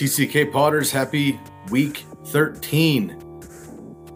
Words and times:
TCK 0.00 0.50
Potters? 0.50 0.90
Happy 0.90 1.38
week 1.68 2.06
13. 2.28 3.18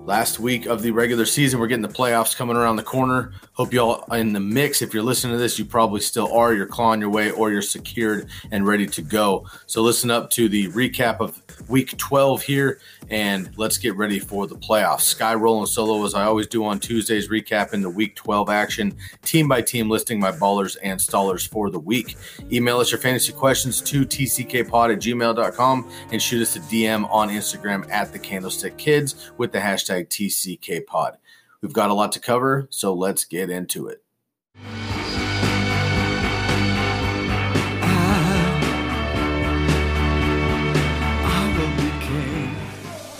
Last 0.06 0.40
week 0.40 0.64
of 0.64 0.80
the 0.80 0.90
regular 0.90 1.26
season. 1.26 1.60
We're 1.60 1.66
getting 1.66 1.82
the 1.82 1.88
playoffs 1.88 2.34
coming 2.34 2.56
around 2.56 2.76
the 2.76 2.82
corner. 2.82 3.34
Hope 3.52 3.74
y'all 3.74 4.10
in 4.14 4.32
the 4.32 4.40
mix. 4.40 4.80
If 4.80 4.94
you're 4.94 5.02
listening 5.02 5.34
to 5.34 5.38
this, 5.38 5.58
you 5.58 5.66
probably 5.66 6.00
still 6.00 6.32
are. 6.32 6.54
You're 6.54 6.64
clawing 6.64 7.02
your 7.02 7.10
way 7.10 7.32
or 7.32 7.52
you're 7.52 7.60
secured 7.60 8.30
and 8.50 8.66
ready 8.66 8.86
to 8.86 9.02
go. 9.02 9.46
So 9.66 9.82
listen 9.82 10.10
up 10.10 10.30
to 10.30 10.48
the 10.48 10.68
recap 10.68 11.20
of 11.20 11.43
week 11.68 11.96
12 11.96 12.42
here 12.42 12.80
and 13.10 13.50
let's 13.56 13.78
get 13.78 13.96
ready 13.96 14.18
for 14.18 14.46
the 14.46 14.56
playoffs. 14.56 15.02
Sky 15.02 15.34
rolling 15.34 15.66
solo 15.66 16.04
as 16.04 16.14
I 16.14 16.24
always 16.24 16.46
do 16.46 16.64
on 16.64 16.80
Tuesdays, 16.80 17.28
recapping 17.28 17.82
the 17.82 17.90
week 17.90 18.16
12 18.16 18.48
action, 18.50 18.96
team 19.22 19.48
by 19.48 19.62
team, 19.62 19.88
listing 19.88 20.20
my 20.20 20.32
ballers 20.32 20.76
and 20.82 20.98
stallers 20.98 21.48
for 21.48 21.70
the 21.70 21.78
week. 21.78 22.16
Email 22.52 22.78
us 22.78 22.90
your 22.90 23.00
fantasy 23.00 23.32
questions 23.32 23.80
to 23.82 24.04
tckpod 24.04 24.92
at 24.92 25.00
gmail.com 25.00 25.90
and 26.12 26.22
shoot 26.22 26.42
us 26.42 26.56
a 26.56 26.60
DM 26.60 27.10
on 27.10 27.28
Instagram 27.28 27.90
at 27.90 28.12
the 28.12 28.18
Candlestick 28.18 28.76
Kids 28.76 29.32
with 29.38 29.52
the 29.52 29.58
hashtag 29.58 30.08
TCKPod. 30.08 31.16
We've 31.60 31.72
got 31.72 31.90
a 31.90 31.94
lot 31.94 32.12
to 32.12 32.20
cover, 32.20 32.66
so 32.70 32.92
let's 32.92 33.24
get 33.24 33.48
into 33.48 33.88
it. 33.88 34.02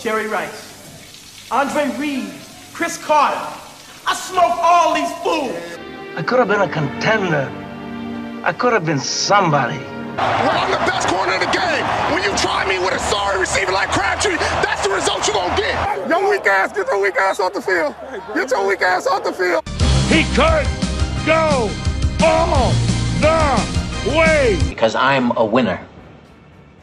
Jerry 0.05 0.27
Rice, 0.27 1.49
Andre 1.49 1.89
Reed, 1.97 2.29
Cris 2.73 2.95
Carter. 2.95 3.41
I 4.05 4.13
smoked 4.13 4.59
all 4.61 4.93
these 4.93 5.11
fools. 5.23 5.79
I 6.15 6.21
could 6.21 6.37
have 6.37 6.47
been 6.47 6.61
a 6.61 6.69
contender. 6.69 7.49
I 8.43 8.53
could 8.53 8.73
have 8.73 8.85
been 8.85 8.99
somebody. 8.99 9.79
Well, 9.79 10.61
I'm 10.61 10.69
the 10.69 10.77
best 10.85 11.07
corner 11.07 11.33
in 11.33 11.39
the 11.39 11.47
game. 11.47 11.83
When 12.13 12.21
you 12.21 12.37
try 12.37 12.69
me 12.69 12.77
with 12.77 12.93
a 12.93 12.99
sorry 12.99 13.39
receiver 13.39 13.71
like 13.71 13.89
Crabtree, 13.89 14.35
that's 14.37 14.85
the 14.85 14.93
result 14.93 15.25
you're 15.25 15.37
going 15.37 15.49
to 15.55 15.59
get. 15.59 16.07
Your 16.07 16.29
weak 16.29 16.45
ass, 16.45 16.71
get 16.71 16.85
your 16.85 17.01
weak 17.01 17.15
ass 17.15 17.39
off 17.39 17.53
the 17.53 17.61
field. 17.63 17.95
Get 18.35 18.51
your 18.51 18.67
weak 18.67 18.83
ass 18.83 19.07
off 19.07 19.23
the 19.23 19.33
field. 19.33 19.67
He 20.07 20.21
could 20.35 20.67
go 21.25 21.71
all 22.23 22.71
the 23.21 24.15
way. 24.15 24.59
Because 24.69 24.93
I'm 24.93 25.35
a 25.35 25.43
winner. 25.43 25.83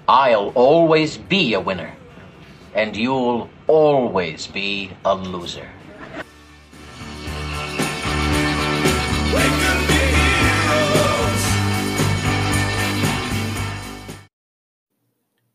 I'll 0.08 0.48
always 0.56 1.18
be 1.18 1.54
a 1.54 1.60
winner. 1.60 1.94
And 2.74 2.96
you'll 2.96 3.50
always 3.66 4.46
be 4.46 4.90
a 5.04 5.14
loser. 5.14 5.68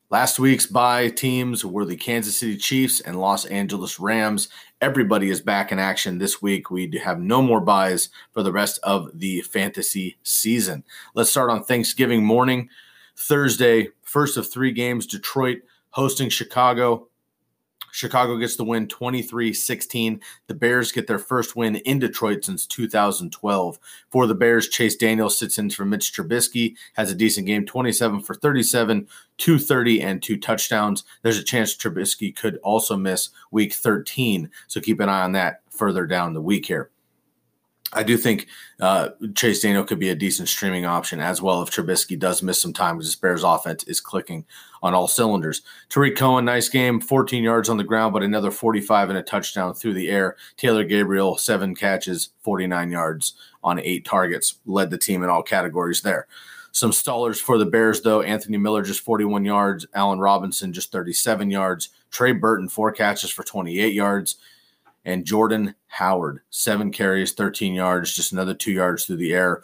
Last 0.09 0.39
week's 0.39 0.65
bye 0.65 1.09
teams 1.09 1.65
were 1.65 1.83
the 1.83 1.97
Kansas 1.97 2.37
City 2.37 2.55
Chiefs 2.55 3.01
and 3.01 3.19
Los 3.19 3.43
Angeles 3.45 3.99
Rams. 3.99 4.47
Everybody 4.79 5.29
is 5.29 5.41
back 5.41 5.73
in 5.73 5.79
action 5.79 6.17
this 6.17 6.41
week. 6.41 6.71
We 6.71 6.89
have 7.03 7.19
no 7.19 7.41
more 7.41 7.59
byes 7.59 8.07
for 8.31 8.41
the 8.41 8.53
rest 8.53 8.79
of 8.83 9.09
the 9.13 9.41
fantasy 9.41 10.17
season. 10.23 10.85
Let's 11.13 11.29
start 11.29 11.49
on 11.49 11.63
Thanksgiving 11.63 12.23
morning. 12.23 12.69
Thursday, 13.17 13.89
first 14.01 14.37
of 14.37 14.49
three 14.49 14.71
games, 14.71 15.07
Detroit 15.07 15.57
hosting 15.97 16.29
Chicago. 16.29 17.07
Chicago 17.91 18.37
gets 18.37 18.55
the 18.55 18.63
win 18.63 18.87
23 18.87 19.51
16. 19.51 20.21
The 20.45 20.53
Bears 20.53 20.91
get 20.91 21.07
their 21.07 21.17
first 21.17 21.55
win 21.55 21.77
in 21.77 21.97
Detroit 21.97 22.45
since 22.45 22.67
2012. 22.67 23.79
For 24.11 24.27
the 24.27 24.35
Bears, 24.35 24.69
Chase 24.69 24.95
Daniel 24.95 25.31
sits 25.31 25.57
in 25.57 25.71
for 25.71 25.85
Mitch 25.85 26.13
Trubisky, 26.13 26.75
has 26.93 27.11
a 27.11 27.15
decent 27.15 27.47
game 27.47 27.65
27 27.65 28.21
for 28.21 28.35
37, 28.35 29.07
230, 29.39 30.01
and 30.03 30.21
two 30.21 30.37
touchdowns. 30.37 31.03
There's 31.23 31.39
a 31.39 31.43
chance 31.43 31.75
Trubisky 31.75 32.35
could 32.35 32.57
also 32.57 32.95
miss 32.95 33.29
week 33.49 33.73
13. 33.73 34.51
So 34.67 34.79
keep 34.79 34.99
an 34.99 35.09
eye 35.09 35.23
on 35.23 35.31
that 35.31 35.61
further 35.71 36.05
down 36.05 36.35
the 36.35 36.41
week 36.43 36.67
here. 36.67 36.91
I 37.93 38.03
do 38.03 38.17
think 38.17 38.47
uh, 38.81 39.09
Chase 39.33 39.61
Daniel 39.61 39.85
could 39.85 39.99
be 39.99 40.09
a 40.09 40.15
decent 40.15 40.49
streaming 40.49 40.85
option 40.85 41.21
as 41.21 41.41
well 41.41 41.61
if 41.61 41.69
Trubisky 41.69 42.19
does 42.19 42.43
miss 42.43 42.61
some 42.61 42.73
time 42.73 42.97
because 42.97 43.07
this 43.07 43.15
Bears 43.15 43.43
offense 43.43 43.83
is 43.85 44.01
clicking 44.01 44.45
on 44.83 44.93
all 44.93 45.07
cylinders. 45.07 45.61
Tarik 45.87 46.17
Cohen, 46.17 46.45
nice 46.45 46.67
game, 46.67 46.99
14 46.99 47.43
yards 47.43 47.69
on 47.69 47.77
the 47.77 47.85
ground, 47.85 48.11
but 48.11 48.23
another 48.23 48.51
45 48.51 49.09
and 49.09 49.17
a 49.17 49.23
touchdown 49.23 49.73
through 49.73 49.93
the 49.93 50.09
air. 50.09 50.35
Taylor 50.57 50.83
Gabriel, 50.83 51.37
seven 51.37 51.75
catches, 51.75 52.29
49 52.41 52.91
yards 52.91 53.33
on 53.63 53.79
eight 53.79 54.03
targets, 54.03 54.55
led 54.65 54.89
the 54.89 54.97
team 54.97 55.23
in 55.23 55.29
all 55.29 55.43
categories 55.43 56.01
there. 56.01 56.27
Some 56.73 56.91
stallers 56.91 57.41
for 57.41 57.57
the 57.57 57.65
Bears, 57.65 58.01
though. 58.01 58.21
Anthony 58.21 58.57
Miller 58.57 58.83
just 58.83 58.99
41 58.99 59.45
yards. 59.45 59.87
Allen 59.95 60.19
Robinson 60.19 60.73
just 60.73 60.91
37 60.91 61.49
yards. 61.49 61.89
Trey 62.11 62.33
Burton, 62.33 62.69
four 62.69 62.91
catches 62.91 63.31
for 63.31 63.43
28 63.43 63.93
yards 63.93 64.35
and 65.07 65.25
Jordan 65.25 65.73
Howard, 65.87 66.41
seven 66.49 66.91
carries, 66.91 67.31
13 67.31 67.73
yards, 67.73 68.13
just 68.13 68.33
another 68.33 68.53
two 68.53 68.73
yards 68.73 69.05
through 69.05 69.15
the 69.15 69.33
air. 69.33 69.63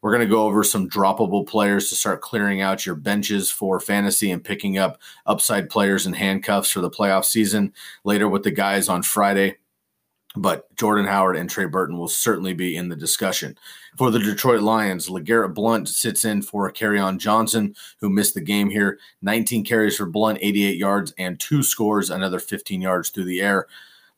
We're 0.00 0.12
going 0.12 0.26
to 0.26 0.32
go 0.32 0.44
over 0.44 0.62
some 0.62 0.88
droppable 0.88 1.46
players 1.46 1.88
to 1.88 1.96
start 1.96 2.20
clearing 2.20 2.60
out 2.60 2.86
your 2.86 2.94
benches 2.94 3.50
for 3.50 3.80
fantasy 3.80 4.30
and 4.30 4.44
picking 4.44 4.78
up 4.78 5.00
upside 5.26 5.68
players 5.68 6.06
and 6.06 6.14
handcuffs 6.14 6.70
for 6.70 6.80
the 6.80 6.90
playoff 6.90 7.24
season 7.24 7.72
later 8.04 8.28
with 8.28 8.44
the 8.44 8.52
guys 8.52 8.88
on 8.88 9.02
Friday. 9.02 9.56
But 10.36 10.72
Jordan 10.76 11.06
Howard 11.06 11.36
and 11.36 11.50
Trey 11.50 11.64
Burton 11.64 11.98
will 11.98 12.08
certainly 12.08 12.54
be 12.54 12.76
in 12.76 12.88
the 12.88 12.96
discussion. 12.96 13.58
For 13.96 14.12
the 14.12 14.18
Detroit 14.20 14.62
Lions, 14.62 15.08
LeGarrette 15.08 15.54
Blunt 15.54 15.88
sits 15.88 16.24
in 16.24 16.42
for 16.42 16.70
Kerryon 16.72 17.18
Johnson, 17.18 17.74
who 18.00 18.10
missed 18.10 18.34
the 18.34 18.40
game 18.40 18.70
here. 18.70 18.98
19 19.22 19.64
carries 19.64 19.96
for 19.96 20.06
Blunt, 20.06 20.38
88 20.40 20.76
yards, 20.76 21.14
and 21.18 21.40
two 21.40 21.62
scores, 21.64 22.10
another 22.10 22.38
15 22.38 22.80
yards 22.80 23.10
through 23.10 23.24
the 23.24 23.40
air. 23.40 23.66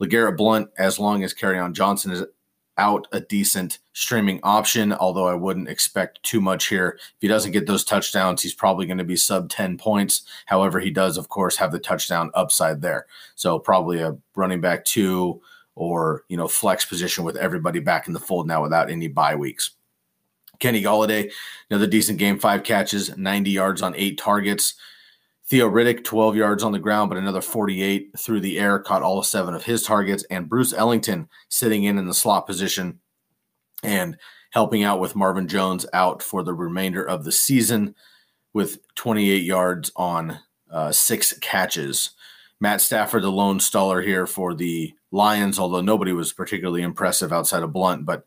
LeGarrette 0.00 0.36
Blunt, 0.36 0.70
as 0.78 0.98
long 0.98 1.24
as 1.24 1.34
Kerryon 1.34 1.72
Johnson 1.72 2.12
is 2.12 2.24
out, 2.78 3.06
a 3.12 3.20
decent 3.20 3.78
streaming 3.92 4.40
option, 4.42 4.92
although 4.92 5.26
I 5.26 5.34
wouldn't 5.34 5.68
expect 5.68 6.22
too 6.22 6.40
much 6.40 6.66
here. 6.68 6.98
If 6.98 7.16
he 7.20 7.28
doesn't 7.28 7.52
get 7.52 7.66
those 7.66 7.84
touchdowns, 7.84 8.42
he's 8.42 8.54
probably 8.54 8.86
going 8.86 8.98
to 8.98 9.04
be 9.04 9.16
sub 9.16 9.48
10 9.48 9.78
points. 9.78 10.22
However, 10.46 10.80
he 10.80 10.90
does, 10.90 11.16
of 11.16 11.28
course, 11.28 11.56
have 11.56 11.72
the 11.72 11.78
touchdown 11.78 12.30
upside 12.34 12.82
there. 12.82 13.06
So 13.34 13.58
probably 13.58 14.00
a 14.00 14.16
running 14.34 14.60
back 14.60 14.84
two 14.84 15.40
or, 15.74 16.24
you 16.28 16.36
know, 16.36 16.48
flex 16.48 16.84
position 16.84 17.24
with 17.24 17.36
everybody 17.36 17.80
back 17.80 18.06
in 18.06 18.12
the 18.12 18.20
fold 18.20 18.46
now 18.46 18.62
without 18.62 18.90
any 18.90 19.08
bye 19.08 19.36
weeks. 19.36 19.70
Kenny 20.58 20.82
Golladay, 20.82 21.30
another 21.70 21.86
decent 21.86 22.18
game, 22.18 22.38
five 22.38 22.62
catches, 22.62 23.16
90 23.16 23.50
yards 23.50 23.82
on 23.82 23.94
eight 23.96 24.18
targets. 24.18 24.74
Theo 25.48 25.70
Riddick, 25.70 26.02
12 26.02 26.34
yards 26.34 26.64
on 26.64 26.72
the 26.72 26.78
ground, 26.80 27.08
but 27.08 27.18
another 27.18 27.40
48 27.40 28.18
through 28.18 28.40
the 28.40 28.58
air, 28.58 28.80
caught 28.80 29.02
all 29.02 29.22
seven 29.22 29.54
of 29.54 29.64
his 29.64 29.84
targets. 29.84 30.24
And 30.28 30.48
Bruce 30.48 30.72
Ellington 30.72 31.28
sitting 31.48 31.84
in 31.84 31.98
in 31.98 32.06
the 32.06 32.14
slot 32.14 32.46
position 32.46 32.98
and 33.82 34.16
helping 34.50 34.82
out 34.82 34.98
with 34.98 35.14
Marvin 35.14 35.46
Jones 35.46 35.86
out 35.92 36.20
for 36.20 36.42
the 36.42 36.54
remainder 36.54 37.04
of 37.04 37.24
the 37.24 37.30
season 37.30 37.94
with 38.52 38.78
28 38.96 39.42
yards 39.44 39.92
on 39.94 40.40
uh, 40.70 40.90
six 40.90 41.32
catches. 41.38 42.10
Matt 42.60 42.80
Stafford, 42.80 43.22
the 43.22 43.30
lone 43.30 43.60
staller 43.60 44.04
here 44.04 44.26
for 44.26 44.52
the 44.52 44.94
Lions, 45.12 45.58
although 45.58 45.80
nobody 45.80 46.12
was 46.12 46.32
particularly 46.32 46.82
impressive 46.82 47.32
outside 47.32 47.62
of 47.62 47.72
Blunt. 47.72 48.04
But 48.04 48.24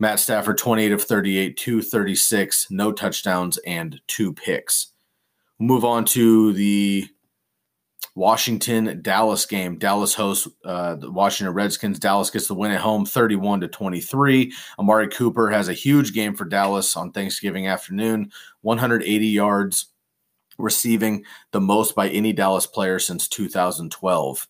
Matt 0.00 0.18
Stafford, 0.18 0.58
28 0.58 0.92
of 0.92 1.02
38, 1.02 1.56
236, 1.56 2.66
no 2.70 2.90
touchdowns, 2.90 3.58
and 3.58 4.00
two 4.08 4.32
picks 4.32 4.92
move 5.58 5.84
on 5.84 6.04
to 6.04 6.52
the 6.52 7.08
Washington 8.14 9.00
Dallas 9.02 9.44
game. 9.44 9.78
Dallas 9.78 10.14
hosts 10.14 10.48
uh, 10.64 10.94
the 10.96 11.10
Washington 11.10 11.54
Redskins. 11.54 11.98
Dallas 11.98 12.30
gets 12.30 12.48
the 12.48 12.54
win 12.54 12.72
at 12.72 12.80
home 12.80 13.04
31 13.04 13.60
to 13.60 13.68
23. 13.68 14.52
Amari 14.78 15.08
Cooper 15.08 15.50
has 15.50 15.68
a 15.68 15.74
huge 15.74 16.14
game 16.14 16.34
for 16.34 16.46
Dallas 16.46 16.96
on 16.96 17.12
Thanksgiving 17.12 17.66
afternoon 17.66 18.32
180 18.62 19.26
yards 19.26 19.86
receiving, 20.58 21.24
the 21.52 21.60
most 21.60 21.94
by 21.94 22.08
any 22.08 22.32
Dallas 22.32 22.66
player 22.66 22.98
since 22.98 23.28
2012. 23.28 24.48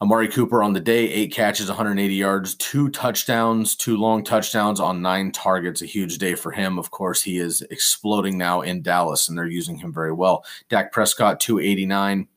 Amari 0.00 0.28
Cooper 0.28 0.62
on 0.62 0.74
the 0.74 0.80
day, 0.80 1.10
eight 1.10 1.32
catches, 1.32 1.66
180 1.66 2.14
yards, 2.14 2.54
two 2.54 2.88
touchdowns, 2.90 3.74
two 3.74 3.96
long 3.96 4.22
touchdowns 4.22 4.78
on 4.78 5.02
nine 5.02 5.32
targets. 5.32 5.82
A 5.82 5.86
huge 5.86 6.18
day 6.18 6.36
for 6.36 6.52
him. 6.52 6.78
Of 6.78 6.92
course, 6.92 7.20
he 7.20 7.38
is 7.38 7.62
exploding 7.62 8.38
now 8.38 8.60
in 8.60 8.80
Dallas, 8.80 9.28
and 9.28 9.36
they're 9.36 9.46
using 9.46 9.76
him 9.76 9.92
very 9.92 10.12
well. 10.12 10.44
Dak 10.68 10.92
Prescott, 10.92 11.40
289 11.40 12.28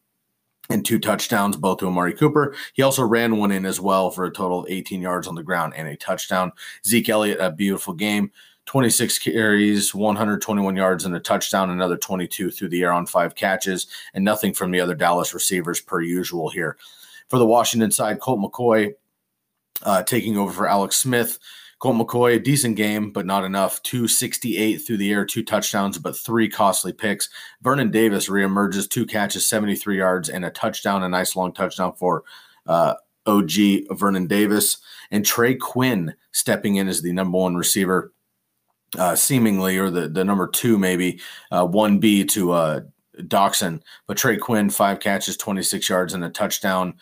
and 0.72 0.86
two 0.86 0.98
touchdowns, 0.98 1.56
both 1.56 1.80
to 1.80 1.88
Amari 1.88 2.14
Cooper. 2.14 2.56
He 2.74 2.82
also 2.82 3.04
ran 3.04 3.38
one 3.38 3.52
in 3.52 3.68
as 3.68 3.80
well 3.80 4.10
for 4.10 4.26
a 4.26 4.32
total 4.32 4.62
of 4.62 4.70
18 4.70 5.00
yards 5.00 5.28
on 5.28 5.36
the 5.36 5.44
ground 5.44 5.74
and 5.76 5.88
a 5.88 5.96
touchdown. 5.96 6.54
Zeke 6.88 7.10
Elliott, 7.10 7.40
a 7.40 7.52
beautiful 7.52 7.94
game. 7.94 8.32
26 8.66 9.20
carries, 9.20 9.94
121 9.94 10.76
yards, 10.76 11.06
and 11.06 11.16
a 11.16 11.20
touchdown, 11.20 11.70
another 11.70 11.98
22 11.98 12.50
through 12.50 12.70
the 12.70 12.82
air 12.82 12.92
on 12.92 13.06
five 13.06 13.36
catches, 13.36 13.88
and 14.14 14.24
nothing 14.24 14.54
from 14.54 14.72
the 14.72 14.80
other 14.80 14.96
Dallas 14.96 15.34
receivers 15.34 15.80
per 15.80 16.02
usual 16.02 16.50
here. 16.50 16.78
For 17.32 17.40
the 17.40 17.46
Washington 17.46 17.92
side, 17.92 18.20
Colt 18.20 18.42
McCoy 18.42 18.92
uh, 19.84 20.04
taking 20.04 20.38
over 20.38 20.52
for 20.52 20.68
Alex 20.68 20.98
Smith. 20.98 21.40
Colt 21.80 21.96
McCoy, 21.96 22.36
a 22.36 22.40
decent 22.40 22.76
game, 22.76 23.10
but 23.10 23.26
not 23.26 23.46
enough. 23.46 23.82
268 23.84 24.80
through 24.80 24.98
the 24.98 25.14
air, 25.14 25.26
two 25.26 25.42
touchdowns, 25.42 25.98
but 25.98 26.18
three 26.18 26.50
costly 26.50 26.92
picks. 26.92 27.30
Vernon 27.62 27.90
Davis 27.90 28.28
reemerges, 28.28 28.90
two 28.90 29.06
catches, 29.06 29.48
73 29.48 29.98
yards, 29.98 30.28
and 30.28 30.44
a 30.44 30.50
touchdown, 30.50 31.04
a 31.04 31.08
nice 31.08 31.34
long 31.34 31.54
touchdown 31.54 31.94
for 31.94 32.26
uh, 32.68 32.96
OG 33.26 33.52
Vernon 33.92 34.28
Davis. 34.28 34.80
And 35.10 35.26
Trey 35.26 35.56
Quinn 35.56 36.16
stepping 36.34 36.76
in 36.76 36.90
as 36.90 37.02
the 37.02 37.14
number 37.14 37.38
one 37.38 37.56
receiver, 37.56 38.12
uh, 38.98 39.16
seemingly, 39.16 39.78
or 39.78 39.90
the, 39.90 40.10
the 40.10 40.26
number 40.26 40.50
two, 40.50 40.78
maybe, 40.78 41.22
uh, 41.50 41.66
1B 41.66 42.28
to 42.32 42.52
uh, 42.52 42.82
Doctson. 43.20 43.84
But 44.06 44.18
Trey 44.18 44.36
Quinn, 44.36 44.70
five 44.70 45.00
catches, 45.00 45.38
26 45.38 45.88
yards, 45.88 46.14
and 46.14 46.26
a 46.26 46.30
touchdown. 46.30 46.96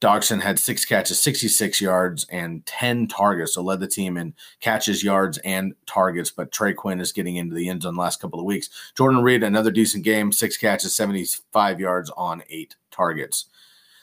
Doctson 0.00 0.42
had 0.42 0.58
six 0.58 0.84
catches, 0.84 1.20
66 1.22 1.80
yards, 1.80 2.26
and 2.30 2.66
10 2.66 3.08
targets. 3.08 3.54
So 3.54 3.62
led 3.62 3.80
the 3.80 3.86
team 3.86 4.16
in 4.16 4.34
catches, 4.60 5.02
yards, 5.02 5.38
and 5.38 5.74
targets. 5.86 6.30
But 6.30 6.52
Trey 6.52 6.74
Quinn 6.74 7.00
is 7.00 7.12
getting 7.12 7.36
into 7.36 7.54
the 7.54 7.68
end 7.68 7.82
zone 7.82 7.94
the 7.94 8.00
last 8.00 8.20
couple 8.20 8.38
of 8.38 8.44
weeks. 8.44 8.68
Jordan 8.96 9.22
Reed, 9.22 9.42
another 9.42 9.70
decent 9.70 10.04
game, 10.04 10.32
six 10.32 10.58
catches, 10.58 10.94
75 10.94 11.80
yards 11.80 12.10
on 12.10 12.42
eight 12.50 12.76
targets. 12.90 13.46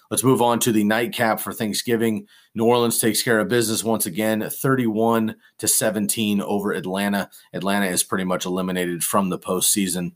Let's 0.10 0.24
move 0.24 0.42
on 0.42 0.60
to 0.60 0.72
the 0.72 0.84
nightcap 0.84 1.40
for 1.40 1.54
Thanksgiving. 1.54 2.28
New 2.54 2.66
Orleans 2.66 3.00
takes 3.00 3.24
care 3.24 3.40
of 3.40 3.48
business 3.48 3.84
once 3.84 4.06
again, 4.06 4.48
31 4.48 5.36
to 5.60 5.68
17 5.68 6.42
over 6.42 6.72
Atlanta. 6.72 7.30
Atlanta 7.52 7.88
is 7.88 8.04
pretty 8.04 8.24
much 8.24 8.46
eliminated 8.46 9.04
from 9.04 9.30
the 9.30 9.40
postseason 9.40 10.14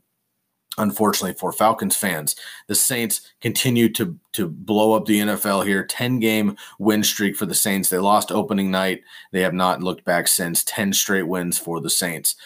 unfortunately 0.78 1.34
for 1.34 1.52
Falcons 1.52 1.96
fans. 1.96 2.36
The 2.66 2.74
Saints 2.74 3.32
continue 3.40 3.88
to 3.94 4.18
to 4.32 4.48
blow 4.48 4.92
up 4.92 5.06
the 5.06 5.20
NFL 5.20 5.66
here. 5.66 5.84
10 5.84 6.18
game 6.20 6.56
win 6.78 7.02
streak 7.02 7.36
for 7.36 7.46
the 7.46 7.54
Saints. 7.54 7.88
They 7.88 7.98
lost 7.98 8.32
opening 8.32 8.70
night. 8.70 9.02
They 9.32 9.42
have 9.42 9.54
not 9.54 9.82
looked 9.82 10.04
back 10.04 10.28
since. 10.28 10.64
10 10.64 10.92
straight 10.92 11.24
wins 11.24 11.58
for 11.58 11.80
the 11.80 11.90
Saints. 11.90 12.36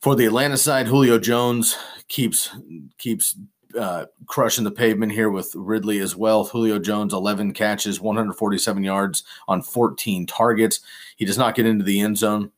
For 0.00 0.14
the 0.14 0.26
Atlanta 0.26 0.56
side, 0.56 0.86
Julio 0.86 1.18
Jones 1.18 1.76
keeps 2.08 2.54
keeps 2.98 3.36
uh, 3.78 4.06
crushing 4.26 4.64
the 4.64 4.70
pavement 4.70 5.12
here 5.12 5.30
with 5.30 5.52
Ridley 5.54 5.98
as 5.98 6.16
well. 6.16 6.44
Julio 6.44 6.78
Jones, 6.78 7.12
11 7.12 7.52
catches, 7.52 8.00
147 8.00 8.82
yards 8.82 9.24
on 9.46 9.62
14 9.62 10.26
targets. 10.26 10.80
He 11.16 11.24
does 11.24 11.38
not 11.38 11.54
get 11.54 11.66
into 11.66 11.84
the 11.84 12.00
end 12.00 12.16
zone 12.18 12.50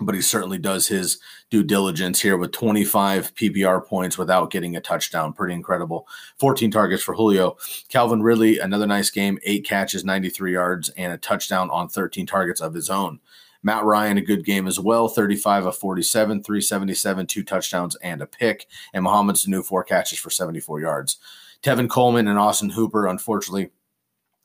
but 0.00 0.14
he 0.14 0.20
certainly 0.20 0.58
does 0.58 0.88
his 0.88 1.18
due 1.50 1.62
diligence 1.62 2.20
here 2.20 2.36
with 2.36 2.52
25 2.52 3.34
PPR 3.34 3.86
points 3.86 4.18
without 4.18 4.50
getting 4.50 4.76
a 4.76 4.80
touchdown. 4.80 5.32
Pretty 5.32 5.54
incredible. 5.54 6.06
14 6.38 6.70
targets 6.70 7.02
for 7.02 7.14
Julio. 7.14 7.56
Calvin 7.88 8.22
Ridley, 8.22 8.58
another 8.58 8.86
nice 8.86 9.10
game, 9.10 9.38
eight 9.44 9.64
catches, 9.64 10.04
93 10.04 10.52
yards, 10.52 10.88
and 10.90 11.12
a 11.12 11.18
touchdown 11.18 11.70
on 11.70 11.88
13 11.88 12.26
targets 12.26 12.60
of 12.60 12.74
his 12.74 12.90
own. 12.90 13.20
Matt 13.62 13.84
Ryan, 13.84 14.18
a 14.18 14.20
good 14.20 14.44
game 14.44 14.66
as 14.66 14.78
well, 14.78 15.08
35 15.08 15.66
of 15.66 15.76
47, 15.76 16.42
377, 16.42 17.26
two 17.26 17.42
touchdowns, 17.42 17.96
and 17.96 18.20
a 18.20 18.26
pick. 18.26 18.66
And 18.92 19.04
Mohamed 19.04 19.36
Sanu, 19.36 19.64
four 19.64 19.82
catches 19.84 20.18
for 20.18 20.28
74 20.28 20.80
yards. 20.80 21.16
Tevin 21.62 21.88
Coleman 21.88 22.28
and 22.28 22.38
Austin 22.38 22.70
Hooper, 22.70 23.06
unfortunately, 23.06 23.70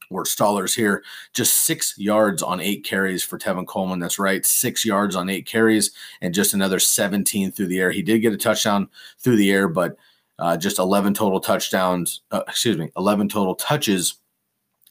were 0.09 0.23
stallers 0.23 0.75
here. 0.75 1.03
Just 1.33 1.63
six 1.63 1.97
yards 1.97 2.41
on 2.41 2.59
eight 2.59 2.83
carries 2.83 3.23
for 3.23 3.37
Tevin 3.37 3.67
Coleman. 3.67 3.99
That's 3.99 4.19
right, 4.19 4.45
six 4.45 4.85
yards 4.85 5.15
on 5.15 5.29
eight 5.29 5.45
carries 5.45 5.91
and 6.21 6.33
just 6.33 6.53
another 6.53 6.79
17 6.79 7.51
through 7.51 7.67
the 7.67 7.79
air. 7.79 7.91
He 7.91 8.01
did 8.01 8.19
get 8.19 8.33
a 8.33 8.37
touchdown 8.37 8.89
through 9.19 9.37
the 9.37 9.51
air, 9.51 9.67
but 9.67 9.97
uh, 10.39 10.57
just 10.57 10.79
11 10.79 11.13
total 11.13 11.39
touchdowns, 11.39 12.21
uh, 12.31 12.43
excuse 12.47 12.77
me, 12.77 12.89
11 12.97 13.29
total 13.29 13.55
touches 13.55 14.15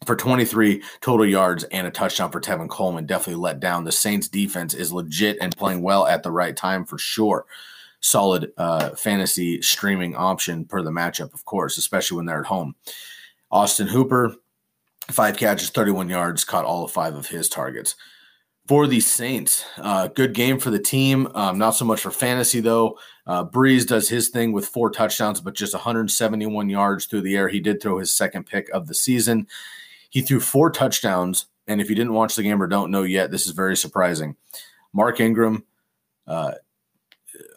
for 0.05 0.15
23 0.15 0.83
total 1.01 1.27
yards 1.27 1.65
and 1.65 1.87
a 1.87 1.91
touchdown 1.91 2.31
for 2.31 2.41
Tevin 2.41 2.69
Coleman. 2.69 3.07
Definitely 3.07 3.43
let 3.43 3.61
down. 3.61 3.85
The 3.85 3.93
Saints 3.93 4.29
defense 4.29 4.75
is 4.75 4.93
legit 4.93 5.39
and 5.41 5.57
playing 5.57 5.83
well 5.83 6.07
at 6.07 6.23
the 6.23 6.31
right 6.31 6.57
time 6.57 6.85
for 6.85 6.99
sure. 6.99 7.47
Solid 8.01 8.53
uh, 8.57 8.91
fantasy 8.91 9.61
streaming 9.61 10.15
option 10.15 10.65
per 10.65 10.83
the 10.83 10.91
matchup, 10.91 11.35
of 11.35 11.45
course, 11.45 11.79
especially 11.79 12.17
when 12.17 12.27
they're 12.27 12.41
at 12.41 12.47
home. 12.47 12.77
Austin 13.51 13.89
Hooper, 13.89 14.37
Five 15.11 15.37
catches, 15.39 15.71
31 15.71 16.09
yards, 16.09 16.45
caught 16.45 16.65
all 16.65 16.85
of 16.85 16.91
five 16.91 17.15
of 17.15 17.29
his 17.29 17.49
targets. 17.49 17.97
for 18.67 18.87
the 18.87 19.01
Saints. 19.01 19.65
Uh, 19.79 20.09
good 20.09 20.35
game 20.35 20.59
for 20.59 20.71
the 20.71 20.79
team. 20.79 21.27
Um, 21.35 21.57
not 21.57 21.71
so 21.71 21.87
much 21.87 22.03
for 22.03 22.11
fantasy, 22.11 22.61
though. 22.61 22.99
Uh, 23.27 23.43
Brees 23.45 23.87
does 23.87 24.11
his 24.11 24.29
thing 24.29 24.53
with 24.53 24.67
four 24.67 24.91
touchdowns, 24.91 25.41
but 25.41 25.55
just 25.55 25.73
171 25.73 26.69
yards 26.69 27.07
through 27.07 27.23
the 27.23 27.35
air. 27.37 27.49
He 27.49 27.61
did 27.61 27.81
throw 27.81 27.99
his 27.99 28.15
second 28.15 28.45
pick 28.45 28.69
of 28.69 28.87
the 28.87 28.95
season. 28.95 29.47
He 30.11 30.21
threw 30.21 30.41
four 30.41 30.71
touchdowns. 30.71 31.47
And 31.67 31.81
if 31.81 31.89
you 31.89 31.97
didn't 31.97 32.13
watch 32.15 32.37
the 32.37 32.43
game 32.43 32.63
or 32.63 32.67
don't 32.67 32.91
know 32.91 33.03
yet, 33.05 33.31
this 33.31 33.47
is 33.47 33.53
very 33.53 33.77
surprising. 33.77 34.37
Mark 34.93 35.21
Ingram, 35.21 35.65
uh, 36.27 36.53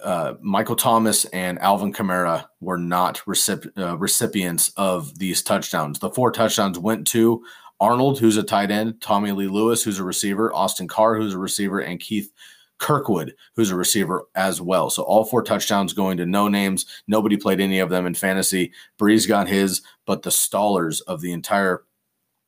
uh, 0.03 0.33
Michael 0.41 0.75
Thomas, 0.75 1.25
and 1.25 1.59
Alvin 1.59 1.93
Kamara 1.93 2.47
were 2.59 2.77
not 2.77 3.21
recip- 3.27 3.77
uh, 3.77 3.97
recipients 3.97 4.71
of 4.77 5.17
these 5.19 5.41
touchdowns. 5.41 5.99
The 5.99 6.09
four 6.09 6.31
touchdowns 6.31 6.79
went 6.79 7.07
to 7.07 7.43
Arnold, 7.79 8.19
who's 8.19 8.37
a 8.37 8.43
tight 8.43 8.71
end, 8.71 8.95
Tommylee 8.95 9.49
Lewis, 9.49 9.83
who's 9.83 9.99
a 9.99 10.03
receiver, 10.03 10.53
Austin 10.53 10.87
Carr, 10.87 11.15
who's 11.15 11.33
a 11.33 11.39
receiver, 11.39 11.79
and 11.79 11.99
Keith 11.99 12.31
Kirkwood, 12.77 13.35
who's 13.55 13.71
a 13.71 13.75
receiver 13.75 14.27
as 14.35 14.59
well. 14.59 14.89
So 14.89 15.03
all 15.03 15.23
four 15.23 15.43
touchdowns 15.43 15.93
going 15.93 16.17
to 16.17 16.25
no 16.25 16.47
names. 16.47 16.85
Nobody 17.07 17.37
played 17.37 17.61
any 17.61 17.79
of 17.79 17.89
them 17.89 18.05
in 18.05 18.15
fantasy. 18.15 18.73
Brees 18.99 19.27
got 19.27 19.47
his, 19.47 19.81
but 20.05 20.23
the 20.23 20.31
stallers 20.31 21.01
of 21.07 21.21
the 21.21 21.31
entire 21.31 21.83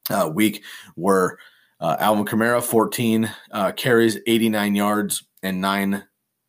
uh, 0.09 0.29
week 0.33 0.63
were 0.95 1.37
uh, 1.79 1.97
Alvin 1.99 2.25
Kamara, 2.25 2.63
14 2.63 3.31
uh, 3.51 3.71
carries, 3.73 4.17
89 4.25 4.75
yards, 4.75 5.23
and 5.43 5.61
nine, 5.61 6.03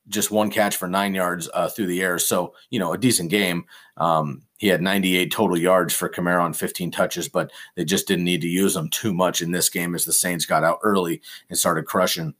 just 0.09 0.31
one 0.31 0.51
catch 0.51 0.77
for 0.77 0.89
nine 0.89 1.15
yards 1.15 1.49
uh, 1.55 1.69
through 1.69 1.87
the 1.87 2.03
air. 2.03 2.19
So, 2.19 2.55
you 2.71 2.79
know, 2.79 2.93
a 2.93 2.99
decent 2.99 3.31
game. 3.31 3.65
Um, 3.97 4.43
he 4.59 4.69
had 4.69 4.83
98 4.83 5.31
total 5.33 5.59
yards 5.59 5.95
for 5.95 6.09
Kamara 6.09 6.43
on 6.43 6.53
15 6.53 6.91
touches, 6.91 7.29
but 7.29 7.51
they 7.75 7.85
just 7.85 8.07
didn't 8.07 8.25
need 8.25 8.41
to 8.43 8.49
use 8.49 8.77
him 8.77 8.89
too 8.91 9.15
much 9.15 9.43
in 9.43 9.51
this 9.51 9.69
game 9.69 9.95
as 9.95 10.05
the 10.05 10.13
Saints 10.13 10.47
got 10.47 10.65
out 10.65 10.79
early 10.83 11.23
and 11.49 11.59
started 11.59 11.87
crushing. 11.87 12.35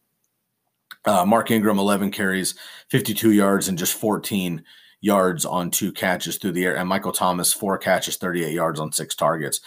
Uh, 1.05 1.25
Mark 1.25 1.51
Ingram, 1.51 1.79
11 1.79 2.11
carries, 2.11 2.55
52 2.89 3.33
yards, 3.33 3.69
and 3.69 3.79
just 3.79 3.95
14 3.95 4.65
yards 5.01 5.45
on 5.45 5.71
two 5.71 5.93
catches 5.93 6.39
through 6.39 6.53
the 6.53 6.65
air. 6.65 6.77
And 6.77 6.89
Michael 6.89 7.13
Thomas, 7.13 7.53
four 7.53 7.77
catches, 7.77 8.17
38 8.17 8.53
yards 8.53 8.81
on 8.81 8.91
six 8.91 9.15
targets. 9.15 9.61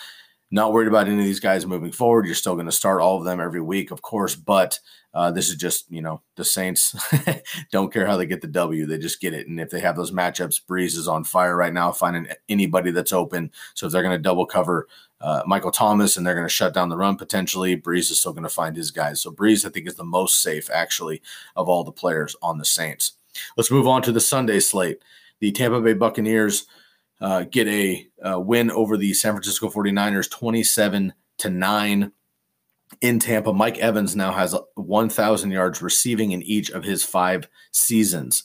Not 0.50 0.72
worried 0.74 0.88
about 0.88 1.08
any 1.08 1.20
of 1.20 1.25
these 1.25 1.39
guys 1.39 1.66
moving 1.66 1.92
forward. 1.92 2.25
You're 2.25 2.34
still 2.34 2.56
going 2.56 2.66
to 2.68 2.72
start 2.72 3.01
all 3.01 3.18
of 3.18 3.25
them 3.25 3.39
every 3.39 3.62
week, 3.62 3.92
of 3.92 4.01
course, 4.01 4.34
but 4.34 4.80
uh, 5.17 5.31
this 5.31 5.50
is 5.50 5.55
just, 5.55 5.91
you 5.91 6.00
know, 6.00 6.21
the 6.36 6.45
Saints 6.45 6.95
don't 7.71 7.91
care 7.91 8.05
how 8.05 8.17
they 8.17 8.27
get 8.27 8.39
the 8.39 8.47
W. 8.47 8.86
They 8.86 9.00
just 9.00 9.19
get 9.19 9.33
it. 9.33 9.47
And 9.47 9.59
if 9.59 9.71
they 9.71 9.79
have 9.79 9.95
those 9.95 10.12
matchups, 10.12 10.62
Brees 10.63 10.95
is 10.95 11.07
on 11.07 11.24
fire 11.24 11.57
right 11.57 11.74
now, 11.74 11.91
finding 11.91 12.27
anybody 12.50 12.91
that's 12.91 13.12
open. 13.12 13.51
So 13.74 13.88
if 13.88 13.91
they're 13.91 14.03
going 14.03 14.15
to 14.15 14.21
double 14.21 14.45
cover 14.45 14.88
uh, 15.19 15.41
Michael 15.47 15.71
Thomas 15.71 16.17
and 16.17 16.25
they're 16.25 16.36
going 16.36 16.45
to 16.45 16.53
shut 16.53 16.71
down 16.71 16.89
the 16.89 16.97
run 16.97 17.15
potentially, 17.15 17.75
Brees 17.75 18.12
is 18.12 18.19
still 18.19 18.31
going 18.31 18.43
to 18.43 18.50
find 18.50 18.75
his 18.75 18.91
guys. 18.91 19.19
So 19.19 19.31
Brees, 19.31 19.65
I 19.65 19.69
think, 19.69 19.88
is 19.88 19.95
the 19.95 20.03
most 20.03 20.43
safe, 20.43 20.69
actually, 20.69 21.24
of 21.55 21.67
all 21.67 21.83
the 21.83 21.91
players 21.91 22.36
on 22.43 22.59
the 22.59 22.65
Saints. 22.65 23.13
Let's 23.57 23.71
move 23.71 23.88
on 23.88 24.03
to 24.03 24.12
the 24.12 24.21
Sunday 24.21 24.59
slate. 24.59 25.01
The 25.39 25.51
Tampa 25.51 25.81
Bay 25.81 25.93
Buccaneers 25.93 26.67
uh, 27.21 27.45
get 27.50 27.67
a, 27.67 28.07
a 28.21 28.39
win 28.39 28.69
over 28.69 28.97
the 28.97 29.15
San 29.15 29.33
Francisco 29.33 29.67
49ers 29.67 30.29
27 30.29 31.12
to 31.39 31.50
9 31.50 32.12
in 33.01 33.20
Tampa. 33.20 33.53
Mike 33.53 33.77
Evans 33.77 34.15
now 34.15 34.32
has 34.32 34.56
1,000 34.75 35.51
yards 35.51 35.82
receiving 35.82 36.32
in 36.32 36.41
each 36.44 36.70
of 36.70 36.84
his 36.84 37.03
five 37.03 37.48
seasons. 37.72 38.44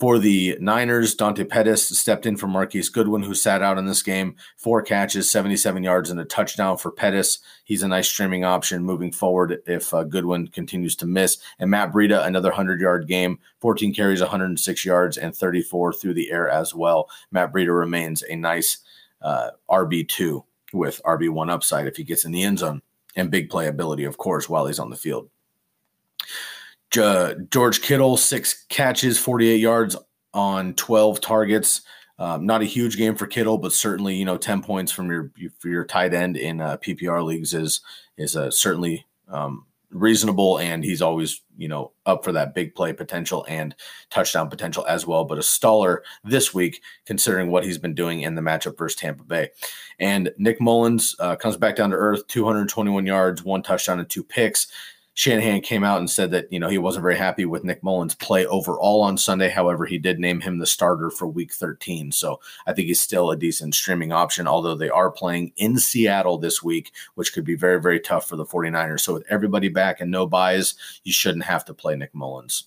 For 0.00 0.18
the 0.18 0.56
Niners, 0.60 1.14
Dante 1.14 1.44
Pettis 1.44 1.88
stepped 1.88 2.26
in 2.26 2.36
for 2.36 2.48
Marquise 2.48 2.88
Goodwin, 2.88 3.22
who 3.22 3.34
sat 3.34 3.62
out 3.62 3.78
in 3.78 3.86
this 3.86 4.02
game. 4.02 4.34
Four 4.56 4.82
catches, 4.82 5.30
77 5.30 5.84
yards, 5.84 6.10
and 6.10 6.18
a 6.18 6.24
touchdown 6.24 6.78
for 6.78 6.90
Pettis. 6.90 7.38
He's 7.62 7.84
a 7.84 7.88
nice 7.88 8.08
streaming 8.08 8.44
option 8.44 8.84
moving 8.84 9.12
forward 9.12 9.62
if 9.66 9.94
uh, 9.94 10.02
Goodwin 10.02 10.48
continues 10.48 10.96
to 10.96 11.06
miss. 11.06 11.38
And 11.60 11.70
Matt 11.70 11.92
Breida, 11.92 12.26
another 12.26 12.48
100 12.48 12.80
yard 12.80 13.06
game, 13.06 13.38
14 13.60 13.94
carries, 13.94 14.20
106 14.20 14.84
yards, 14.84 15.16
and 15.16 15.34
34 15.34 15.92
through 15.92 16.14
the 16.14 16.32
air 16.32 16.48
as 16.48 16.74
well. 16.74 17.08
Matt 17.30 17.52
Breida 17.52 17.78
remains 17.78 18.24
a 18.24 18.34
nice 18.34 18.78
uh, 19.22 19.50
RB2 19.70 20.44
with 20.72 21.00
RB1 21.04 21.50
upside 21.50 21.86
if 21.86 21.96
he 21.96 22.02
gets 22.02 22.24
in 22.24 22.32
the 22.32 22.42
end 22.42 22.58
zone 22.58 22.82
and 23.16 23.30
big 23.30 23.50
playability, 23.50 24.06
of 24.06 24.18
course, 24.18 24.48
while 24.48 24.66
he's 24.66 24.78
on 24.78 24.90
the 24.90 24.96
field. 24.96 25.28
George 26.90 27.82
Kittle, 27.82 28.16
six 28.16 28.64
catches, 28.68 29.18
48 29.18 29.56
yards 29.56 29.96
on 30.32 30.74
12 30.74 31.20
targets. 31.20 31.82
Um, 32.18 32.46
not 32.46 32.62
a 32.62 32.66
huge 32.66 32.96
game 32.96 33.16
for 33.16 33.26
Kittle, 33.26 33.58
but 33.58 33.72
certainly, 33.72 34.14
you 34.14 34.24
know, 34.24 34.36
10 34.36 34.62
points 34.62 34.92
from 34.92 35.10
your 35.10 35.32
for 35.58 35.68
your 35.68 35.84
tight 35.84 36.14
end 36.14 36.36
in 36.36 36.60
uh, 36.60 36.76
PPR 36.76 37.24
leagues 37.24 37.52
is 37.52 37.80
is 38.16 38.36
uh, 38.36 38.50
certainly 38.50 39.06
um, 39.28 39.66
reasonable, 39.94 40.58
and 40.58 40.84
he's 40.84 41.00
always 41.00 41.40
you 41.56 41.68
know 41.68 41.92
up 42.04 42.24
for 42.24 42.32
that 42.32 42.54
big 42.54 42.74
play 42.74 42.92
potential 42.92 43.46
and 43.48 43.74
touchdown 44.10 44.50
potential 44.50 44.84
as 44.86 45.06
well. 45.06 45.24
But 45.24 45.38
a 45.38 45.42
staller 45.42 45.98
this 46.24 46.52
week, 46.52 46.82
considering 47.06 47.50
what 47.50 47.64
he's 47.64 47.78
been 47.78 47.94
doing 47.94 48.20
in 48.20 48.34
the 48.34 48.42
matchup 48.42 48.76
versus 48.76 48.98
Tampa 48.98 49.24
Bay, 49.24 49.50
and 49.98 50.30
Nick 50.36 50.60
Mullens 50.60 51.14
uh, 51.20 51.36
comes 51.36 51.56
back 51.56 51.76
down 51.76 51.90
to 51.90 51.96
earth, 51.96 52.26
221 52.26 53.06
yards, 53.06 53.42
one 53.42 53.62
touchdown, 53.62 54.00
and 54.00 54.10
two 54.10 54.24
picks. 54.24 54.66
Shanahan 55.14 55.60
came 55.60 55.84
out 55.84 55.98
and 55.98 56.10
said 56.10 56.32
that 56.32 56.52
you 56.52 56.58
know 56.58 56.68
he 56.68 56.78
wasn't 56.78 57.02
very 57.02 57.16
happy 57.16 57.44
with 57.44 57.64
Nick 57.64 57.82
Mullens' 57.82 58.16
play 58.16 58.46
overall 58.46 59.00
on 59.00 59.16
Sunday. 59.16 59.48
However, 59.48 59.86
he 59.86 59.96
did 59.96 60.18
name 60.18 60.40
him 60.40 60.58
the 60.58 60.66
starter 60.66 61.10
for 61.10 61.26
Week 61.26 61.52
13, 61.52 62.12
so 62.12 62.40
I 62.66 62.72
think 62.72 62.88
he's 62.88 63.00
still 63.00 63.30
a 63.30 63.36
decent 63.36 63.74
streaming 63.74 64.12
option. 64.12 64.48
Although 64.48 64.74
they 64.74 64.90
are 64.90 65.10
playing 65.10 65.52
in 65.56 65.78
Seattle 65.78 66.38
this 66.38 66.62
week, 66.62 66.92
which 67.14 67.32
could 67.32 67.44
be 67.44 67.54
very 67.54 67.80
very 67.80 68.00
tough 68.00 68.28
for 68.28 68.36
the 68.36 68.44
49ers. 68.44 69.00
So 69.00 69.14
with 69.14 69.24
everybody 69.30 69.68
back 69.68 70.00
and 70.00 70.10
no 70.10 70.26
byes, 70.26 70.74
you 71.04 71.12
shouldn't 71.12 71.44
have 71.44 71.64
to 71.66 71.74
play 71.74 71.96
Nick 71.96 72.12
Mullens. 72.12 72.64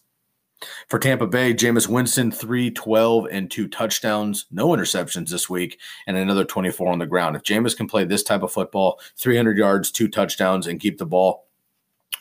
For 0.88 0.98
Tampa 0.98 1.28
Bay, 1.28 1.54
Jameis 1.54 1.88
Winston, 1.88 2.32
3 2.32 2.72
12 2.72 3.28
and 3.30 3.52
two 3.52 3.68
touchdowns, 3.68 4.46
no 4.50 4.70
interceptions 4.70 5.30
this 5.30 5.50
week, 5.50 5.80
and 6.08 6.18
another 6.18 6.46
24 6.46 6.92
on 6.92 7.00
the 7.00 7.06
ground. 7.06 7.36
If 7.36 7.44
Jameis 7.44 7.78
can 7.78 7.88
play 7.88 8.06
this 8.06 8.24
type 8.24 8.42
of 8.42 8.52
football, 8.52 9.00
300 9.18 9.58
yards, 9.58 9.92
two 9.92 10.08
touchdowns, 10.08 10.66
and 10.66 10.80
keep 10.80 10.98
the 10.98 11.06
ball, 11.06 11.47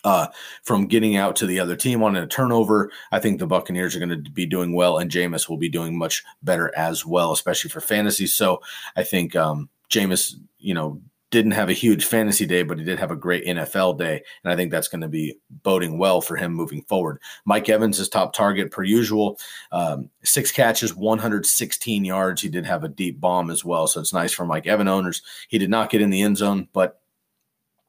uh, 0.07 0.29
from 0.63 0.87
getting 0.87 1.17
out 1.17 1.35
to 1.37 1.47
the 1.47 1.59
other 1.59 1.75
team 1.75 2.03
on 2.03 2.17
a 2.17 2.27
turnover. 2.29 2.93
I 3.11 3.19
think 3.19 3.39
the 3.39 3.47
Buccaneers 3.47 3.95
are 3.95 3.99
going 3.99 4.25
to 4.25 4.31
be 4.31 4.47
doing 4.47 4.73
well, 4.73 4.99
and 4.99 5.11
Jameis 5.11 5.49
will 5.49 5.57
be 5.57 5.69
doing 5.69 5.99
much 5.99 6.23
better 6.45 6.73
as 6.77 7.05
well, 7.05 7.33
especially 7.33 7.71
for 7.71 7.81
fantasy. 7.81 8.29
So 8.29 8.63
I 8.95 9.03
think 9.03 9.35
um, 9.35 9.69
Jameis, 9.91 10.37
you 10.59 10.75
know, 10.75 11.03
didn't 11.33 11.51
have 11.51 11.69
a 11.69 11.75
huge 11.75 12.05
fantasy 12.05 12.47
day, 12.47 12.63
but 12.63 12.79
he 12.79 12.85
did 12.85 13.01
have 13.01 13.11
a 13.11 13.17
great 13.17 13.45
NFL 13.45 13.99
day. 13.99 14.23
And 14.45 14.53
I 14.53 14.55
think 14.55 14.71
that's 14.71 14.87
going 14.87 15.01
to 15.01 15.09
be 15.09 15.37
boding 15.65 15.99
well 15.99 16.21
for 16.21 16.37
him 16.37 16.55
moving 16.55 16.83
forward. 16.83 17.21
Mike 17.45 17.69
Evans 17.69 17.99
is 17.99 18.09
top 18.09 18.33
target 18.33 18.71
per 18.71 18.85
usual. 18.85 19.41
Um, 19.73 20.09
six 20.23 20.53
catches, 20.53 20.95
116 20.95 22.05
yards. 22.05 22.41
He 22.41 22.49
did 22.49 22.65
have 22.65 22.85
a 22.85 22.89
deep 22.89 23.21
bomb 23.21 23.51
as 23.51 23.65
well. 23.65 23.89
So 23.89 23.99
it's 23.99 24.13
nice 24.13 24.33
for 24.33 24.47
Mike 24.47 24.69
Evan 24.69 24.87
owners. 24.87 25.23
He 25.49 25.59
did 25.59 25.69
not 25.69 25.91
get 25.91 26.01
in 26.01 26.11
the 26.11 26.23
end 26.23 26.37
zone, 26.37 26.69
but 26.73 27.01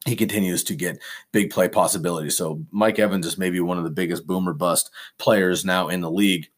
he 0.08 0.16
continues 0.16 0.64
to 0.66 0.76
get 0.76 1.02
big 1.32 1.50
play 1.50 1.68
possibilities. 1.68 2.38
So 2.38 2.64
Mike 2.72 3.00
Evans 3.00 3.26
is 3.26 3.38
maybe 3.38 3.60
one 3.60 3.78
of 3.78 3.84
the 3.84 3.90
biggest 3.90 4.28
boomer 4.28 4.54
bust 4.54 4.90
players 5.18 5.66
now 5.66 5.90
in 5.90 6.02
the 6.02 6.12
league. 6.12 6.50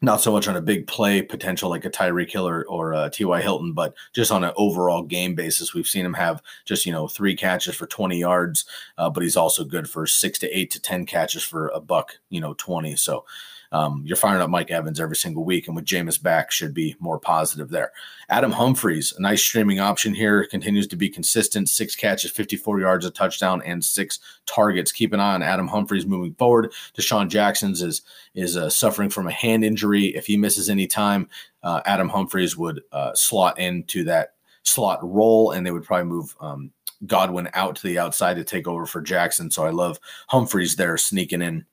Not 0.00 0.20
so 0.20 0.30
much 0.30 0.46
on 0.46 0.54
a 0.54 0.62
big 0.62 0.86
play 0.86 1.22
potential 1.22 1.68
like 1.68 1.84
a 1.84 1.90
Tyreek 1.90 2.30
Hill 2.30 2.46
or, 2.46 2.64
or 2.68 2.94
uh, 2.94 3.10
T.Y. 3.10 3.42
Hilton, 3.42 3.72
but 3.72 3.94
just 4.14 4.30
on 4.30 4.44
an 4.44 4.52
overall 4.56 5.02
game 5.02 5.34
basis. 5.34 5.74
We've 5.74 5.88
seen 5.88 6.06
him 6.06 6.14
have 6.14 6.40
just, 6.64 6.86
you 6.86 6.92
know, 6.92 7.08
three 7.08 7.34
catches 7.34 7.74
for 7.74 7.86
20 7.86 8.16
yards, 8.16 8.64
uh, 8.96 9.10
but 9.10 9.24
he's 9.24 9.36
also 9.36 9.64
good 9.64 9.90
for 9.90 10.06
six 10.06 10.38
to 10.38 10.56
eight 10.56 10.70
to 10.70 10.80
10 10.80 11.04
catches 11.04 11.42
for 11.42 11.68
a 11.68 11.80
buck, 11.80 12.12
you 12.30 12.40
know, 12.40 12.54
20. 12.54 12.94
So 12.94 13.24
um, 13.70 14.02
you're 14.04 14.16
firing 14.16 14.40
up 14.40 14.50
Mike 14.50 14.70
Evans 14.70 15.00
every 15.00 15.16
single 15.16 15.44
week, 15.44 15.66
and 15.66 15.76
with 15.76 15.84
Jameis 15.84 16.20
back, 16.22 16.50
should 16.50 16.72
be 16.72 16.96
more 16.98 17.18
positive 17.18 17.68
there. 17.68 17.92
Adam 18.30 18.52
Humphries, 18.52 19.12
a 19.16 19.20
nice 19.20 19.42
streaming 19.42 19.78
option 19.78 20.14
here, 20.14 20.46
continues 20.46 20.86
to 20.88 20.96
be 20.96 21.08
consistent. 21.08 21.68
Six 21.68 21.94
catches, 21.94 22.30
54 22.30 22.80
yards, 22.80 23.04
a 23.04 23.10
touchdown, 23.10 23.62
and 23.64 23.84
six 23.84 24.20
targets. 24.46 24.92
Keep 24.92 25.12
an 25.12 25.20
eye 25.20 25.34
on 25.34 25.42
Adam 25.42 25.68
Humphries 25.68 26.06
moving 26.06 26.34
forward. 26.34 26.72
DeSean 26.96 27.28
Jackson's 27.28 27.82
is 27.82 28.02
is 28.34 28.56
uh, 28.56 28.70
suffering 28.70 29.10
from 29.10 29.26
a 29.26 29.32
hand 29.32 29.64
injury. 29.64 30.06
If 30.16 30.26
he 30.26 30.36
misses 30.36 30.70
any 30.70 30.86
time, 30.86 31.28
uh, 31.62 31.82
Adam 31.84 32.08
Humphries 32.08 32.56
would 32.56 32.82
uh, 32.92 33.14
slot 33.14 33.58
into 33.58 34.04
that 34.04 34.34
slot 34.62 35.00
role, 35.02 35.50
and 35.50 35.66
they 35.66 35.70
would 35.70 35.84
probably 35.84 36.06
move. 36.06 36.34
Um, 36.40 36.72
Godwin 37.06 37.48
out 37.54 37.76
to 37.76 37.86
the 37.86 38.00
outside 38.00 38.34
to 38.34 38.42
take 38.44 38.66
over 38.66 38.84
for 38.84 39.00
Jackson. 39.00 39.52
So 39.52 39.64
I 39.64 39.70
love 39.70 40.00
Humphries 40.26 40.74
there 40.74 40.96
sneaking 40.96 41.42
in 41.42 41.64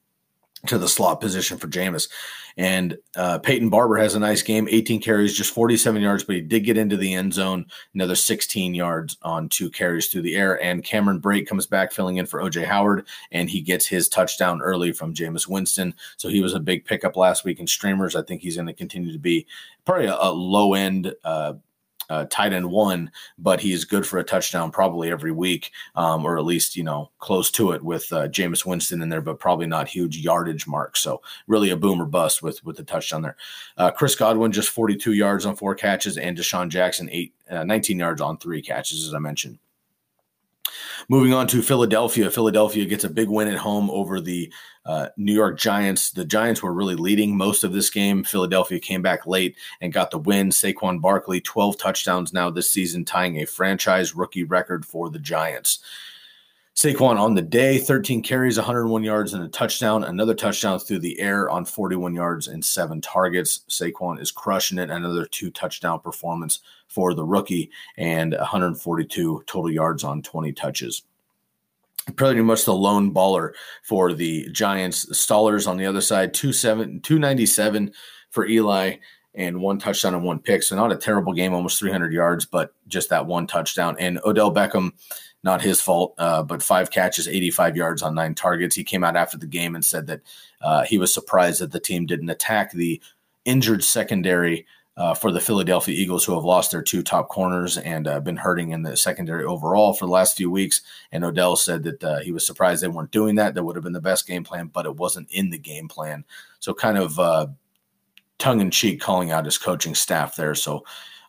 to 0.65 0.77
the 0.77 0.87
slot 0.87 1.21
position 1.21 1.57
for 1.57 1.67
Jameis. 1.67 2.09
And 2.57 2.97
uh, 3.17 3.39
Peyton 3.39 3.69
Barber 3.69 3.97
has 3.97 4.15
a 4.15 4.19
nice 4.19 4.41
game, 4.41 4.67
18 4.69 5.01
carries, 5.01 5.35
just 5.35 5.53
47 5.53 6.01
yards, 6.01 6.23
but 6.23 6.35
he 6.35 6.41
did 6.41 6.61
get 6.61 6.77
into 6.77 6.95
the 6.95 7.13
end 7.13 7.33
zone, 7.33 7.65
another 7.93 8.15
16 8.15 8.73
yards 8.73 9.17
on 9.23 9.49
two 9.49 9.69
carries 9.69 10.07
through 10.07 10.21
the 10.21 10.35
air. 10.35 10.61
And 10.63 10.83
Cameron 10.83 11.19
Brate 11.19 11.47
comes 11.47 11.65
back 11.65 11.91
filling 11.91 12.15
in 12.15 12.25
for 12.25 12.41
OJ 12.41 12.65
Howard, 12.65 13.07
and 13.31 13.49
he 13.49 13.59
gets 13.59 13.85
his 13.85 14.07
touchdown 14.07 14.61
early 14.61 14.93
from 14.93 15.13
Jameis 15.13 15.49
Winston. 15.49 15.93
So 16.15 16.29
he 16.29 16.41
was 16.41 16.53
a 16.53 16.59
big 16.59 16.85
pickup 16.85 17.17
last 17.17 17.43
week 17.43 17.59
in 17.59 17.67
streamers. 17.67 18.15
I 18.15 18.21
think 18.21 18.41
he's 18.41 18.55
going 18.55 18.67
to 18.67 18.73
continue 18.73 19.11
to 19.11 19.19
be 19.19 19.47
probably 19.83 20.07
a, 20.07 20.15
a 20.17 20.31
low 20.31 20.75
end. 20.75 21.13
Uh, 21.25 21.55
uh, 22.09 22.25
tight 22.29 22.53
end 22.53 22.69
one, 22.69 23.11
but 23.37 23.59
he's 23.59 23.85
good 23.85 24.05
for 24.05 24.19
a 24.19 24.23
touchdown 24.23 24.71
probably 24.71 25.11
every 25.11 25.31
week, 25.31 25.71
um, 25.95 26.25
or 26.25 26.37
at 26.37 26.45
least 26.45 26.75
you 26.75 26.83
know 26.83 27.11
close 27.19 27.51
to 27.51 27.71
it 27.71 27.83
with 27.83 28.11
uh, 28.11 28.27
Jameis 28.27 28.65
Winston 28.65 29.01
in 29.01 29.09
there, 29.09 29.21
but 29.21 29.39
probably 29.39 29.67
not 29.67 29.87
huge 29.87 30.17
yardage 30.17 30.67
marks. 30.67 30.99
So 30.99 31.21
really 31.47 31.69
a 31.69 31.77
boomer 31.77 32.05
bust 32.05 32.41
with 32.41 32.63
with 32.63 32.77
the 32.77 32.83
touchdown 32.83 33.21
there. 33.21 33.37
Uh, 33.77 33.91
Chris 33.91 34.15
Godwin 34.15 34.51
just 34.51 34.69
42 34.69 35.13
yards 35.13 35.45
on 35.45 35.55
four 35.55 35.75
catches, 35.75 36.17
and 36.17 36.37
DeSean 36.37 36.69
Jackson 36.69 37.09
eight 37.11 37.33
uh, 37.49 37.63
19 37.63 37.99
yards 37.99 38.21
on 38.21 38.37
three 38.37 38.61
catches, 38.61 39.07
as 39.07 39.13
I 39.13 39.19
mentioned. 39.19 39.59
Moving 41.09 41.33
on 41.33 41.47
to 41.47 41.61
Philadelphia. 41.61 42.31
Philadelphia 42.31 42.85
gets 42.85 43.03
a 43.03 43.09
big 43.09 43.29
win 43.29 43.47
at 43.47 43.57
home 43.57 43.89
over 43.91 44.19
the 44.19 44.51
uh, 44.85 45.09
New 45.17 45.33
York 45.33 45.57
Giants. 45.57 46.11
The 46.11 46.25
Giants 46.25 46.61
were 46.61 46.73
really 46.73 46.95
leading 46.95 47.35
most 47.35 47.63
of 47.63 47.73
this 47.73 47.89
game. 47.89 48.23
Philadelphia 48.23 48.79
came 48.79 49.01
back 49.01 49.25
late 49.25 49.55
and 49.81 49.93
got 49.93 50.11
the 50.11 50.19
win. 50.19 50.49
Saquon 50.49 51.01
Barkley, 51.01 51.41
12 51.41 51.77
touchdowns 51.77 52.33
now 52.33 52.49
this 52.49 52.69
season, 52.69 53.05
tying 53.05 53.37
a 53.37 53.45
franchise 53.45 54.15
rookie 54.15 54.43
record 54.43 54.85
for 54.85 55.09
the 55.09 55.19
Giants. 55.19 55.79
Saquon 56.75 57.17
on 57.17 57.35
the 57.35 57.41
day, 57.41 57.77
13 57.77 58.21
carries, 58.21 58.57
101 58.57 59.01
yards, 59.01 59.33
and 59.33 59.41
a 59.41 59.47
touchdown. 59.47 60.03
Another 60.03 60.33
touchdown 60.33 60.77
through 60.77 60.99
the 60.99 61.17
air 61.21 61.49
on 61.49 61.63
41 61.63 62.13
yards 62.13 62.49
and 62.49 62.63
seven 62.63 62.99
targets. 62.99 63.61
Saquon 63.69 64.19
is 64.19 64.29
crushing 64.29 64.77
it. 64.77 64.89
Another 64.89 65.25
two 65.25 65.49
touchdown 65.51 66.01
performance 66.01 66.59
for 66.89 67.13
the 67.13 67.23
rookie 67.23 67.71
and 67.97 68.33
142 68.33 69.43
total 69.47 69.71
yards 69.71 70.03
on 70.03 70.21
20 70.21 70.51
touches. 70.51 71.03
Pretty 72.17 72.41
much 72.41 72.65
the 72.65 72.73
lone 72.73 73.13
baller 73.13 73.53
for 73.83 74.11
the 74.11 74.49
Giants. 74.49 75.05
Stallers 75.05 75.67
on 75.69 75.77
the 75.77 75.85
other 75.85 76.01
side, 76.01 76.33
297 76.33 77.93
for 78.31 78.45
Eli 78.45 78.97
and 79.33 79.61
one 79.61 79.79
touchdown 79.79 80.13
and 80.13 80.23
one 80.23 80.39
pick. 80.39 80.61
So 80.61 80.75
not 80.75 80.91
a 80.91 80.97
terrible 80.97 81.33
game, 81.33 81.53
almost 81.53 81.79
300 81.79 82.11
yards, 82.11 82.45
but 82.45 82.73
just 82.87 83.09
that 83.09 83.25
one 83.25 83.47
touchdown. 83.47 83.95
And 83.97 84.19
Odell 84.25 84.53
Beckham 84.53 84.91
not 85.45 85.61
his 85.61 85.79
fault, 85.79 86.15
uh, 86.17 86.41
but 86.41 86.63
five 86.63 86.89
catches, 86.89 87.27
85 87.27 87.77
yards 87.77 88.01
on 88.01 88.15
nine 88.15 88.33
targets. 88.33 88.75
He 88.75 88.83
came 88.83 89.03
out 89.03 89.15
after 89.15 89.37
the 89.37 89.45
game 89.45 89.75
and 89.75 89.85
said 89.85 90.07
that 90.07 90.21
uh, 90.61 90.83
he 90.83 90.97
was 90.97 91.13
surprised 91.13 91.61
that 91.61 91.71
the 91.71 91.79
team 91.79 92.07
didn't 92.07 92.31
attack 92.31 92.71
the 92.71 92.99
injured 93.45 93.83
secondary 93.83 94.65
uh, 94.97 95.13
for 95.13 95.31
the 95.31 95.39
Philadelphia 95.39 95.93
Eagles, 95.93 96.25
who 96.25 96.33
have 96.33 96.43
lost 96.43 96.71
their 96.71 96.81
two 96.81 97.03
top 97.03 97.29
corners 97.29 97.77
and 97.77 98.07
uh, 98.07 98.19
been 98.19 98.37
hurting 98.37 98.71
in 98.71 98.81
the 98.81 98.97
secondary 98.97 99.43
overall 99.43 99.93
for 99.93 100.05
the 100.05 100.11
last 100.11 100.35
few 100.35 100.49
weeks. 100.49 100.81
And 101.11 101.23
Odell 101.23 101.55
said 101.57 101.83
that 101.83 102.03
uh, 102.03 102.19
he 102.19 102.31
was 102.31 102.45
surprised 102.45 102.81
they 102.81 102.87
weren't 102.87 103.11
doing 103.11 103.35
that. 103.35 103.53
That 103.53 103.63
would 103.63 103.75
have 103.75 103.83
been 103.83 103.93
the 103.93 104.01
best 104.01 104.25
game 104.25 104.43
plan, 104.43 104.67
but 104.67 104.85
it 104.85 104.95
wasn't 104.95 105.29
in 105.31 105.51
the 105.51 105.59
game 105.59 105.87
plan. 105.87 106.23
So, 106.59 106.73
kind 106.73 106.97
of 106.97 107.19
uh, 107.19 107.47
tongue 108.39 108.61
in 108.61 108.71
cheek 108.71 109.01
calling 109.01 109.31
out 109.31 109.45
his 109.45 109.57
coaching 109.57 109.95
staff 109.95 110.37
there. 110.37 110.55
So, 110.55 110.85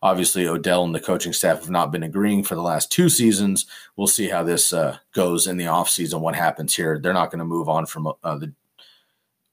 Obviously, 0.06 0.46
Odell 0.46 0.84
and 0.84 0.94
the 0.94 1.00
coaching 1.00 1.32
staff 1.32 1.58
have 1.58 1.68
not 1.68 1.90
been 1.90 2.04
agreeing 2.04 2.44
for 2.44 2.54
the 2.54 2.62
last 2.62 2.92
two 2.92 3.08
seasons. 3.08 3.66
We'll 3.96 4.06
see 4.06 4.28
how 4.28 4.44
this 4.44 4.72
uh, 4.72 4.98
goes 5.12 5.48
in 5.48 5.56
the 5.56 5.64
offseason, 5.64 6.20
what 6.20 6.36
happens 6.36 6.76
here. 6.76 7.00
They're 7.00 7.12
not 7.12 7.32
going 7.32 7.40
to 7.40 7.44
move 7.44 7.68
on 7.68 7.86
from 7.86 8.06
uh, 8.06 8.38
the 8.38 8.52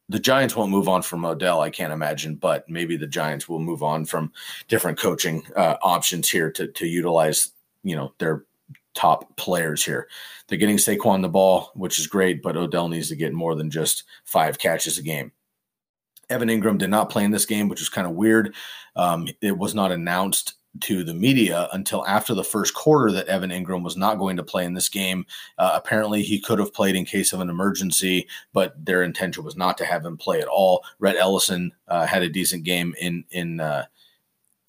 the 0.10 0.20
Giants 0.20 0.56
won't 0.56 0.70
move 0.70 0.88
on 0.88 1.02
from 1.02 1.26
Odell, 1.26 1.62
I 1.62 1.72
can't 1.72 1.92
imagine, 1.92 2.36
but 2.36 2.70
maybe 2.70 2.98
the 2.98 3.08
Giants 3.08 3.50
will 3.50 3.58
move 3.58 3.82
on 3.82 4.06
from 4.06 4.32
different 4.68 5.00
coaching 5.00 5.44
uh, 5.56 5.78
options 5.82 6.30
here 6.30 6.52
to 6.52 6.68
to 6.68 6.86
utilize, 6.86 7.52
you 7.84 7.96
know, 7.96 8.14
their 8.20 8.46
top 8.94 9.36
players 9.38 9.84
here. 9.84 10.08
They're 10.48 10.60
getting 10.60 10.78
Saquon 10.78 11.24
the 11.24 11.30
ball, 11.30 11.72
which 11.74 11.98
is 11.98 12.06
great, 12.06 12.44
but 12.44 12.58
Odell 12.58 12.90
needs 12.90 13.10
to 13.10 13.16
get 13.16 13.34
more 13.34 13.56
than 13.56 13.72
just 13.72 14.04
five 14.24 14.60
catches 14.60 15.00
a 15.00 15.02
game. 15.02 15.32
Evan 16.30 16.50
Engram 16.50 16.78
did 16.78 16.90
not 16.90 17.10
play 17.10 17.24
in 17.24 17.32
this 17.32 17.46
game, 17.46 17.68
which 17.68 17.80
was 17.80 17.90
kind 17.90 18.08
of 18.08 18.14
weird. 18.14 18.56
Um, 18.96 19.28
it 19.42 19.58
was 19.58 19.76
not 19.76 19.92
announced 19.92 20.56
to 20.82 21.04
the 21.04 21.14
media 21.14 21.68
until 21.74 22.06
after 22.08 22.34
the 22.34 22.44
first 22.44 22.74
quarter 22.74 23.12
that 23.12 23.28
Evan 23.28 23.52
Engram 23.52 23.84
was 23.84 23.96
not 23.96 24.18
going 24.18 24.38
to 24.38 24.44
play 24.44 24.66
in 24.66 24.74
this 24.74 24.90
game. 24.90 25.26
Uh, 25.58 25.72
apparently, 25.76 26.24
he 26.24 26.40
could 26.40 26.60
have 26.60 26.74
played 26.74 26.96
in 26.96 27.06
case 27.06 27.32
of 27.32 27.40
an 27.40 27.50
emergency, 27.50 28.28
but 28.54 28.74
their 28.84 29.04
intention 29.04 29.44
was 29.44 29.56
not 29.56 29.78
to 29.78 29.86
have 29.86 30.06
him 30.06 30.18
play 30.18 30.42
at 30.42 30.48
all. 30.48 30.84
Rhett 31.00 31.16
Ellison 31.18 31.72
uh, 31.88 32.06
had 32.06 32.24
a 32.24 32.30
decent 32.30 32.64
game 32.64 32.96
in 33.00 33.24
in 33.30 33.60
uh, 33.60 33.86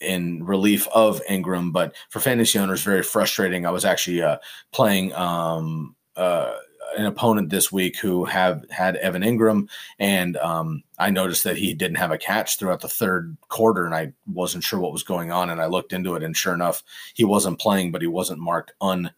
in 0.00 0.44
relief 0.44 0.86
of 0.94 1.22
Engram, 1.28 1.72
but 1.72 1.94
for 2.10 2.20
fantasy 2.20 2.58
owners, 2.58 2.82
very 2.82 3.02
frustrating. 3.02 3.64
I 3.64 3.70
was 3.70 3.84
actually 3.84 4.22
uh, 4.22 4.38
playing. 4.72 5.14
Um, 5.14 5.96
uh, 6.16 6.54
an 6.96 7.06
opponent 7.06 7.50
this 7.50 7.72
week 7.72 7.98
who 7.98 8.24
have 8.24 8.64
had 8.70 8.96
Evan 8.96 9.22
Engram, 9.22 9.68
and 9.98 10.36
um, 10.38 10.82
I 10.98 11.10
noticed 11.10 11.44
that 11.44 11.56
he 11.56 11.74
didn't 11.74 11.96
have 11.96 12.12
a 12.12 12.18
catch 12.18 12.58
throughout 12.58 12.80
the 12.80 12.88
third 12.88 13.36
quarter, 13.48 13.86
and 13.86 13.94
I 13.94 14.12
wasn't 14.26 14.64
sure 14.64 14.78
what 14.78 14.92
was 14.92 15.02
going 15.02 15.32
on. 15.32 15.50
And 15.50 15.60
I 15.60 15.66
looked 15.66 15.92
into 15.92 16.14
it, 16.14 16.22
and 16.22 16.36
sure 16.36 16.54
enough, 16.54 16.82
he 17.14 17.24
wasn't 17.24 17.60
playing, 17.60 17.92
but 17.92 18.02
he 18.02 18.08
wasn't 18.08 18.40
marked 18.40 18.72
un 18.80 19.10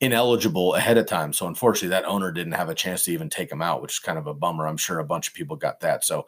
ineligible 0.00 0.74
ahead 0.74 0.98
of 0.98 1.06
time. 1.06 1.32
So 1.32 1.46
unfortunately, 1.46 1.88
that 1.88 2.04
owner 2.04 2.30
didn't 2.30 2.52
have 2.52 2.68
a 2.68 2.74
chance 2.74 3.04
to 3.04 3.12
even 3.12 3.30
take 3.30 3.50
him 3.50 3.62
out, 3.62 3.80
which 3.80 3.94
is 3.94 3.98
kind 3.98 4.18
of 4.18 4.26
a 4.26 4.34
bummer. 4.34 4.66
I'm 4.66 4.76
sure 4.76 4.98
a 4.98 5.04
bunch 5.04 5.28
of 5.28 5.34
people 5.34 5.56
got 5.56 5.80
that. 5.80 6.04
So 6.04 6.26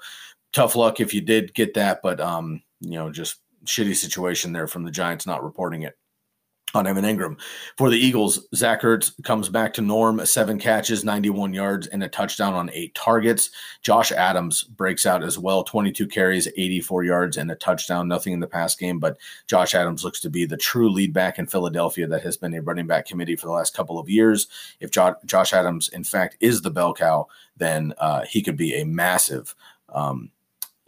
tough 0.52 0.74
luck 0.74 1.00
if 1.00 1.12
you 1.12 1.20
did 1.20 1.54
get 1.54 1.74
that, 1.74 2.00
but 2.02 2.20
um, 2.20 2.62
you 2.80 2.92
know, 2.92 3.10
just 3.10 3.40
shitty 3.66 3.94
situation 3.94 4.52
there 4.52 4.66
from 4.66 4.84
the 4.84 4.90
Giants 4.90 5.26
not 5.26 5.44
reporting 5.44 5.82
it 5.82 5.98
on 6.74 6.86
Evan 6.86 7.04
Engram. 7.04 7.38
For 7.76 7.90
the 7.90 7.96
Eagles, 7.96 8.46
Zach 8.54 8.82
Ertz 8.82 9.12
comes 9.24 9.48
back 9.48 9.72
to 9.74 9.82
norm, 9.82 10.24
seven 10.26 10.58
catches, 10.58 11.04
91 11.04 11.54
yards, 11.54 11.86
and 11.86 12.02
a 12.02 12.08
touchdown 12.08 12.54
on 12.54 12.70
eight 12.72 12.94
targets. 12.94 13.50
Josh 13.82 14.12
Adams 14.12 14.64
breaks 14.64 15.06
out 15.06 15.22
as 15.22 15.38
well, 15.38 15.64
22 15.64 16.06
carries, 16.06 16.46
84 16.46 17.04
yards, 17.04 17.36
and 17.36 17.50
a 17.50 17.54
touchdown. 17.54 18.08
Nothing 18.08 18.34
in 18.34 18.40
the 18.40 18.46
past 18.46 18.78
game, 18.78 18.98
but 18.98 19.16
Josh 19.46 19.74
Adams 19.74 20.04
looks 20.04 20.20
to 20.20 20.30
be 20.30 20.44
the 20.44 20.56
true 20.56 20.90
lead 20.90 21.12
back 21.12 21.38
in 21.38 21.46
Philadelphia 21.46 22.06
that 22.06 22.22
has 22.22 22.36
been 22.36 22.54
a 22.54 22.62
running 22.62 22.86
back 22.86 23.06
committee 23.06 23.36
for 23.36 23.46
the 23.46 23.52
last 23.52 23.74
couple 23.74 23.98
of 23.98 24.08
years. 24.08 24.46
If 24.80 24.90
jo- 24.90 25.16
Josh 25.24 25.52
Adams, 25.52 25.88
in 25.88 26.04
fact, 26.04 26.36
is 26.40 26.60
the 26.60 26.70
bell 26.70 26.92
cow, 26.92 27.28
then 27.56 27.94
uh, 27.98 28.22
he 28.22 28.42
could 28.42 28.56
be 28.56 28.74
a 28.74 28.84
massive 28.84 29.54
um, 29.88 30.30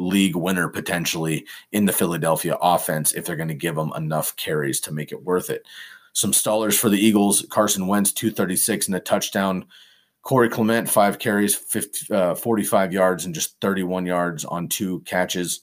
league 0.00 0.34
winner 0.34 0.68
potentially 0.68 1.46
in 1.72 1.84
the 1.84 1.92
Philadelphia 1.92 2.56
offense 2.60 3.12
if 3.12 3.24
they're 3.24 3.36
going 3.36 3.48
to 3.48 3.54
give 3.54 3.76
them 3.76 3.92
enough 3.94 4.34
carries 4.36 4.80
to 4.80 4.92
make 4.92 5.12
it 5.12 5.22
worth 5.22 5.50
it. 5.50 5.64
Some 6.12 6.32
stallers 6.32 6.78
for 6.78 6.88
the 6.88 6.98
Eagles 6.98 7.46
Carson 7.50 7.86
Wentz, 7.86 8.12
236 8.12 8.88
and 8.88 8.96
a 8.96 9.00
touchdown. 9.00 9.66
Corey 10.22 10.48
Clement, 10.48 10.88
five 10.88 11.18
carries, 11.18 11.54
50, 11.54 12.12
uh, 12.12 12.34
45 12.34 12.92
yards, 12.92 13.24
and 13.24 13.34
just 13.34 13.58
31 13.60 14.06
yards 14.06 14.44
on 14.44 14.68
two 14.68 15.00
catches. 15.00 15.60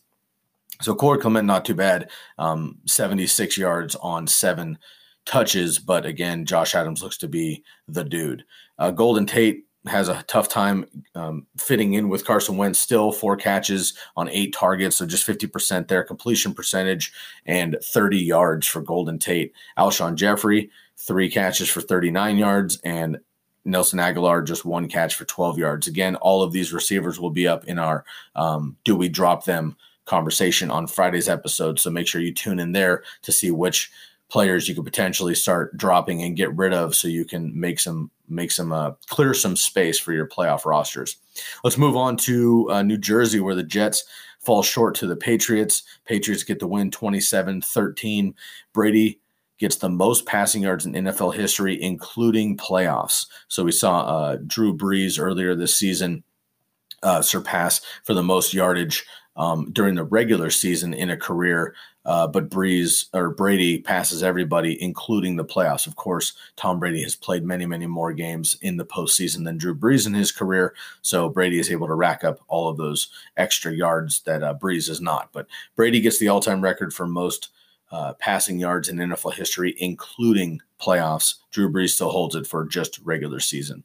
So 0.82 0.96
Corey 0.96 1.20
Clement, 1.20 1.46
not 1.46 1.66
too 1.66 1.76
bad, 1.76 2.10
um, 2.38 2.78
76 2.86 3.58
yards 3.58 3.96
on 3.96 4.26
seven 4.26 4.78
touches. 5.26 5.78
But 5.78 6.06
again, 6.06 6.46
Josh 6.46 6.74
Adams 6.74 7.04
looks 7.04 7.18
to 7.18 7.28
be 7.28 7.64
the 7.88 8.04
dude. 8.04 8.46
Uh, 8.80 8.92
Golden 8.92 9.26
Tate, 9.26 9.67
has 9.88 10.10
a 10.10 10.24
tough 10.28 10.50
time 10.50 10.86
um, 11.16 11.48
fitting 11.58 11.94
in 11.94 12.10
with 12.10 12.26
Carson 12.26 12.58
Wentz. 12.58 12.80
Still 12.80 13.12
four 13.12 13.36
catches 13.36 13.94
on 14.16 14.30
eight 14.30 14.54
targets, 14.54 14.98
so 14.98 15.06
just 15.06 15.26
fifty 15.26 15.48
percent 15.48 15.88
there. 15.88 16.04
Completion 16.04 16.54
percentage 16.54 17.12
and 17.46 17.78
thirty 17.84 18.20
yards 18.20 18.68
for 18.68 18.82
Golden 18.82 19.20
Tate. 19.20 19.54
Alshon 19.78 20.16
Jeffery, 20.16 20.70
three 20.98 21.30
catches 21.30 21.70
for 21.70 21.82
thirty 21.82 22.12
nine 22.12 22.38
yards, 22.38 22.80
and 22.84 23.20
Nelson 23.66 24.00
Agholor 24.00 24.46
just 24.46 24.66
one 24.66 24.88
catch 24.88 25.16
for 25.16 25.26
twelve 25.26 25.58
yards. 25.58 25.88
Again, 25.88 26.16
all 26.18 26.44
of 26.44 26.52
these 26.52 26.74
receivers 26.74 27.20
will 27.20 27.32
be 27.32 27.48
up 27.48 27.66
in 27.66 27.80
our 27.80 28.06
um, 28.36 28.78
"Do 28.84 28.96
we 28.96 29.10
drop 29.10 29.46
them?" 29.46 29.76
conversation 30.06 30.72
on 30.72 30.88
Friday's 30.88 31.28
episode. 31.28 31.80
So 31.80 31.90
make 31.90 32.08
sure 32.08 32.22
you 32.22 32.34
tune 32.34 32.60
in 32.60 32.72
there 32.72 33.04
to 33.24 33.32
see 33.34 33.52
which 33.52 33.92
players 34.30 34.68
you 34.68 34.76
could 34.76 34.86
potentially 34.86 35.36
start 35.36 35.76
dropping 35.78 36.22
and 36.22 36.36
get 36.36 36.54
rid 36.56 36.74
of 36.74 36.96
so 36.96 37.08
you 37.08 37.26
can 37.26 37.58
make 37.60 37.80
some 37.80 38.12
make 38.28 38.52
some 38.52 38.72
uh, 38.72 38.92
clear 39.08 39.34
some 39.34 39.56
space 39.56 39.98
for 39.98 40.12
your 40.12 40.28
playoff 40.28 40.66
rosters. 40.66 41.18
Let's 41.64 41.78
move 41.78 41.96
on 41.96 42.18
to 42.18 42.70
uh, 42.70 42.84
New 42.84 42.98
Jersey 42.98 43.40
where 43.40 43.56
the 43.56 43.64
Jets 43.64 44.04
fall 44.40 44.64
short 44.64 44.96
to 44.96 45.08
the 45.08 45.16
Patriots. 45.16 45.84
Patriots 46.06 46.44
get 46.44 46.60
the 46.60 46.68
win 46.68 46.92
27-13. 46.92 48.34
Brady 48.74 49.20
gets 49.60 49.78
the 49.78 49.90
most 49.90 50.26
passing 50.26 50.62
yards 50.64 50.86
in 50.86 50.94
NFL 50.94 51.36
history 51.36 51.82
including 51.82 52.58
playoffs. 52.58 53.28
So 53.48 53.64
we 53.64 53.72
saw 53.72 54.02
uh, 54.02 54.38
Drew 54.46 54.76
Brees 54.76 55.20
earlier 55.20 55.56
this 55.56 55.76
season 55.76 56.24
uh, 57.04 57.22
surpass 57.22 57.82
for 58.04 58.14
the 58.14 58.24
most 58.24 58.54
yardage 58.54 59.06
um, 59.38 59.72
during 59.72 59.96
the 59.96 60.04
regular 60.04 60.50
season 60.50 60.94
in 60.94 61.10
a 61.10 61.18
career. 61.18 61.76
Uh, 62.08 62.26
but 62.26 62.50
Brees 62.50 63.08
or 63.14 63.30
Brady 63.30 63.80
passes 63.80 64.24
everybody, 64.24 64.82
including 64.82 65.36
the 65.36 65.46
playoffs. 65.46 65.86
Of 65.86 65.98
course, 65.98 66.34
Tom 66.56 66.80
Brady 66.80 67.04
has 67.04 67.16
played 67.16 67.44
many, 67.44 67.66
many 67.66 67.86
more 67.86 68.14
games 68.14 68.58
in 68.62 68.78
the 68.78 68.86
postseason 68.86 69.44
than 69.44 69.58
Drew 69.58 69.76
Brees 69.76 70.08
in 70.08 70.14
his 70.14 70.32
career. 70.32 70.74
So 71.02 71.28
Brady 71.28 71.60
is 71.60 71.70
able 71.70 71.88
to 71.88 71.94
rack 71.94 72.24
up 72.24 72.40
all 72.48 72.70
of 72.70 72.78
those 72.78 73.10
extra 73.36 73.74
yards 73.74 74.22
that 74.22 74.42
uh, 74.42 74.54
Brees 74.54 74.90
is 74.90 75.02
not. 75.02 75.30
But 75.34 75.48
Brady 75.76 76.00
gets 76.00 76.18
the 76.18 76.30
all 76.30 76.40
time 76.40 76.62
record 76.62 76.94
for 76.94 77.06
most 77.06 77.50
uh, 77.92 78.14
passing 78.14 78.58
yards 78.58 78.88
in 78.88 78.98
NFL 78.98 79.34
history, 79.34 79.76
including 79.78 80.62
playoffs. 80.82 81.36
Drew 81.52 81.70
Brees 81.70 81.90
still 81.90 82.10
holds 82.10 82.36
it 82.36 82.48
for 82.48 82.66
just 82.66 83.00
regular 83.00 83.42
season. 83.42 83.84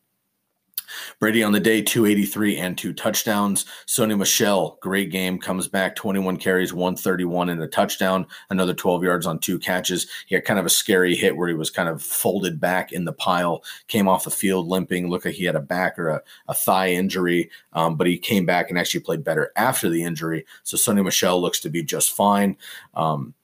Brady 1.19 1.43
on 1.43 1.53
the 1.53 1.61
day, 1.61 1.83
283 1.83 2.57
and 2.59 2.77
two 2.77 2.93
touchdowns. 2.93 3.65
Sony 3.87 4.17
Michel, 4.17 4.79
great 4.81 5.11
game, 5.11 5.39
comes 5.39 5.69
back 5.69 5.97
21 5.97 6.37
carries, 6.37 6.73
131 6.73 7.49
and 7.49 7.63
a 7.63 7.67
touchdown, 7.67 8.27
another 8.51 8.75
12 8.75 9.05
yards 9.05 9.27
on 9.27 9.39
two 9.39 9.59
catches. 9.59 10.07
He 10.27 10.35
had 10.35 10.45
kind 10.45 10.59
of 10.59 10.67
a 10.67 10.71
scary 10.71 11.15
hit 11.15 11.37
where 11.37 11.49
he 11.49 11.55
was 11.55 11.71
kind 11.71 11.89
of 11.89 12.03
folded 12.03 12.61
back 12.61 12.93
in 12.93 13.05
the 13.05 13.13
pile, 13.13 13.63
came 13.89 14.09
off 14.09 14.25
the 14.25 14.31
field 14.31 14.69
limping, 14.69 15.09
looked 15.09 15.25
like 15.25 15.35
he 15.35 15.45
had 15.45 15.57
a 15.57 15.61
back 15.61 15.99
or 15.99 16.09
a, 16.09 16.23
a 16.49 16.55
thigh 16.55 16.91
injury, 16.91 17.51
um, 17.73 17.97
but 17.97 18.07
he 18.07 18.19
came 18.19 18.47
back 18.47 18.71
and 18.71 18.79
actually 18.79 19.01
played 19.01 19.25
better 19.25 19.53
after 19.57 19.89
the 19.89 20.03
injury. 20.03 20.45
So 20.63 20.77
Sony 20.77 21.05
Michel 21.05 21.41
looks 21.41 21.61
to 21.61 21.71
be 21.71 21.83
just 21.83 22.13
fine. 22.13 22.57
Um, 22.95 23.35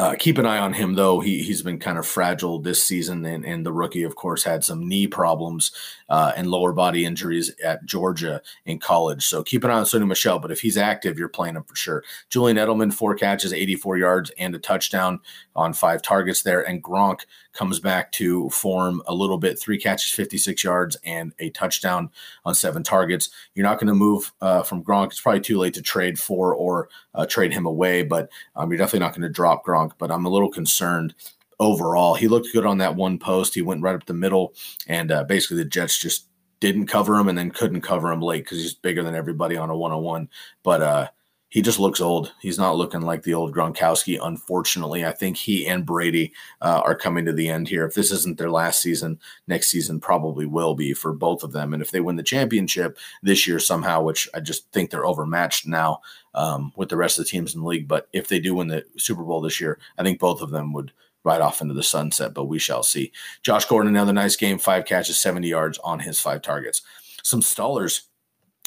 uh, 0.00 0.14
keep 0.18 0.38
an 0.38 0.46
eye 0.46 0.56
on 0.56 0.72
him, 0.72 0.94
though. 0.94 1.20
He, 1.20 1.42
he's 1.42 1.60
been 1.60 1.78
kind 1.78 1.98
of 1.98 2.06
fragile 2.06 2.58
this 2.58 2.82
season, 2.82 3.22
and, 3.26 3.44
and 3.44 3.66
the 3.66 3.72
rookie, 3.72 4.02
of 4.02 4.16
course, 4.16 4.42
had 4.42 4.64
some 4.64 4.88
knee 4.88 5.06
problems 5.06 5.72
uh, 6.08 6.32
and 6.38 6.50
lower 6.50 6.72
body 6.72 7.04
injuries 7.04 7.52
at 7.62 7.84
Georgia 7.84 8.40
in 8.64 8.78
college. 8.78 9.26
So 9.26 9.42
keep 9.42 9.62
an 9.62 9.70
eye 9.70 9.74
on 9.74 9.84
Sony 9.84 10.08
Michel, 10.08 10.38
but 10.38 10.50
if 10.50 10.60
he's 10.60 10.78
active, 10.78 11.18
you're 11.18 11.28
playing 11.28 11.56
him 11.56 11.64
for 11.64 11.76
sure. 11.76 12.02
Julian 12.30 12.56
Edelman, 12.56 12.94
four 12.94 13.14
catches, 13.14 13.52
84 13.52 13.98
yards, 13.98 14.32
and 14.38 14.54
a 14.54 14.58
touchdown 14.58 15.20
on 15.54 15.74
five 15.74 16.00
targets 16.00 16.44
there. 16.44 16.62
And 16.62 16.82
Gronk 16.82 17.26
comes 17.52 17.80
back 17.80 18.12
to 18.12 18.48
form 18.50 19.02
a 19.06 19.14
little 19.14 19.38
bit 19.38 19.58
three 19.58 19.78
catches, 19.78 20.12
56 20.12 20.62
yards, 20.62 20.96
and 21.04 21.32
a 21.38 21.50
touchdown 21.50 22.10
on 22.44 22.54
seven 22.54 22.82
targets. 22.82 23.30
You're 23.54 23.66
not 23.66 23.78
going 23.78 23.88
to 23.88 23.94
move 23.94 24.32
uh, 24.40 24.62
from 24.62 24.84
Gronk. 24.84 25.08
It's 25.08 25.20
probably 25.20 25.40
too 25.40 25.58
late 25.58 25.74
to 25.74 25.82
trade 25.82 26.18
for 26.18 26.54
or 26.54 26.88
uh, 27.14 27.26
trade 27.26 27.52
him 27.52 27.66
away, 27.66 28.02
but 28.02 28.30
um, 28.56 28.70
you're 28.70 28.78
definitely 28.78 29.00
not 29.00 29.12
going 29.12 29.22
to 29.22 29.28
drop 29.28 29.64
Gronk. 29.64 29.92
But 29.98 30.10
I'm 30.10 30.26
a 30.26 30.30
little 30.30 30.50
concerned 30.50 31.14
overall. 31.58 32.14
He 32.14 32.28
looked 32.28 32.52
good 32.52 32.66
on 32.66 32.78
that 32.78 32.96
one 32.96 33.18
post. 33.18 33.54
He 33.54 33.62
went 33.62 33.82
right 33.82 33.94
up 33.94 34.06
the 34.06 34.14
middle, 34.14 34.54
and 34.86 35.10
uh, 35.10 35.24
basically 35.24 35.58
the 35.58 35.64
Jets 35.64 35.98
just 35.98 36.26
didn't 36.60 36.86
cover 36.86 37.16
him 37.16 37.28
and 37.28 37.38
then 37.38 37.50
couldn't 37.50 37.80
cover 37.80 38.12
him 38.12 38.20
late 38.20 38.44
because 38.44 38.58
he's 38.58 38.74
bigger 38.74 39.02
than 39.02 39.14
everybody 39.14 39.56
on 39.56 39.70
a 39.70 39.76
one 39.76 39.92
on 39.92 40.02
one. 40.02 40.28
But 40.62 40.82
uh, 40.82 41.08
he 41.50 41.62
just 41.62 41.80
looks 41.80 42.00
old. 42.00 42.32
He's 42.40 42.58
not 42.58 42.76
looking 42.76 43.00
like 43.00 43.24
the 43.24 43.34
old 43.34 43.52
Gronkowski. 43.52 44.18
Unfortunately, 44.22 45.04
I 45.04 45.10
think 45.10 45.36
he 45.36 45.66
and 45.66 45.84
Brady 45.84 46.32
uh, 46.62 46.80
are 46.84 46.94
coming 46.94 47.24
to 47.24 47.32
the 47.32 47.48
end 47.48 47.66
here. 47.66 47.84
If 47.84 47.94
this 47.94 48.12
isn't 48.12 48.38
their 48.38 48.50
last 48.50 48.80
season, 48.80 49.18
next 49.48 49.68
season 49.68 49.98
probably 50.00 50.46
will 50.46 50.76
be 50.76 50.94
for 50.94 51.12
both 51.12 51.42
of 51.42 51.50
them. 51.50 51.74
And 51.74 51.82
if 51.82 51.90
they 51.90 52.00
win 52.00 52.14
the 52.14 52.22
championship 52.22 52.96
this 53.24 53.48
year 53.48 53.58
somehow, 53.58 54.00
which 54.02 54.28
I 54.32 54.38
just 54.38 54.70
think 54.70 54.90
they're 54.90 55.04
overmatched 55.04 55.66
now 55.66 56.02
um, 56.34 56.72
with 56.76 56.88
the 56.88 56.96
rest 56.96 57.18
of 57.18 57.24
the 57.24 57.30
teams 57.30 57.52
in 57.54 57.62
the 57.62 57.66
league, 57.66 57.88
but 57.88 58.08
if 58.12 58.28
they 58.28 58.38
do 58.38 58.54
win 58.54 58.68
the 58.68 58.84
Super 58.96 59.24
Bowl 59.24 59.40
this 59.40 59.60
year, 59.60 59.80
I 59.98 60.04
think 60.04 60.20
both 60.20 60.42
of 60.42 60.50
them 60.50 60.72
would 60.72 60.92
ride 61.24 61.40
off 61.40 61.60
into 61.60 61.74
the 61.74 61.82
sunset. 61.82 62.32
But 62.32 62.44
we 62.44 62.60
shall 62.60 62.84
see. 62.84 63.10
Josh 63.42 63.64
Gordon, 63.64 63.90
another 63.90 64.12
nice 64.12 64.36
game, 64.36 64.60
five 64.60 64.84
catches, 64.84 65.18
seventy 65.18 65.48
yards 65.48 65.78
on 65.78 65.98
his 65.98 66.20
five 66.20 66.42
targets. 66.42 66.82
Some 67.24 67.40
stallers. 67.40 68.02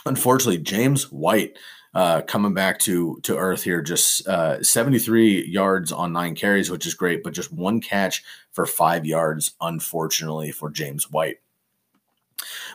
Unfortunately, 0.05 0.57
James 0.57 1.09
White 1.13 1.57
uh, 1.93 2.21
coming 2.21 2.53
back 2.53 2.79
to 2.79 3.19
to 3.23 3.37
earth 3.37 3.63
here. 3.63 3.81
Just 3.81 4.27
uh, 4.27 4.61
73 4.63 5.45
yards 5.45 5.91
on 5.91 6.13
nine 6.13 6.35
carries, 6.35 6.71
which 6.71 6.85
is 6.85 6.93
great, 6.93 7.23
but 7.23 7.33
just 7.33 7.51
one 7.51 7.81
catch 7.81 8.23
for 8.51 8.65
five 8.65 9.05
yards, 9.05 9.53
unfortunately, 9.61 10.51
for 10.51 10.69
James 10.69 11.09
White. 11.11 11.37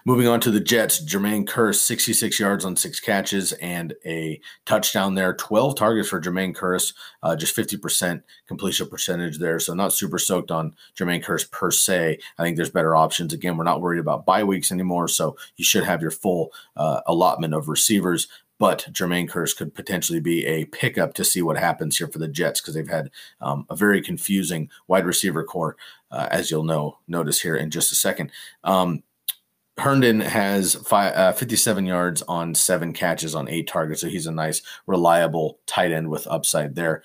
Moving 0.05 0.29
on 0.29 0.41
to 0.41 0.51
the 0.51 0.61
Jets, 0.61 1.05
Jermaine 1.05 1.45
Kearse, 1.45 1.77
66 1.77 2.39
yards 2.41 2.65
on 2.65 2.77
six 2.77 3.01
catches 3.01 3.53
and 3.55 3.95
a 4.05 4.41
touchdown 4.65 5.15
there. 5.15 5.35
12 5.35 5.77
targets 5.77 6.09
for 6.09 6.21
Jermaine 6.21 6.57
Kearse, 6.57 6.95
uh, 7.23 7.37
just 7.37 7.57
50% 7.57 8.23
completion 8.47 8.89
percentage 8.89 9.39
there. 9.39 9.59
So 9.61 9.75
not 9.75 9.93
super 9.93 10.19
soaked 10.19 10.51
on 10.51 10.75
Jermaine 10.97 11.25
Kearse 11.25 11.51
per 11.51 11.71
se. 11.71 12.19
I 12.39 12.43
think 12.43 12.57
there's 12.57 12.71
better 12.71 12.97
options. 12.97 13.33
Again, 13.33 13.57
we're 13.57 13.65
not 13.65 13.81
worried 13.81 14.01
about 14.01 14.27
bye 14.27 14.45
weeks 14.45 14.73
anymore, 14.73 15.09
so 15.09 15.37
you 15.57 15.65
should 15.65 15.85
have 15.85 16.03
your 16.03 16.11
full 16.11 16.53
uh, 16.77 17.01
allotment 17.07 17.55
of 17.55 17.69
receivers 17.69 18.29
but 18.59 18.87
Jermaine 18.91 19.31
Kearse 19.31 19.57
could 19.57 19.75
potentially 19.75 20.21
be 20.21 20.45
a 20.47 20.67
pickup 20.67 21.15
to 21.15 21.25
see 21.25 21.43
what 21.43 21.57
happens 21.57 21.97
here 21.97 22.09
for 22.09 22.19
the 22.19 22.29
Jets 22.29 22.61
because 22.61 22.75
they've 22.75 22.89
had 22.89 23.11
um, 23.41 23.67
a 23.71 23.77
very 23.77 24.03
confusing 24.03 24.69
wide 24.89 25.07
receiver 25.07 25.45
core, 25.45 25.77
uh, 26.11 26.29
as 26.31 26.51
you'll 26.51 26.65
know 26.65 26.99
notice 27.07 27.41
here 27.41 27.57
in 27.57 27.71
just 27.71 27.93
a 27.93 27.97
second. 27.97 28.31
Um, 28.65 29.03
Herndon 29.79 30.21
has 30.21 30.75
five, 30.75 31.15
uh, 31.15 31.33
57 31.33 31.87
yards 31.87 32.23
on 32.23 32.55
seven 32.55 32.93
catches 32.93 33.37
on 33.37 33.49
eight 33.49 33.69
targets, 33.69 34.01
so 34.01 34.09
he's 34.09 34.27
a 34.27 34.33
nice, 34.33 34.61
reliable 34.87 35.61
tight 35.67 35.93
end 35.93 36.11
with 36.11 36.27
upside 36.27 36.75
there 36.75 37.03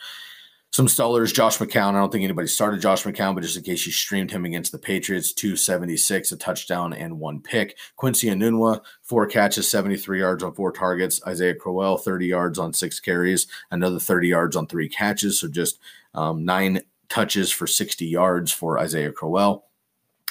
some 0.73 0.87
stallers, 0.87 1.31
Josh 1.31 1.59
McCown. 1.59 1.89
I 1.89 1.99
don't 1.99 2.11
think 2.11 2.23
anybody 2.23 2.47
started 2.47 2.81
Josh 2.81 3.03
McCown, 3.03 3.35
but 3.35 3.43
just 3.43 3.55
in 3.55 3.61
case 3.61 3.85
you 3.85 3.91
streamed 3.91 4.31
him 4.31 4.43
against 4.43 4.71
the 4.71 4.79
Patriots, 4.79 5.31
276, 5.31 6.31
a 6.31 6.37
touchdown 6.37 6.93
and 6.93 7.19
one 7.19 7.41
pick. 7.41 7.77
Quincy 7.95 8.25
Enunwa, 8.25 8.81
four 9.03 9.27
catches, 9.27 9.69
73 9.69 10.21
yards 10.21 10.43
on 10.43 10.55
four 10.55 10.71
targets. 10.71 11.21
Isaiah 11.27 11.53
Crowell, 11.53 11.99
30 11.99 12.25
yards 12.25 12.57
on 12.57 12.73
six 12.73 12.99
carries, 12.99 13.45
another 13.69 13.99
30 13.99 14.27
yards 14.29 14.55
on 14.55 14.65
three 14.65 14.89
catches. 14.89 15.39
So 15.39 15.47
just 15.47 15.77
um, 16.15 16.43
nine 16.43 16.81
touches 17.07 17.51
for 17.51 17.67
60 17.67 18.07
yards 18.07 18.51
for 18.51 18.79
Isaiah 18.79 19.11
Crowell. 19.11 19.67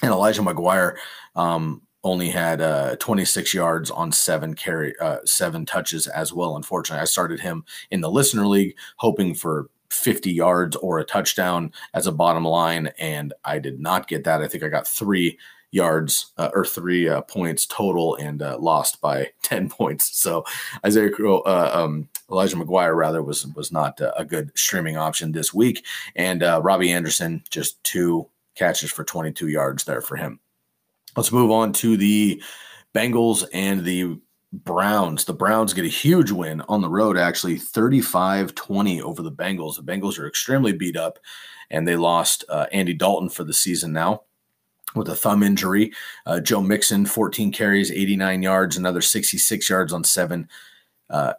And 0.03 0.11
Elijah 0.11 0.43
McGuire, 0.43 0.97
um, 1.37 1.83
only 2.03 2.31
had 2.31 2.61
uh, 2.61 2.97
26 2.97 3.55
yards 3.55 3.93
on 3.93 4.11
seven 4.11 4.55
carry 4.55 4.93
uh, 4.99 5.19
seven 5.25 5.65
touches 5.65 6.09
as 6.09 6.33
well. 6.33 6.57
Unfortunately, 6.57 7.01
I 7.01 7.05
started 7.05 7.39
him 7.39 7.65
in 7.93 8.01
the 8.01 8.11
listener 8.11 8.45
league, 8.45 8.75
hoping 8.97 9.37
for 9.37 9.69
50 9.93 10.33
yards 10.33 10.77
or 10.77 10.99
a 10.99 11.05
touchdown 11.05 11.73
as 11.95 12.07
a 12.07 12.13
bottom 12.13 12.45
line, 12.45 12.91
and 12.99 13.33
I 13.45 13.59
did 13.59 13.81
not 13.81 14.09
get 14.09 14.25
that. 14.25 14.43
I 14.43 14.49
think 14.49 14.65
I 14.65 14.69
got 14.69 14.87
three 14.87 15.39
yards 15.73 16.33
uh, 16.37 16.51
or 16.53 16.65
three 16.65 17.09
uh, 17.09 17.23
points 17.23 17.67
total 17.67 18.15
and 18.17 18.43
uh, 18.43 18.59
lost 18.59 19.01
by 19.01 19.31
10 19.43 19.69
points. 19.69 20.17
So 20.17 20.45
Isaiah 20.85 21.11
uh, 21.19 21.71
um, 21.73 22.09
Elijah 22.31 22.57
McGuire 22.57 22.97
rather 22.97 23.23
was 23.23 23.47
was 23.49 23.73
not 23.73 24.01
a 24.17 24.25
good 24.25 24.53
streaming 24.55 24.97
option 24.97 25.33
this 25.33 25.53
week, 25.53 25.85
and 26.15 26.43
uh, 26.43 26.61
Robby 26.63 26.93
Anderson 26.93 27.43
just 27.51 27.83
two 27.85 28.29
catches 28.55 28.91
for 28.91 29.05
22 29.05 29.49
yards 29.49 29.85
there 29.85 30.03
for 30.03 30.17
him. 30.17 30.39
Let's 31.17 31.33
move 31.33 31.51
on 31.51 31.73
to 31.75 31.97
the 31.97 32.43
Bengals 32.95 33.45
and 33.53 33.85
the 33.85 34.19
Browns. 34.53 35.25
The 35.25 35.33
Browns 35.33 35.73
get 35.73 35.85
a 35.85 35.89
huge 35.89 36.31
win 36.31 36.61
on 36.63 36.83
the 36.83 36.89
road, 36.89 37.17
actually 37.17 37.57
35 37.57 38.55
20 38.55 39.01
over 39.01 39.23
the 39.23 39.33
Bengals. 39.33 39.77
The 39.77 39.83
Bengals 39.83 40.19
are 40.19 40.27
extremely 40.27 40.73
beat 40.73 40.97
up, 40.97 41.19
and 41.71 41.89
they 41.89 41.97
lost 41.97 42.45
uh, 42.49 42.67
Andy 42.73 42.95
Dalton 42.95 43.31
for 43.31 43.45
the 43.45 43.55
season 43.55 43.93
now 43.93 44.23
with 44.95 45.09
a 45.09 45.17
thumb 45.17 45.43
injury. 45.43 45.93
Uh, 46.27 46.41
Joe 46.41 46.61
Mixon, 46.61 47.07
14 47.07 47.51
carries, 47.53 47.91
89 47.91 48.43
yards, 48.43 48.77
another 48.77 49.01
66 49.01 49.71
yards 49.71 49.93
on 49.93 50.05
seven 50.05 50.49
uh, 51.09 51.33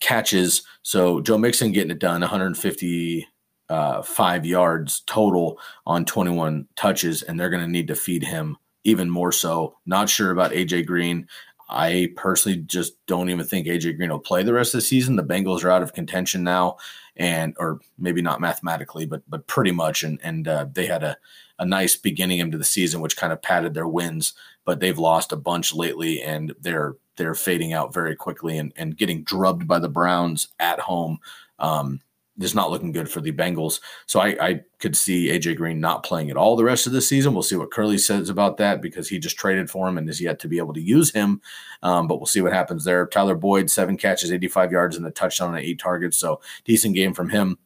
catches. 0.00 0.62
So 0.82 1.20
Joe 1.20 1.38
Mixon 1.38 1.72
getting 1.72 1.90
it 1.92 2.00
done, 2.00 2.20
155 2.20 3.24
uh, 3.70 4.42
yards 4.44 5.00
total 5.06 5.58
on 5.86 6.04
21 6.04 6.66
touches, 6.76 7.22
and 7.22 7.38
they're 7.38 7.50
going 7.50 7.64
to 7.64 7.70
need 7.70 7.88
to 7.88 7.94
feed 7.94 8.24
him 8.24 8.56
even 8.84 9.10
more 9.10 9.32
so. 9.32 9.76
Not 9.86 10.08
sure 10.08 10.30
about 10.30 10.52
AJ 10.52 10.86
Green. 10.86 11.28
I 11.68 12.12
personally 12.16 12.58
just 12.58 12.94
don't 13.06 13.30
even 13.30 13.44
think 13.44 13.66
AJ 13.66 13.96
Green 13.96 14.10
will 14.10 14.18
play 14.18 14.42
the 14.42 14.54
rest 14.54 14.74
of 14.74 14.78
the 14.78 14.86
season. 14.86 15.16
The 15.16 15.22
Bengals 15.22 15.64
are 15.64 15.70
out 15.70 15.82
of 15.82 15.92
contention 15.92 16.42
now, 16.42 16.78
and 17.16 17.54
or 17.58 17.80
maybe 17.98 18.22
not 18.22 18.40
mathematically, 18.40 19.06
but 19.06 19.22
but 19.28 19.46
pretty 19.46 19.72
much. 19.72 20.02
And 20.02 20.18
and 20.22 20.48
uh, 20.48 20.66
they 20.72 20.86
had 20.86 21.02
a 21.02 21.16
a 21.58 21.66
nice 21.66 21.96
beginning 21.96 22.38
into 22.38 22.56
the 22.56 22.64
season, 22.64 23.00
which 23.00 23.16
kind 23.16 23.32
of 23.32 23.42
padded 23.42 23.74
their 23.74 23.88
wins, 23.88 24.32
but 24.64 24.80
they've 24.80 24.98
lost 24.98 25.32
a 25.32 25.36
bunch 25.36 25.74
lately, 25.74 26.22
and 26.22 26.54
they're 26.60 26.96
they're 27.16 27.34
fading 27.34 27.72
out 27.72 27.92
very 27.92 28.16
quickly 28.16 28.58
and 28.58 28.72
and 28.76 28.96
getting 28.96 29.22
drubbed 29.24 29.68
by 29.68 29.78
the 29.78 29.88
Browns 29.88 30.48
at 30.60 30.80
home. 30.80 31.18
Um, 31.58 32.00
is 32.40 32.54
not 32.54 32.70
looking 32.70 32.92
good 32.92 33.10
for 33.10 33.20
the 33.20 33.32
Bengals. 33.32 33.80
So 34.06 34.20
I, 34.20 34.36
I, 34.40 34.60
could 34.78 34.96
see 34.96 35.26
AJ 35.26 35.56
Green 35.56 35.80
not 35.80 36.04
playing 36.04 36.30
at 36.30 36.36
all 36.36 36.54
the 36.54 36.62
rest 36.62 36.86
of 36.86 36.92
the 36.92 37.00
season. 37.00 37.34
We'll 37.34 37.42
see 37.42 37.56
what 37.56 37.72
Curly 37.72 37.98
says 37.98 38.30
about 38.30 38.58
that 38.58 38.80
because 38.80 39.08
he 39.08 39.18
just 39.18 39.36
traded 39.36 39.68
for 39.68 39.88
him 39.88 39.98
and 39.98 40.08
is 40.08 40.20
yet 40.20 40.38
to 40.38 40.48
be 40.48 40.58
able 40.58 40.72
to 40.74 40.80
use 40.80 41.10
him. 41.10 41.40
Um, 41.82 42.06
but 42.06 42.18
we'll 42.18 42.26
see 42.26 42.40
what 42.40 42.52
happens 42.52 42.84
there. 42.84 43.06
Tyler 43.06 43.34
Boyd, 43.34 43.70
seven 43.70 43.96
catches, 43.96 44.30
85 44.30 44.70
yards, 44.70 44.96
and 44.96 45.04
a 45.04 45.10
touchdown 45.10 45.50
on 45.50 45.58
eight 45.58 45.80
targets. 45.80 46.16
So 46.16 46.40
decent 46.64 46.94
game 46.94 47.12
from 47.12 47.28
him 47.28 47.58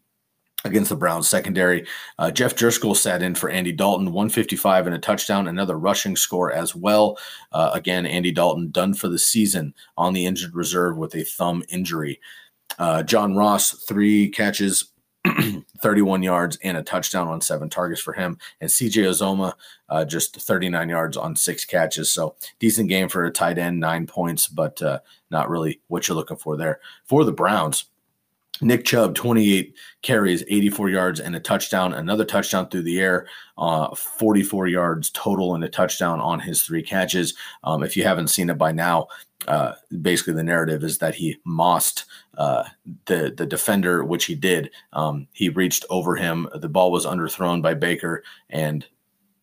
against 0.64 0.90
the 0.90 0.96
Browns 0.96 1.28
secondary. 1.28 1.86
Uh, 2.18 2.30
Jeff 2.30 2.54
Driskel 2.54 2.96
sat 2.96 3.22
in 3.22 3.34
for 3.34 3.50
Andy 3.50 3.72
Dalton, 3.72 4.06
155 4.06 4.86
and 4.86 4.94
a 4.94 4.98
touchdown, 4.98 5.48
another 5.48 5.78
rushing 5.78 6.16
score 6.16 6.52
as 6.52 6.74
well. 6.74 7.18
Uh, 7.50 7.70
again, 7.74 8.06
Andy 8.06 8.30
Dalton 8.30 8.70
done 8.70 8.94
for 8.94 9.08
the 9.08 9.18
season 9.18 9.74
on 9.96 10.12
the 10.12 10.26
injured 10.26 10.54
reserve 10.54 10.96
with 10.96 11.14
a 11.14 11.24
thumb 11.24 11.62
injury. 11.68 12.20
Uh, 12.78 13.02
John 13.02 13.34
Ross, 13.34 13.72
three 13.72 14.28
catches, 14.28 14.92
31 15.80 16.22
yards, 16.22 16.58
and 16.62 16.76
a 16.76 16.82
touchdown 16.82 17.28
on 17.28 17.40
seven 17.40 17.68
targets 17.68 18.00
for 18.00 18.12
him. 18.12 18.38
And 18.60 18.70
CJ 18.70 19.04
Uzomah, 19.04 19.54
uh, 19.88 20.04
just 20.04 20.36
39 20.36 20.88
yards 20.88 21.16
on 21.16 21.36
six 21.36 21.64
catches. 21.64 22.10
So 22.10 22.34
decent 22.58 22.88
game 22.88 23.08
for 23.08 23.24
a 23.24 23.30
tight 23.30 23.58
end, 23.58 23.78
nine 23.80 24.06
points, 24.06 24.48
but 24.48 24.80
uh, 24.82 25.00
not 25.30 25.48
really 25.48 25.80
what 25.88 26.08
you're 26.08 26.16
looking 26.16 26.36
for 26.36 26.56
there. 26.56 26.80
For 27.04 27.24
the 27.24 27.32
Browns, 27.32 27.86
Nick 28.62 28.84
Chubb, 28.84 29.14
28 29.14 29.74
carries, 30.02 30.44
84 30.48 30.90
yards, 30.90 31.20
and 31.20 31.34
a 31.34 31.40
touchdown. 31.40 31.92
Another 31.92 32.24
touchdown 32.24 32.68
through 32.68 32.82
the 32.82 33.00
air, 33.00 33.26
uh, 33.58 33.94
44 33.94 34.68
yards 34.68 35.10
total, 35.10 35.54
and 35.54 35.64
a 35.64 35.68
touchdown 35.68 36.20
on 36.20 36.38
his 36.38 36.62
three 36.62 36.82
catches. 36.82 37.34
Um, 37.64 37.82
if 37.82 37.96
you 37.96 38.04
haven't 38.04 38.28
seen 38.28 38.50
it 38.50 38.58
by 38.58 38.70
now, 38.70 39.08
uh, 39.48 39.72
basically 40.00 40.34
the 40.34 40.42
narrative 40.42 40.84
is 40.84 40.98
that 40.98 41.14
he 41.14 41.36
mossed 41.46 42.04
uh, 42.38 42.64
the 43.06 43.32
the 43.36 43.46
defender, 43.46 44.04
which 44.04 44.24
he 44.24 44.34
did. 44.34 44.70
Um, 44.92 45.28
he 45.32 45.48
reached 45.48 45.84
over 45.90 46.16
him. 46.16 46.48
The 46.54 46.68
ball 46.68 46.90
was 46.90 47.06
underthrown 47.06 47.62
by 47.62 47.74
Baker, 47.74 48.22
and 48.50 48.86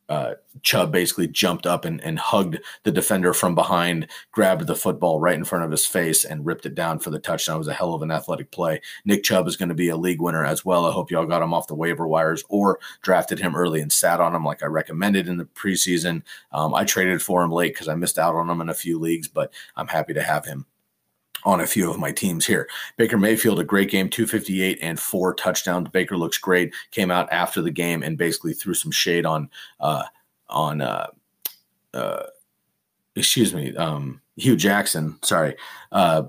uh, 0.10 0.34
Chubb 0.64 0.92
basically 0.92 1.28
jumped 1.28 1.66
up 1.68 1.86
and, 1.86 2.02
and 2.02 2.18
hugged 2.18 2.60
the 2.84 2.92
defender 2.92 3.34
from 3.34 3.56
behind, 3.56 4.08
grabbed 4.32 4.66
the 4.66 4.76
football 4.76 5.20
right 5.20 5.36
in 5.36 5.46
front 5.46 5.64
of 5.64 5.72
his 5.72 5.86
face, 5.86 6.26
and 6.26 6.46
ripped 6.46 6.66
it 6.66 6.76
down 6.76 7.00
for 7.00 7.12
the 7.12 7.20
touchdown. 7.20 7.56
It 7.56 7.60
was 7.60 7.68
a 7.68 7.74
hell 7.74 7.94
of 7.94 8.02
an 8.02 8.12
athletic 8.12 8.52
play. 8.52 8.82
Nick 9.06 9.24
Chubb 9.24 9.48
is 9.48 9.56
going 9.56 9.70
to 9.70 9.76
be 9.76 9.90
a 9.90 9.96
league 9.96 10.22
winner 10.22 10.44
as 10.44 10.66
well. 10.66 10.86
I 10.86 10.92
hope 10.92 11.12
y'all 11.12 11.26
got 11.26 11.44
him 11.44 11.54
off 11.54 11.68
the 11.68 11.76
waiver 11.76 12.08
wires 12.08 12.44
or 12.50 12.80
drafted 13.04 13.40
him 13.40 13.56
early 13.56 13.82
and 13.82 13.94
sat 13.94 14.20
on 14.20 14.36
him 14.36 14.44
like 14.44 14.64
I 14.64 14.68
recommended 14.68 15.28
in 15.28 15.38
the 15.38 15.46
preseason. 15.46 16.24
Um, 16.52 16.74
I 16.74 16.84
traded 16.84 17.22
for 17.22 17.44
him 17.44 17.52
late 17.52 17.74
because 17.74 17.88
I 17.88 17.96
missed 17.96 18.18
out 18.20 18.36
on 18.36 18.50
him 18.50 18.62
in 18.62 18.70
a 18.70 18.74
few 18.74 18.98
leagues, 18.98 19.28
but 19.28 19.54
I'm 19.76 19.88
happy 19.88 20.14
to 20.16 20.24
have 20.24 20.46
him 20.46 20.66
on 21.44 21.62
a 21.62 21.68
few 21.68 21.90
of 21.90 22.00
my 22.00 22.12
teams 22.12 22.46
here. 22.46 22.68
Baker 22.98 23.18
Mayfield, 23.18 23.60
a 23.60 23.64
great 23.64 23.90
game, 23.90 24.10
258 24.10 24.80
and 24.82 25.00
four 25.00 25.34
touchdowns. 25.34 25.90
Baker 25.90 26.18
looks 26.18 26.38
great. 26.38 26.74
Came 26.92 27.12
out 27.12 27.32
after 27.32 27.62
the 27.62 27.72
game 27.72 28.04
and 28.04 28.18
basically 28.18 28.54
threw 28.54 28.74
some 28.74 28.92
shade 28.92 29.26
on 29.26 29.50
uh, 29.80 30.04
on 30.50 30.82
uh, 30.82 31.08
uh, 31.94 32.24
excuse 33.16 33.54
me, 33.54 33.76
um, 33.76 34.22
Hue 34.38 34.56
Jackson. 34.56 35.18
Sorry. 35.22 35.56
Uh, 35.92 36.24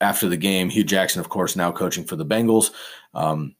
after 0.00 0.28
the 0.28 0.36
game, 0.36 0.68
Hue 0.68 0.84
Jackson, 0.84 1.20
of 1.20 1.28
course, 1.28 1.56
now 1.56 1.72
coaching 1.72 2.04
for 2.04 2.16
the 2.16 2.26
Bengals. 2.26 2.70
Um, 3.14 3.55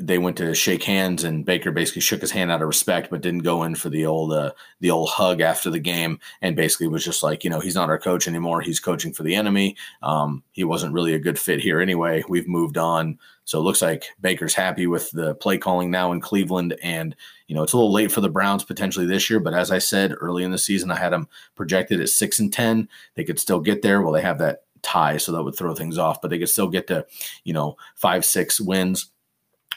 they 0.00 0.18
went 0.18 0.36
to 0.36 0.54
shake 0.54 0.84
hands 0.84 1.24
and 1.24 1.44
Baker 1.44 1.72
basically 1.72 2.02
shook 2.02 2.20
his 2.20 2.30
hand 2.30 2.52
out 2.52 2.62
of 2.62 2.68
respect, 2.68 3.10
but 3.10 3.20
didn't 3.20 3.42
go 3.42 3.64
in 3.64 3.74
for 3.74 3.88
the 3.88 4.06
old 4.06 4.32
uh, 4.32 4.52
the 4.80 4.90
old 4.90 5.10
hug 5.10 5.40
after 5.40 5.70
the 5.70 5.80
game, 5.80 6.20
and 6.40 6.54
basically 6.54 6.86
was 6.86 7.04
just 7.04 7.22
like, 7.22 7.42
you 7.42 7.50
know, 7.50 7.58
he's 7.58 7.74
not 7.74 7.90
our 7.90 7.98
coach 7.98 8.28
anymore. 8.28 8.60
He's 8.60 8.78
coaching 8.78 9.12
for 9.12 9.24
the 9.24 9.34
enemy. 9.34 9.76
Um, 10.02 10.44
he 10.52 10.62
wasn't 10.62 10.94
really 10.94 11.14
a 11.14 11.18
good 11.18 11.38
fit 11.38 11.60
here 11.60 11.80
anyway. 11.80 12.22
We've 12.28 12.46
moved 12.46 12.78
on, 12.78 13.18
so 13.44 13.58
it 13.58 13.62
looks 13.62 13.82
like 13.82 14.06
Baker's 14.20 14.54
happy 14.54 14.86
with 14.86 15.10
the 15.10 15.34
play 15.34 15.58
calling 15.58 15.90
now 15.90 16.12
in 16.12 16.20
Cleveland, 16.20 16.78
and 16.80 17.16
you 17.48 17.56
know 17.56 17.64
it's 17.64 17.72
a 17.72 17.76
little 17.76 17.92
late 17.92 18.12
for 18.12 18.20
the 18.20 18.30
Browns 18.30 18.62
potentially 18.62 19.06
this 19.06 19.28
year. 19.28 19.40
But 19.40 19.54
as 19.54 19.72
I 19.72 19.78
said 19.78 20.14
early 20.20 20.44
in 20.44 20.52
the 20.52 20.58
season, 20.58 20.92
I 20.92 20.98
had 20.98 21.12
them 21.12 21.28
projected 21.56 22.00
at 22.00 22.08
six 22.08 22.38
and 22.38 22.52
ten. 22.52 22.88
They 23.16 23.24
could 23.24 23.40
still 23.40 23.60
get 23.60 23.82
there. 23.82 24.00
Well, 24.00 24.12
they 24.12 24.22
have 24.22 24.38
that 24.38 24.62
tie, 24.82 25.16
so 25.16 25.32
that 25.32 25.42
would 25.42 25.56
throw 25.56 25.74
things 25.74 25.98
off, 25.98 26.22
but 26.22 26.28
they 26.28 26.38
could 26.38 26.48
still 26.48 26.68
get 26.68 26.86
to 26.86 27.04
you 27.42 27.52
know 27.52 27.76
five 27.96 28.24
six 28.24 28.60
wins 28.60 29.10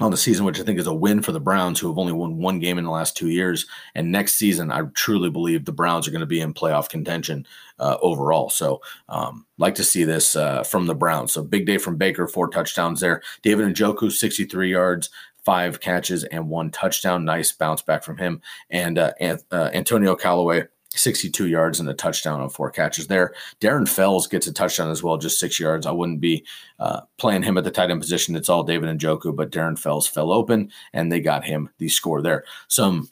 on 0.01 0.11
the 0.11 0.17
season, 0.17 0.45
which 0.45 0.59
I 0.59 0.63
think 0.63 0.79
is 0.79 0.87
a 0.87 0.93
win 0.93 1.21
for 1.21 1.31
the 1.31 1.39
Browns, 1.39 1.79
who 1.79 1.87
have 1.87 1.97
only 1.97 2.13
won 2.13 2.37
one 2.37 2.59
game 2.59 2.77
in 2.77 2.85
the 2.85 2.91
last 2.91 3.15
two 3.15 3.29
years. 3.29 3.65
And 3.95 4.11
next 4.11 4.35
season, 4.35 4.71
I 4.71 4.83
truly 4.93 5.29
believe 5.29 5.65
the 5.65 5.71
Browns 5.71 6.07
are 6.07 6.11
going 6.11 6.21
to 6.21 6.25
be 6.25 6.41
in 6.41 6.53
playoff 6.53 6.89
contention 6.89 7.45
uh, 7.79 7.97
overall. 8.01 8.49
So, 8.49 8.81
um, 9.09 9.45
like 9.57 9.75
to 9.75 9.83
see 9.83 10.03
this 10.03 10.35
uh, 10.35 10.63
from 10.63 10.85
the 10.85 10.95
Browns. 10.95 11.31
So, 11.31 11.43
big 11.43 11.65
day 11.65 11.77
from 11.77 11.97
Baker, 11.97 12.27
four 12.27 12.47
touchdowns 12.47 12.99
there. 12.99 13.21
David 13.41 13.65
and 13.65 13.75
Njoku, 13.75 14.11
63 14.11 14.71
yards, 14.71 15.09
five 15.43 15.79
catches, 15.79 16.23
and 16.25 16.49
one 16.49 16.71
touchdown. 16.71 17.25
Nice 17.25 17.51
bounce 17.51 17.81
back 17.81 18.03
from 18.03 18.17
him. 18.17 18.41
And 18.69 18.97
uh, 18.97 19.13
uh 19.51 19.69
Antonio 19.73 20.15
Callaway 20.15 20.67
62 20.93 21.47
yards 21.47 21.79
and 21.79 21.87
a 21.89 21.93
touchdown 21.93 22.41
on 22.41 22.49
four 22.49 22.69
catches 22.69 23.07
there. 23.07 23.33
Darren 23.59 23.87
Fells 23.87 24.27
gets 24.27 24.47
a 24.47 24.53
touchdown 24.53 24.91
as 24.91 25.01
well, 25.01 25.17
just 25.17 25.39
six 25.39 25.59
yards. 25.59 25.85
I 25.85 25.91
wouldn't 25.91 26.19
be 26.19 26.45
uh, 26.79 27.01
playing 27.17 27.43
him 27.43 27.57
at 27.57 27.63
the 27.63 27.71
tight 27.71 27.91
end 27.91 28.01
position. 28.01 28.35
It's 28.35 28.49
all 28.49 28.63
David 28.63 28.97
Njoku, 28.97 29.35
but 29.35 29.51
Darren 29.51 29.79
Fells 29.79 30.07
fell 30.07 30.31
open 30.31 30.71
and 30.93 31.11
they 31.11 31.21
got 31.21 31.45
him 31.45 31.69
the 31.77 31.87
score 31.87 32.21
there. 32.21 32.43
Some 32.67 33.09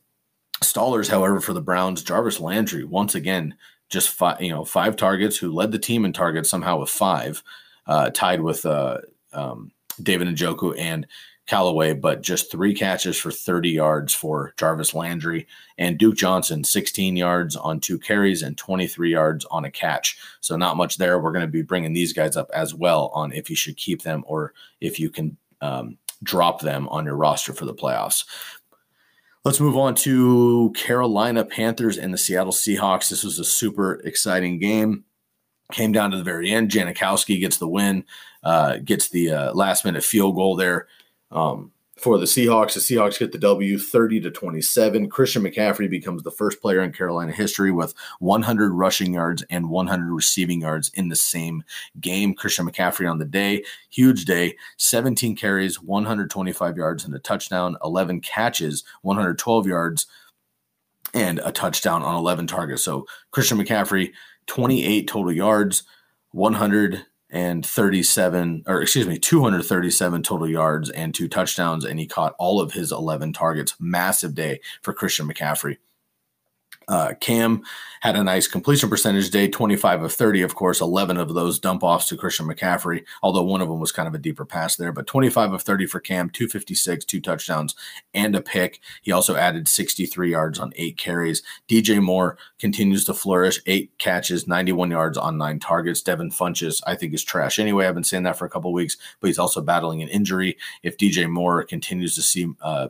stallers, 0.61 1.09
however, 1.09 1.39
for 1.39 1.53
the 1.53 1.61
Browns, 1.61 2.03
Jarvis 2.03 2.39
Landry 2.39 2.83
once 2.83 3.15
again 3.15 3.55
just 3.89 4.09
five, 4.09 4.41
you 4.41 4.49
know, 4.49 4.65
five 4.65 4.95
targets, 4.95 5.37
who 5.37 5.51
led 5.51 5.71
the 5.71 5.79
team 5.79 6.05
in 6.05 6.13
targets 6.13 6.49
somehow 6.49 6.77
with 6.79 6.89
five, 6.89 7.41
uh, 7.87 8.09
tied 8.11 8.41
with 8.41 8.65
uh, 8.65 8.99
um, 9.33 9.71
David 10.01 10.27
Njoku 10.27 10.77
and 10.77 11.07
Callaway, 11.49 11.93
but 11.93 12.21
just 12.21 12.51
three 12.51 12.75
catches 12.75 13.17
for 13.17 13.31
30 13.31 13.71
yards 13.71 14.13
for 14.13 14.53
Jarvis 14.55 14.93
Landry 14.93 15.47
and 15.79 15.97
Duke 15.97 16.15
Johnson, 16.15 16.63
16 16.63 17.17
yards 17.17 17.55
on 17.55 17.79
two 17.79 17.97
carries 17.97 18.43
and 18.43 18.55
23 18.55 19.11
yards 19.11 19.45
on 19.45 19.65
a 19.65 19.71
catch. 19.71 20.19
So 20.41 20.55
not 20.55 20.77
much 20.77 20.97
there. 20.97 21.17
We're 21.19 21.31
going 21.31 21.41
to 21.41 21.51
be 21.51 21.63
bringing 21.63 21.93
these 21.93 22.13
guys 22.13 22.37
up 22.37 22.51
as 22.53 22.75
well 22.75 23.09
on 23.15 23.33
if 23.33 23.49
you 23.49 23.55
should 23.55 23.77
keep 23.77 24.03
them 24.03 24.23
or 24.27 24.53
if 24.79 24.99
you 24.99 25.09
can 25.09 25.37
um, 25.61 25.97
drop 26.21 26.61
them 26.61 26.87
on 26.89 27.05
your 27.05 27.15
roster 27.15 27.51
for 27.51 27.65
the 27.65 27.73
playoffs. 27.73 28.25
Let's 29.43 29.59
move 29.59 29.75
on 29.75 29.95
to 29.95 30.71
Carolina 30.75 31.45
Panthers 31.45 31.97
and 31.97 32.13
the 32.13 32.17
Seattle 32.19 32.53
Seahawks. 32.53 33.09
This 33.09 33.23
was 33.23 33.39
a 33.39 33.43
super 33.43 33.93
exciting 34.01 34.59
game. 34.59 35.03
Came 35.71 35.93
down 35.93 36.11
to 36.11 36.17
the 36.17 36.23
very 36.23 36.51
end. 36.51 36.69
Janikowski 36.69 37.39
gets 37.39 37.57
the 37.57 37.67
win, 37.67 38.03
uh, 38.43 38.77
gets 38.77 39.09
the 39.09 39.31
uh, 39.31 39.53
last 39.53 39.83
minute 39.83 40.03
field 40.03 40.35
goal 40.35 40.55
there 40.55 40.87
um, 41.31 41.71
for 41.99 42.17
the 42.17 42.25
Seahawks, 42.25 42.73
the 42.73 42.79
Seahawks 42.79 43.19
get 43.19 43.33
the 43.33 43.37
W 43.37 43.77
30 43.77 44.21
to 44.21 44.31
27. 44.31 45.09
Christian 45.09 45.43
McCaffrey 45.43 45.89
becomes 45.89 46.23
the 46.23 46.31
first 46.31 46.61
player 46.61 46.81
in 46.81 46.93
Carolina 46.93 47.31
history 47.31 47.71
with 47.71 47.93
100 48.19 48.71
rushing 48.71 49.13
yards 49.13 49.43
and 49.49 49.69
100 49.69 50.11
receiving 50.13 50.61
yards 50.61 50.89
in 50.93 51.09
the 51.09 51.15
same 51.15 51.63
game. 51.99 52.33
Christian 52.33 52.69
McCaffrey 52.69 53.09
on 53.09 53.17
the 53.19 53.25
day, 53.25 53.63
huge 53.89 54.25
day, 54.25 54.55
17 54.77 55.35
carries, 55.35 55.81
125 55.81 56.77
yards 56.77 57.03
and 57.03 57.13
a 57.13 57.19
touchdown, 57.19 57.75
11 57.83 58.21
catches, 58.21 58.83
112 59.01 59.67
yards 59.67 60.07
and 61.13 61.41
a 61.43 61.51
touchdown 61.51 62.01
on 62.01 62.15
11 62.15 62.47
targets. 62.47 62.83
So 62.83 63.07
Christian 63.31 63.57
McCaffrey, 63.57 64.13
28 64.47 65.07
total 65.07 65.33
yards, 65.33 65.83
100 66.31 67.05
and 67.29 67.65
37 67.65 68.63
or 68.67 68.81
excuse 68.81 69.07
me 69.07 69.19
237 69.19 70.23
total 70.23 70.49
yards 70.49 70.89
and 70.89 71.13
two 71.13 71.27
touchdowns 71.27 71.85
and 71.85 71.99
he 71.99 72.07
caught 72.07 72.35
all 72.39 72.59
of 72.59 72.73
his 72.73 72.91
11 72.91 73.33
targets. 73.33 73.75
Massive 73.79 74.33
day 74.33 74.59
for 74.81 74.93
christian 74.93 75.27
mccaffrey 75.27 75.77
uh, 76.89 77.13
Cam 77.21 77.63
had 78.01 78.15
a 78.15 78.23
nice 78.23 78.47
completion 78.47 78.89
percentage 78.89 79.29
day, 79.29 79.47
25 79.47 80.03
of 80.03 80.13
30. 80.13 80.41
Of 80.41 80.55
course, 80.55 80.81
11 80.81 81.17
of 81.17 81.33
those 81.33 81.59
dump 81.59 81.83
offs 81.83 82.07
to 82.07 82.17
Christian 82.17 82.47
McCaffrey, 82.47 83.03
although 83.21 83.43
one 83.43 83.61
of 83.61 83.69
them 83.69 83.79
was 83.79 83.91
kind 83.91 84.07
of 84.07 84.15
a 84.15 84.19
deeper 84.19 84.45
pass 84.45 84.75
there. 84.75 84.91
But 84.91 85.05
25 85.05 85.53
of 85.53 85.61
30 85.61 85.85
for 85.85 85.99
Cam, 85.99 86.29
256, 86.29 87.05
two 87.05 87.21
touchdowns, 87.21 87.75
and 88.13 88.35
a 88.35 88.41
pick. 88.41 88.79
He 89.03 89.11
also 89.11 89.35
added 89.35 89.67
63 89.67 90.31
yards 90.31 90.59
on 90.59 90.73
eight 90.77 90.97
carries. 90.97 91.43
DJ 91.67 92.01
Moore 92.01 92.37
continues 92.57 93.05
to 93.05 93.13
flourish, 93.13 93.61
eight 93.67 93.91
catches, 93.99 94.47
91 94.47 94.89
yards 94.89 95.17
on 95.17 95.37
nine 95.37 95.59
targets. 95.59 96.01
Devin 96.01 96.31
Funchess, 96.31 96.81
I 96.87 96.95
think, 96.95 97.13
is 97.13 97.23
trash 97.23 97.59
anyway. 97.59 97.85
I've 97.85 97.93
been 97.93 98.03
saying 98.03 98.23
that 98.23 98.37
for 98.37 98.45
a 98.45 98.49
couple 98.49 98.73
weeks, 98.73 98.97
but 99.19 99.27
he's 99.27 99.39
also 99.39 99.61
battling 99.61 100.01
an 100.01 100.09
injury. 100.09 100.57
If 100.81 100.97
DJ 100.97 101.29
Moore 101.29 101.63
continues 101.63 102.15
to 102.15 102.23
see 102.23 102.47
uh, 102.61 102.87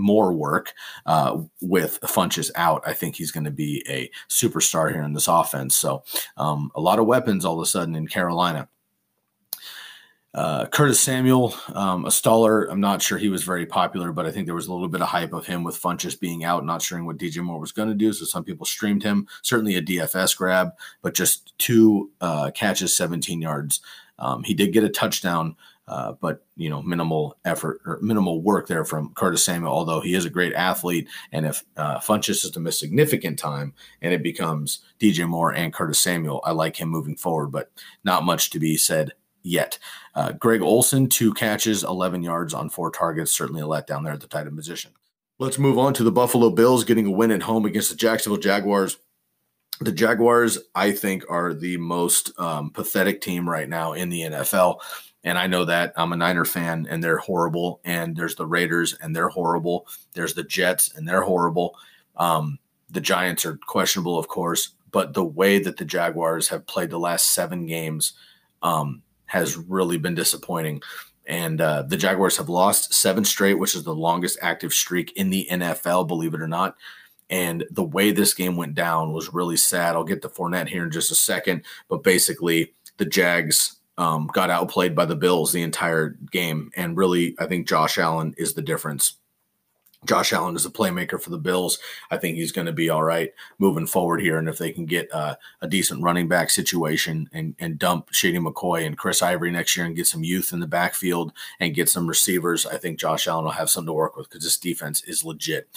more 0.00 0.32
work 0.32 0.72
uh, 1.06 1.40
with 1.60 2.00
Funchess 2.02 2.50
out. 2.54 2.82
I 2.86 2.92
think 2.92 3.16
he's 3.16 3.30
going 3.30 3.44
to 3.44 3.50
be 3.50 3.84
a 3.88 4.10
superstar 4.28 4.92
here 4.92 5.02
in 5.02 5.12
this 5.12 5.28
offense. 5.28 5.76
So 5.76 6.04
um, 6.36 6.70
a 6.74 6.80
lot 6.80 6.98
of 6.98 7.06
weapons 7.06 7.44
all 7.44 7.60
of 7.60 7.62
a 7.62 7.66
sudden 7.66 7.94
in 7.94 8.08
Carolina. 8.08 8.68
Uh, 10.32 10.64
Curtis 10.66 11.00
Samuel, 11.00 11.54
um, 11.74 12.04
a 12.04 12.08
staller. 12.08 12.70
I'm 12.70 12.80
not 12.80 13.02
sure 13.02 13.18
he 13.18 13.28
was 13.28 13.42
very 13.42 13.66
popular, 13.66 14.12
but 14.12 14.26
I 14.26 14.30
think 14.30 14.46
there 14.46 14.54
was 14.54 14.68
a 14.68 14.72
little 14.72 14.88
bit 14.88 15.02
of 15.02 15.08
hype 15.08 15.32
of 15.32 15.44
him 15.44 15.64
with 15.64 15.80
Funchess 15.80 16.18
being 16.18 16.44
out, 16.44 16.64
not 16.64 16.82
sure 16.82 17.02
what 17.02 17.18
DJ 17.18 17.42
Moore 17.42 17.58
was 17.58 17.72
going 17.72 17.88
to 17.88 17.96
do. 17.96 18.12
So 18.12 18.24
some 18.24 18.44
people 18.44 18.64
streamed 18.64 19.02
him. 19.02 19.26
Certainly 19.42 19.74
a 19.74 19.82
DFS 19.82 20.36
grab, 20.36 20.70
but 21.02 21.14
just 21.14 21.58
two 21.58 22.10
uh, 22.20 22.52
catches, 22.54 22.94
17 22.94 23.42
yards. 23.42 23.80
Um, 24.20 24.44
he 24.44 24.54
did 24.54 24.72
get 24.72 24.84
a 24.84 24.88
touchdown 24.88 25.56
uh, 25.90 26.12
but 26.20 26.46
you 26.56 26.70
know, 26.70 26.80
minimal 26.82 27.36
effort 27.44 27.80
or 27.84 27.98
minimal 28.00 28.40
work 28.40 28.68
there 28.68 28.84
from 28.84 29.12
Curtis 29.14 29.44
Samuel. 29.44 29.72
Although 29.72 30.00
he 30.00 30.14
is 30.14 30.24
a 30.24 30.30
great 30.30 30.54
athlete, 30.54 31.08
and 31.32 31.44
if 31.44 31.64
uh, 31.76 31.98
Funchess 31.98 32.44
is 32.44 32.50
to 32.52 32.60
miss 32.60 32.78
significant 32.78 33.38
time, 33.38 33.74
and 34.00 34.14
it 34.14 34.22
becomes 34.22 34.84
DJ 35.00 35.28
Moore 35.28 35.52
and 35.52 35.74
Curtis 35.74 35.98
Samuel, 35.98 36.40
I 36.44 36.52
like 36.52 36.76
him 36.76 36.88
moving 36.88 37.16
forward. 37.16 37.48
But 37.48 37.72
not 38.04 38.24
much 38.24 38.50
to 38.50 38.60
be 38.60 38.76
said 38.76 39.12
yet. 39.42 39.78
Uh, 40.14 40.30
Greg 40.32 40.62
Olsen, 40.62 41.08
two 41.08 41.34
catches, 41.34 41.82
11 41.82 42.22
yards 42.22 42.54
on 42.54 42.70
four 42.70 42.92
targets. 42.92 43.32
Certainly 43.32 43.62
a 43.62 43.66
letdown 43.66 44.04
there 44.04 44.12
at 44.12 44.20
the 44.20 44.28
tight 44.28 44.46
end 44.46 44.56
position. 44.56 44.92
Let's 45.40 45.58
move 45.58 45.78
on 45.78 45.92
to 45.94 46.04
the 46.04 46.12
Buffalo 46.12 46.50
Bills 46.50 46.84
getting 46.84 47.06
a 47.06 47.10
win 47.10 47.32
at 47.32 47.42
home 47.42 47.64
against 47.64 47.90
the 47.90 47.96
Jacksonville 47.96 48.40
Jaguars. 48.40 48.98
The 49.80 49.90
Jaguars, 49.90 50.58
I 50.74 50.92
think, 50.92 51.24
are 51.30 51.54
the 51.54 51.78
most 51.78 52.38
um, 52.38 52.70
pathetic 52.70 53.22
team 53.22 53.48
right 53.48 53.68
now 53.68 53.94
in 53.94 54.10
the 54.10 54.20
NFL. 54.20 54.80
And 55.24 55.38
I 55.38 55.46
know 55.46 55.64
that 55.66 55.92
I'm 55.96 56.12
a 56.12 56.16
Niner 56.16 56.44
fan 56.44 56.86
and 56.88 57.04
they're 57.04 57.18
horrible. 57.18 57.80
And 57.84 58.16
there's 58.16 58.34
the 58.34 58.46
Raiders 58.46 58.94
and 59.00 59.14
they're 59.14 59.28
horrible. 59.28 59.86
There's 60.14 60.34
the 60.34 60.44
Jets 60.44 60.94
and 60.94 61.06
they're 61.06 61.22
horrible. 61.22 61.76
Um, 62.16 62.58
the 62.90 63.00
Giants 63.00 63.44
are 63.44 63.56
questionable, 63.56 64.18
of 64.18 64.28
course. 64.28 64.70
But 64.92 65.14
the 65.14 65.24
way 65.24 65.58
that 65.58 65.76
the 65.76 65.84
Jaguars 65.84 66.48
have 66.48 66.66
played 66.66 66.90
the 66.90 66.98
last 66.98 67.32
seven 67.32 67.66
games 67.66 68.14
um, 68.62 69.02
has 69.26 69.56
really 69.56 69.98
been 69.98 70.14
disappointing. 70.14 70.82
And 71.26 71.60
uh, 71.60 71.82
the 71.82 71.96
Jaguars 71.96 72.36
have 72.38 72.48
lost 72.48 72.92
seven 72.92 73.24
straight, 73.24 73.54
which 73.54 73.76
is 73.76 73.84
the 73.84 73.94
longest 73.94 74.38
active 74.42 74.72
streak 74.72 75.12
in 75.12 75.30
the 75.30 75.46
NFL, 75.50 76.08
believe 76.08 76.34
it 76.34 76.40
or 76.40 76.48
not. 76.48 76.76
And 77.28 77.64
the 77.70 77.84
way 77.84 78.10
this 78.10 78.34
game 78.34 78.56
went 78.56 78.74
down 78.74 79.12
was 79.12 79.32
really 79.32 79.56
sad. 79.56 79.94
I'll 79.94 80.02
get 80.02 80.22
to 80.22 80.28
Fournette 80.28 80.68
here 80.68 80.82
in 80.82 80.90
just 80.90 81.12
a 81.12 81.14
second, 81.14 81.62
but 81.88 82.02
basically, 82.02 82.74
the 82.96 83.04
Jags 83.04 83.76
um, 84.00 84.28
got 84.32 84.48
outplayed 84.48 84.96
by 84.96 85.04
the 85.04 85.14
Bills 85.14 85.52
the 85.52 85.62
entire 85.62 86.16
game. 86.30 86.70
And 86.74 86.96
really, 86.96 87.36
I 87.38 87.46
think 87.46 87.68
Josh 87.68 87.98
Allen 87.98 88.34
is 88.38 88.54
the 88.54 88.62
difference. 88.62 89.18
Josh 90.06 90.32
Allen 90.32 90.56
is 90.56 90.64
a 90.64 90.70
playmaker 90.70 91.20
for 91.20 91.28
the 91.28 91.36
Bills. 91.36 91.78
I 92.10 92.16
think 92.16 92.36
he's 92.36 92.52
going 92.52 92.66
to 92.66 92.72
be 92.72 92.88
all 92.88 93.02
right 93.02 93.30
moving 93.58 93.86
forward 93.86 94.22
here. 94.22 94.38
And 94.38 94.48
if 94.48 94.56
they 94.56 94.72
can 94.72 94.86
get 94.86 95.12
uh, 95.12 95.36
a 95.60 95.68
decent 95.68 96.02
running 96.02 96.28
back 96.28 96.48
situation 96.48 97.28
and, 97.34 97.54
and 97.58 97.78
dump 97.78 98.08
Shady 98.10 98.38
McCoy 98.38 98.86
and 98.86 98.96
Chris 98.96 99.20
Ivory 99.20 99.50
next 99.50 99.76
year 99.76 99.84
and 99.84 99.94
get 99.94 100.06
some 100.06 100.24
youth 100.24 100.54
in 100.54 100.60
the 100.60 100.66
backfield 100.66 101.32
and 101.60 101.74
get 101.74 101.90
some 101.90 102.06
receivers, 102.06 102.64
I 102.64 102.78
think 102.78 102.98
Josh 102.98 103.28
Allen 103.28 103.44
will 103.44 103.52
have 103.52 103.68
something 103.68 103.88
to 103.88 103.92
work 103.92 104.16
with 104.16 104.30
because 104.30 104.44
this 104.44 104.56
defense 104.56 105.02
is 105.04 105.26
legit. 105.26 105.68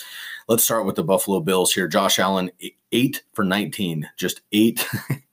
Let's 0.48 0.64
start 0.64 0.86
with 0.86 0.96
the 0.96 1.04
Buffalo 1.04 1.42
Bills 1.42 1.74
here. 1.74 1.90
Josh 1.90 2.20
Allen, 2.20 2.52
eight 2.94 3.24
for 3.34 3.44
19, 3.44 4.10
just 4.16 4.40
eight, 4.54 4.88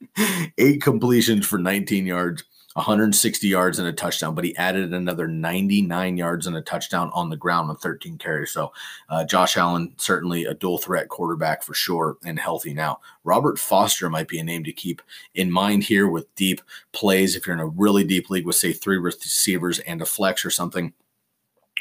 eight 0.58 0.82
completions 0.82 1.46
for 1.46 1.58
19 1.58 2.06
yards. 2.06 2.42
160 2.80 3.46
yards 3.46 3.78
and 3.78 3.86
a 3.86 3.92
touchdown, 3.92 4.34
but 4.34 4.44
he 4.44 4.56
added 4.56 4.94
another 4.94 5.28
99 5.28 6.16
yards 6.16 6.46
and 6.46 6.56
a 6.56 6.62
touchdown 6.62 7.10
on 7.12 7.28
the 7.28 7.36
ground 7.36 7.68
on 7.68 7.76
13 7.76 8.16
carries. 8.16 8.52
So, 8.52 8.72
uh, 9.10 9.24
Josh 9.24 9.56
Allen, 9.56 9.92
certainly 9.98 10.46
a 10.46 10.54
dual 10.54 10.78
threat 10.78 11.08
quarterback 11.08 11.62
for 11.62 11.74
sure 11.74 12.16
and 12.24 12.38
healthy 12.38 12.72
now. 12.72 13.00
Robert 13.24 13.58
Foster 13.58 14.08
might 14.08 14.28
be 14.28 14.38
a 14.38 14.44
name 14.44 14.64
to 14.64 14.72
keep 14.72 15.02
in 15.34 15.52
mind 15.52 15.84
here 15.84 16.08
with 16.08 16.34
deep 16.34 16.62
plays. 16.92 17.36
If 17.36 17.46
you're 17.46 17.54
in 17.54 17.60
a 17.60 17.66
really 17.66 18.04
deep 18.04 18.30
league 18.30 18.46
with, 18.46 18.56
say, 18.56 18.72
three 18.72 18.98
receivers 18.98 19.78
and 19.80 20.00
a 20.00 20.06
flex 20.06 20.44
or 20.44 20.50
something, 20.50 20.94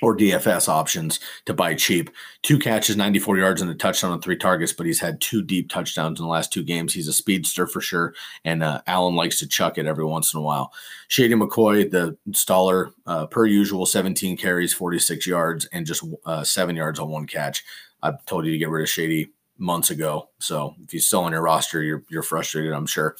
or 0.01 0.15
DFS 0.15 0.67
options 0.67 1.19
to 1.45 1.53
buy 1.53 1.73
cheap. 1.73 2.09
Two 2.41 2.57
catches, 2.57 2.95
94 2.95 3.37
yards, 3.37 3.61
and 3.61 3.69
a 3.69 3.75
touchdown 3.75 4.11
on 4.11 4.21
three 4.21 4.37
targets, 4.37 4.73
but 4.73 4.85
he's 4.85 4.99
had 4.99 5.19
two 5.21 5.41
deep 5.41 5.69
touchdowns 5.69 6.19
in 6.19 6.25
the 6.25 6.31
last 6.31 6.53
two 6.53 6.63
games. 6.63 6.93
He's 6.93 7.07
a 7.07 7.13
speedster 7.13 7.67
for 7.67 7.81
sure, 7.81 8.13
and 8.45 8.63
uh, 8.63 8.81
Allen 8.87 9.15
likes 9.15 9.39
to 9.39 9.47
chuck 9.47 9.77
it 9.77 9.85
every 9.85 10.05
once 10.05 10.33
in 10.33 10.39
a 10.39 10.43
while. 10.43 10.73
Shady 11.07 11.35
McCoy, 11.35 11.89
the 11.89 12.17
staller, 12.31 12.91
uh, 13.05 13.25
per 13.27 13.45
usual, 13.45 13.85
17 13.85 14.37
carries, 14.37 14.73
46 14.73 15.27
yards, 15.27 15.65
and 15.65 15.85
just 15.85 16.03
uh, 16.25 16.43
seven 16.43 16.75
yards 16.75 16.99
on 16.99 17.09
one 17.09 17.27
catch. 17.27 17.63
I 18.01 18.13
told 18.25 18.45
you 18.45 18.51
to 18.51 18.57
get 18.57 18.69
rid 18.69 18.83
of 18.83 18.89
Shady 18.89 19.31
months 19.57 19.89
ago, 19.89 20.29
so 20.39 20.75
if 20.83 20.91
he's 20.91 21.05
still 21.05 21.21
on 21.21 21.33
your 21.33 21.41
roster, 21.41 21.81
you're 21.81 22.03
you're 22.09 22.23
frustrated, 22.23 22.71
I'm 22.71 22.85
sure. 22.85 23.17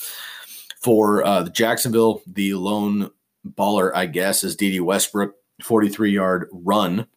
For 0.81 1.25
uh, 1.25 1.49
Jacksonville, 1.49 2.21
the 2.25 2.53
lone 2.53 3.11
baller, 3.45 3.91
I 3.93 4.05
guess, 4.05 4.43
is 4.43 4.55
Dede 4.55 4.81
Westbrook 4.81 5.35
43 5.63 6.11
yard 6.11 6.47
run. 6.51 7.07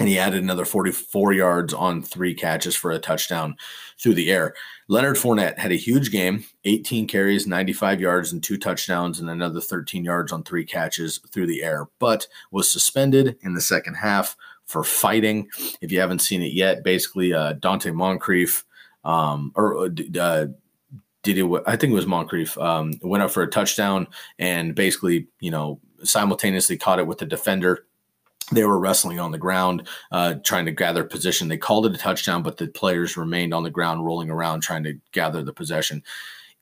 And 0.00 0.06
he 0.06 0.16
added 0.16 0.40
another 0.40 0.64
44 0.64 1.32
yards 1.32 1.74
on 1.74 2.04
three 2.04 2.32
catches 2.32 2.76
for 2.76 2.92
a 2.92 3.00
touchdown 3.00 3.56
through 4.00 4.14
the 4.14 4.30
air. 4.30 4.54
Leonard 4.86 5.16
Fournette 5.16 5.58
had 5.58 5.72
a 5.72 5.76
huge 5.76 6.12
game 6.12 6.44
18 6.64 7.08
carries, 7.08 7.48
95 7.48 8.00
yards, 8.00 8.32
and 8.32 8.40
two 8.40 8.56
touchdowns, 8.56 9.18
and 9.18 9.28
another 9.28 9.60
13 9.60 10.04
yards 10.04 10.30
on 10.30 10.44
three 10.44 10.64
catches 10.64 11.18
through 11.32 11.48
the 11.48 11.64
air, 11.64 11.88
but 11.98 12.28
was 12.52 12.70
suspended 12.70 13.36
in 13.42 13.54
the 13.54 13.60
second 13.60 13.94
half 13.94 14.36
for 14.66 14.84
fighting. 14.84 15.48
If 15.80 15.90
you 15.90 15.98
haven't 15.98 16.20
seen 16.20 16.42
it 16.42 16.52
yet, 16.52 16.84
basically, 16.84 17.32
uh, 17.32 17.54
Donte 17.54 17.92
Moncrief, 17.92 18.64
um, 19.02 19.50
or 19.56 19.78
uh, 19.78 20.18
uh 20.20 20.46
did 21.22 21.38
it? 21.38 21.62
I 21.66 21.76
think 21.76 21.90
it 21.90 21.96
was 21.96 22.06
Moncrief 22.06 22.56
um, 22.58 22.92
went 23.02 23.22
up 23.22 23.30
for 23.30 23.42
a 23.42 23.50
touchdown 23.50 24.06
and 24.38 24.74
basically, 24.74 25.26
you 25.40 25.50
know, 25.50 25.80
simultaneously 26.02 26.76
caught 26.76 26.98
it 26.98 27.06
with 27.06 27.18
the 27.18 27.26
defender. 27.26 27.86
They 28.50 28.64
were 28.64 28.78
wrestling 28.78 29.20
on 29.20 29.30
the 29.30 29.38
ground, 29.38 29.86
uh, 30.10 30.36
trying 30.42 30.64
to 30.64 30.72
gather 30.72 31.04
position. 31.04 31.48
They 31.48 31.58
called 31.58 31.86
it 31.86 31.94
a 31.94 31.98
touchdown, 31.98 32.42
but 32.42 32.56
the 32.56 32.68
players 32.68 33.16
remained 33.16 33.52
on 33.52 33.62
the 33.62 33.70
ground, 33.70 34.06
rolling 34.06 34.30
around, 34.30 34.60
trying 34.60 34.84
to 34.84 34.98
gather 35.12 35.42
the 35.42 35.52
possession. 35.52 36.02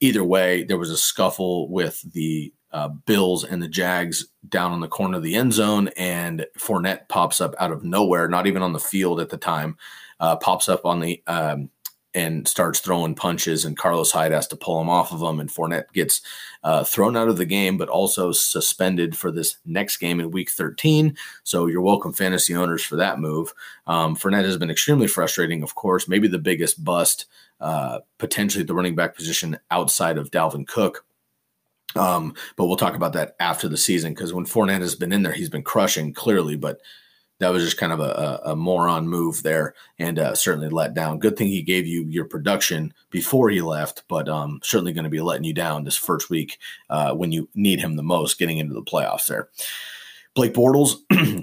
Either 0.00 0.24
way, 0.24 0.64
there 0.64 0.78
was 0.78 0.90
a 0.90 0.96
scuffle 0.96 1.68
with 1.68 2.02
the 2.12 2.52
uh, 2.72 2.88
Bills 2.88 3.44
and 3.44 3.62
the 3.62 3.68
Jags 3.68 4.26
down 4.48 4.72
on 4.72 4.80
the 4.80 4.88
corner 4.88 5.16
of 5.16 5.22
the 5.22 5.36
end 5.36 5.52
zone, 5.52 5.88
and 5.96 6.44
Fournette 6.58 7.08
pops 7.08 7.40
up 7.40 7.54
out 7.58 7.72
of 7.72 7.84
nowhere, 7.84 8.28
not 8.28 8.46
even 8.46 8.62
on 8.62 8.72
the 8.72 8.80
field 8.80 9.20
at 9.20 9.30
the 9.30 9.36
time, 9.36 9.76
uh, 10.20 10.36
pops 10.36 10.68
up 10.68 10.84
on 10.84 11.00
the 11.00 11.22
um, 11.26 11.70
and 12.16 12.48
starts 12.48 12.80
throwing 12.80 13.14
punches, 13.14 13.64
and 13.64 13.76
Carlos 13.76 14.10
Hyde 14.10 14.32
has 14.32 14.48
to 14.48 14.56
pull 14.56 14.80
him 14.80 14.88
off 14.88 15.12
of 15.12 15.22
him, 15.22 15.38
and 15.38 15.48
Fournette 15.48 15.92
gets 15.92 16.22
uh, 16.64 16.82
thrown 16.82 17.16
out 17.16 17.28
of 17.28 17.36
the 17.36 17.44
game, 17.44 17.76
but 17.76 17.88
also 17.88 18.32
suspended 18.32 19.16
for 19.16 19.30
this 19.30 19.58
next 19.64 19.98
game 19.98 20.18
in 20.18 20.32
Week 20.32 20.50
13. 20.50 21.16
So 21.44 21.66
you're 21.66 21.82
welcome, 21.82 22.12
fantasy 22.12 22.56
owners, 22.56 22.82
for 22.82 22.96
that 22.96 23.20
move. 23.20 23.54
Um, 23.86 24.16
Fournette 24.16 24.44
has 24.44 24.56
been 24.56 24.70
extremely 24.70 25.06
frustrating, 25.06 25.62
of 25.62 25.76
course, 25.76 26.08
maybe 26.08 26.26
the 26.26 26.38
biggest 26.38 26.82
bust 26.82 27.26
uh, 27.60 28.00
potentially 28.18 28.64
the 28.64 28.74
running 28.74 28.94
back 28.94 29.16
position 29.16 29.58
outside 29.70 30.18
of 30.18 30.30
Dalvin 30.30 30.66
Cook. 30.66 31.04
Um, 31.94 32.34
but 32.56 32.66
we'll 32.66 32.76
talk 32.76 32.94
about 32.94 33.14
that 33.14 33.36
after 33.40 33.68
the 33.68 33.76
season 33.76 34.12
because 34.12 34.34
when 34.34 34.44
Fournette 34.44 34.82
has 34.82 34.94
been 34.94 35.12
in 35.12 35.22
there, 35.22 35.32
he's 35.32 35.48
been 35.48 35.62
crushing 35.62 36.12
clearly, 36.12 36.56
but 36.56 36.80
that 37.38 37.52
was 37.52 37.64
just 37.64 37.76
kind 37.76 37.92
of 37.92 38.00
a, 38.00 38.40
a, 38.46 38.56
moron 38.56 39.08
move 39.08 39.42
there 39.42 39.74
and 39.98 40.18
uh, 40.18 40.34
certainly 40.34 40.68
let 40.68 40.94
down. 40.94 41.18
Good 41.18 41.36
thing 41.36 41.48
he 41.48 41.62
gave 41.62 41.86
you 41.86 42.04
your 42.04 42.24
production 42.24 42.94
before 43.10 43.50
he 43.50 43.60
left, 43.60 44.04
but 44.08 44.28
um, 44.28 44.60
certainly 44.62 44.92
going 44.92 45.04
to 45.04 45.10
be 45.10 45.20
letting 45.20 45.44
you 45.44 45.52
down 45.52 45.84
this 45.84 45.96
first 45.96 46.30
week 46.30 46.58
uh, 46.88 47.12
when 47.14 47.32
you 47.32 47.48
need 47.54 47.80
him 47.80 47.96
the 47.96 48.02
most 48.02 48.38
getting 48.38 48.58
into 48.58 48.74
the 48.74 48.82
playoffs 48.82 49.26
there. 49.26 49.48
Blake 50.36 50.52
Bortles 50.52 50.96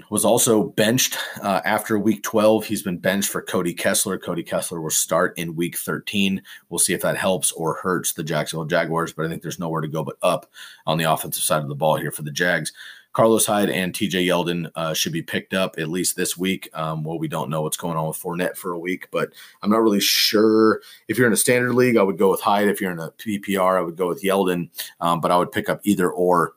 was 0.10 0.24
also 0.24 0.62
benched 0.62 1.18
uh, 1.42 1.60
after 1.64 1.98
week 1.98 2.22
12. 2.22 2.64
He's 2.64 2.82
been 2.82 2.98
benched 2.98 3.28
for 3.28 3.42
Cody 3.42 3.74
Kessler. 3.74 4.18
Cody 4.18 4.44
Kessler 4.44 4.80
will 4.80 4.90
start 4.90 5.36
in 5.36 5.56
week 5.56 5.76
13. 5.76 6.40
We'll 6.68 6.78
see 6.78 6.94
if 6.94 7.02
that 7.02 7.16
helps 7.16 7.50
or 7.50 7.74
hurts 7.74 8.12
the 8.12 8.22
Jacksonville 8.22 8.66
Jaguars, 8.66 9.12
but 9.12 9.26
I 9.26 9.28
think 9.28 9.42
there's 9.42 9.58
nowhere 9.58 9.80
to 9.80 9.88
go 9.88 10.04
but 10.04 10.16
up 10.22 10.48
on 10.86 10.96
the 10.96 11.12
offensive 11.12 11.42
side 11.42 11.62
of 11.62 11.68
the 11.68 11.74
ball 11.74 11.96
here 11.96 12.12
for 12.12 12.22
the 12.22 12.30
Jags. 12.30 12.72
Carlos 13.14 13.46
Hyde 13.46 13.70
and 13.70 13.92
TJ 13.92 14.26
Yeldon 14.26 14.70
uh, 14.74 14.92
should 14.92 15.12
be 15.12 15.22
picked 15.22 15.54
up 15.54 15.76
at 15.78 15.88
least 15.88 16.16
this 16.16 16.36
week. 16.36 16.68
Um, 16.74 17.04
well, 17.04 17.18
we 17.18 17.28
don't 17.28 17.48
know 17.48 17.62
what's 17.62 17.76
going 17.76 17.96
on 17.96 18.08
with 18.08 18.20
Fournette 18.20 18.56
for 18.56 18.72
a 18.72 18.78
week, 18.78 19.08
but 19.10 19.32
I'm 19.62 19.70
not 19.70 19.82
really 19.82 20.00
sure. 20.00 20.82
If 21.08 21.16
you're 21.16 21.28
in 21.28 21.32
a 21.32 21.36
standard 21.36 21.74
league, 21.74 21.96
I 21.96 22.02
would 22.02 22.18
go 22.18 22.30
with 22.30 22.40
Hyde. 22.40 22.68
If 22.68 22.80
you're 22.80 22.92
in 22.92 22.98
a 22.98 23.12
PPR, 23.12 23.78
I 23.78 23.82
would 23.82 23.96
go 23.96 24.08
with 24.08 24.22
Yeldon, 24.22 24.68
um, 25.00 25.20
but 25.20 25.30
I 25.30 25.38
would 25.38 25.52
pick 25.52 25.68
up 25.68 25.80
either 25.84 26.10
or. 26.10 26.54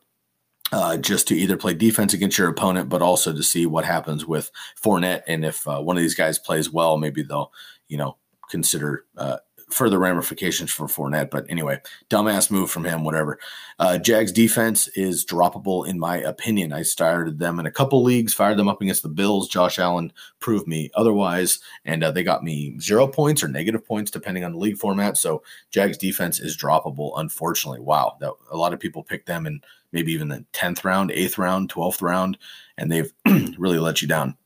Uh, 0.74 0.98
just 0.98 1.30
to 1.30 1.34
either 1.34 1.56
play 1.56 1.74
defense 1.74 2.13
against 2.13 2.38
your 2.38 2.50
opponent, 2.50 2.89
but 2.89 3.02
also 3.02 3.32
to 3.32 3.41
see 3.41 3.65
what 3.65 3.86
happens 3.86 4.26
with 4.26 4.52
Fournette, 4.76 5.22
and 5.26 5.46
if 5.46 5.65
uh, 5.65 5.80
one 5.80 5.96
of 5.96 6.04
these 6.04 6.13
guys 6.13 6.38
plays 6.38 6.70
well, 6.70 6.98
maybe 6.98 7.24
they'll, 7.24 7.54
you 7.88 7.98
know, 7.98 8.17
consider 8.50 9.06
uh, 9.15 9.38
further 9.69 9.99
ramifications 9.99 10.71
for 10.71 10.88
Fournette. 10.88 11.30
But 11.30 11.45
anyway, 11.49 11.82
dumbass 12.10 12.49
move 12.49 12.71
from 12.71 12.86
him, 12.86 13.03
whatever. 13.03 13.39
Uh, 13.80 13.97
Jags 13.97 14.32
defense 14.32 14.88
is 14.89 15.25
droppable, 15.25 15.88
in 15.88 15.99
my 15.99 16.17
opinion. 16.17 16.71
I 16.73 16.84
started 16.84 17.39
them 17.39 17.60
in 17.60 17.65
a 17.65 17.71
couple 17.71 18.01
leagues, 18.03 18.34
fired 18.34 18.58
them 18.58 18.69
up 18.69 18.82
against 18.82 19.03
the 19.03 19.10
Bills. 19.10 19.49
Josh 19.49 19.77
Allen 19.77 20.13
proved 20.39 20.67
me 20.67 20.89
otherwise, 20.95 21.60
and 21.86 22.03
uh, 22.03 22.12
they 22.12 22.23
got 22.23 22.43
me 22.43 22.80
zero 22.80 23.08
points 23.08 23.43
or 23.43 23.47
negative 23.47 23.86
points, 23.86 24.12
depending 24.12 24.43
on 24.43 24.53
the 24.53 24.60
league 24.60 24.77
format. 24.77 25.17
So 25.17 25.43
Jags 25.69 25.97
defense 25.97 26.39
is 26.39 26.58
droppable, 26.58 27.12
unfortunately. 27.17 27.82
Wow. 27.82 28.17
That, 28.19 28.34
a 28.51 28.58
lot 28.58 28.73
of 28.73 28.80
people 28.80 29.03
pick 29.03 29.25
them 29.25 29.45
in 29.45 29.62
maybe 29.91 30.12
even 30.13 30.30
the 30.30 30.45
10th 30.53 30.84
round, 30.84 31.12
8th 31.12 31.38
round, 31.38 31.69
12th 31.69 32.01
round, 32.01 32.38
and 32.77 32.91
they've 32.91 33.12
really 33.58 33.80
let 33.80 34.01
you 34.01 34.08
down. 34.08 34.38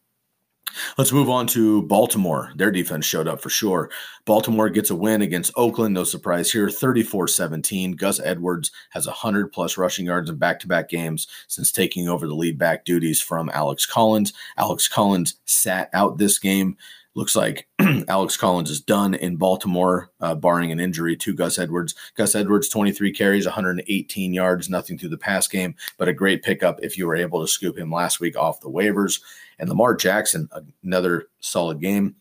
Let's 0.98 1.12
move 1.12 1.30
on 1.30 1.48
to 1.48 1.84
Baltimore. 1.84 2.52
Their 2.56 2.72
defense 2.72 3.06
showed 3.06 3.28
up 3.28 3.42
for 3.42 3.50
sure. 3.50 3.90
Baltimore 4.26 4.70
gets 4.70 4.90
a 4.90 4.96
win 4.96 5.22
against 5.22 5.54
Oakland. 5.56 5.94
No 5.94 6.04
surprise 6.04 6.52
here 6.52 6.70
34 6.70 7.28
17. 7.28 7.94
Gus 7.94 8.20
Edwards 8.20 8.72
has 8.92 9.08
100 9.08 9.52
plus 9.52 9.78
rushing 9.78 10.06
yards 10.06 10.30
in 10.30 10.38
back 10.38 10.60
to 10.60 10.68
back 10.68 10.90
games 10.90 11.28
since 11.48 11.72
taking 11.72 12.08
over 12.08 12.28
the 12.28 12.36
lead 12.36 12.58
back 12.58 12.86
duties 12.86 13.22
from 13.22 13.50
Alex 13.54 13.86
Collins. 13.86 14.34
Alex 14.58 14.88
Collins 14.88 15.36
sat 15.46 15.90
out 15.94 16.18
this 16.18 16.40
game 16.40 16.78
looks 17.14 17.36
like 17.36 17.68
Alex 18.08 18.38
Collins 18.38 18.70
is 18.70 18.82
done 18.82 19.14
in 19.14 19.36
Baltimore, 19.36 20.10
uh, 20.22 20.36
barring 20.36 20.72
an 20.72 20.80
injury 20.80 21.16
to 21.18 21.34
Gus 21.34 21.60
Edwards. 21.60 21.96
Gus 22.16 22.36
Edwards, 22.36 22.70
23 22.70 23.12
carries, 23.12 23.46
118 23.46 24.34
yards, 24.34 24.70
nothing 24.70 24.98
through 24.98 25.10
the 25.10 25.18
pass 25.18 25.48
game, 25.48 25.76
but 25.98 26.08
a 26.08 26.14
great 26.14 26.44
pickup 26.44 26.80
if 26.82 26.98
you 26.98 27.06
were 27.08 27.16
able 27.16 27.42
to 27.42 27.48
scoop 27.48 27.78
him 27.78 27.92
last 27.92 28.20
week 28.20 28.38
off 28.38 28.62
the 28.62 28.70
waivers. 28.70 29.22
And 29.60 29.70
Lamar 29.70 29.96
Jackson, 29.96 30.50
another 30.84 31.28
solid 31.40 31.82
game. 31.82 32.16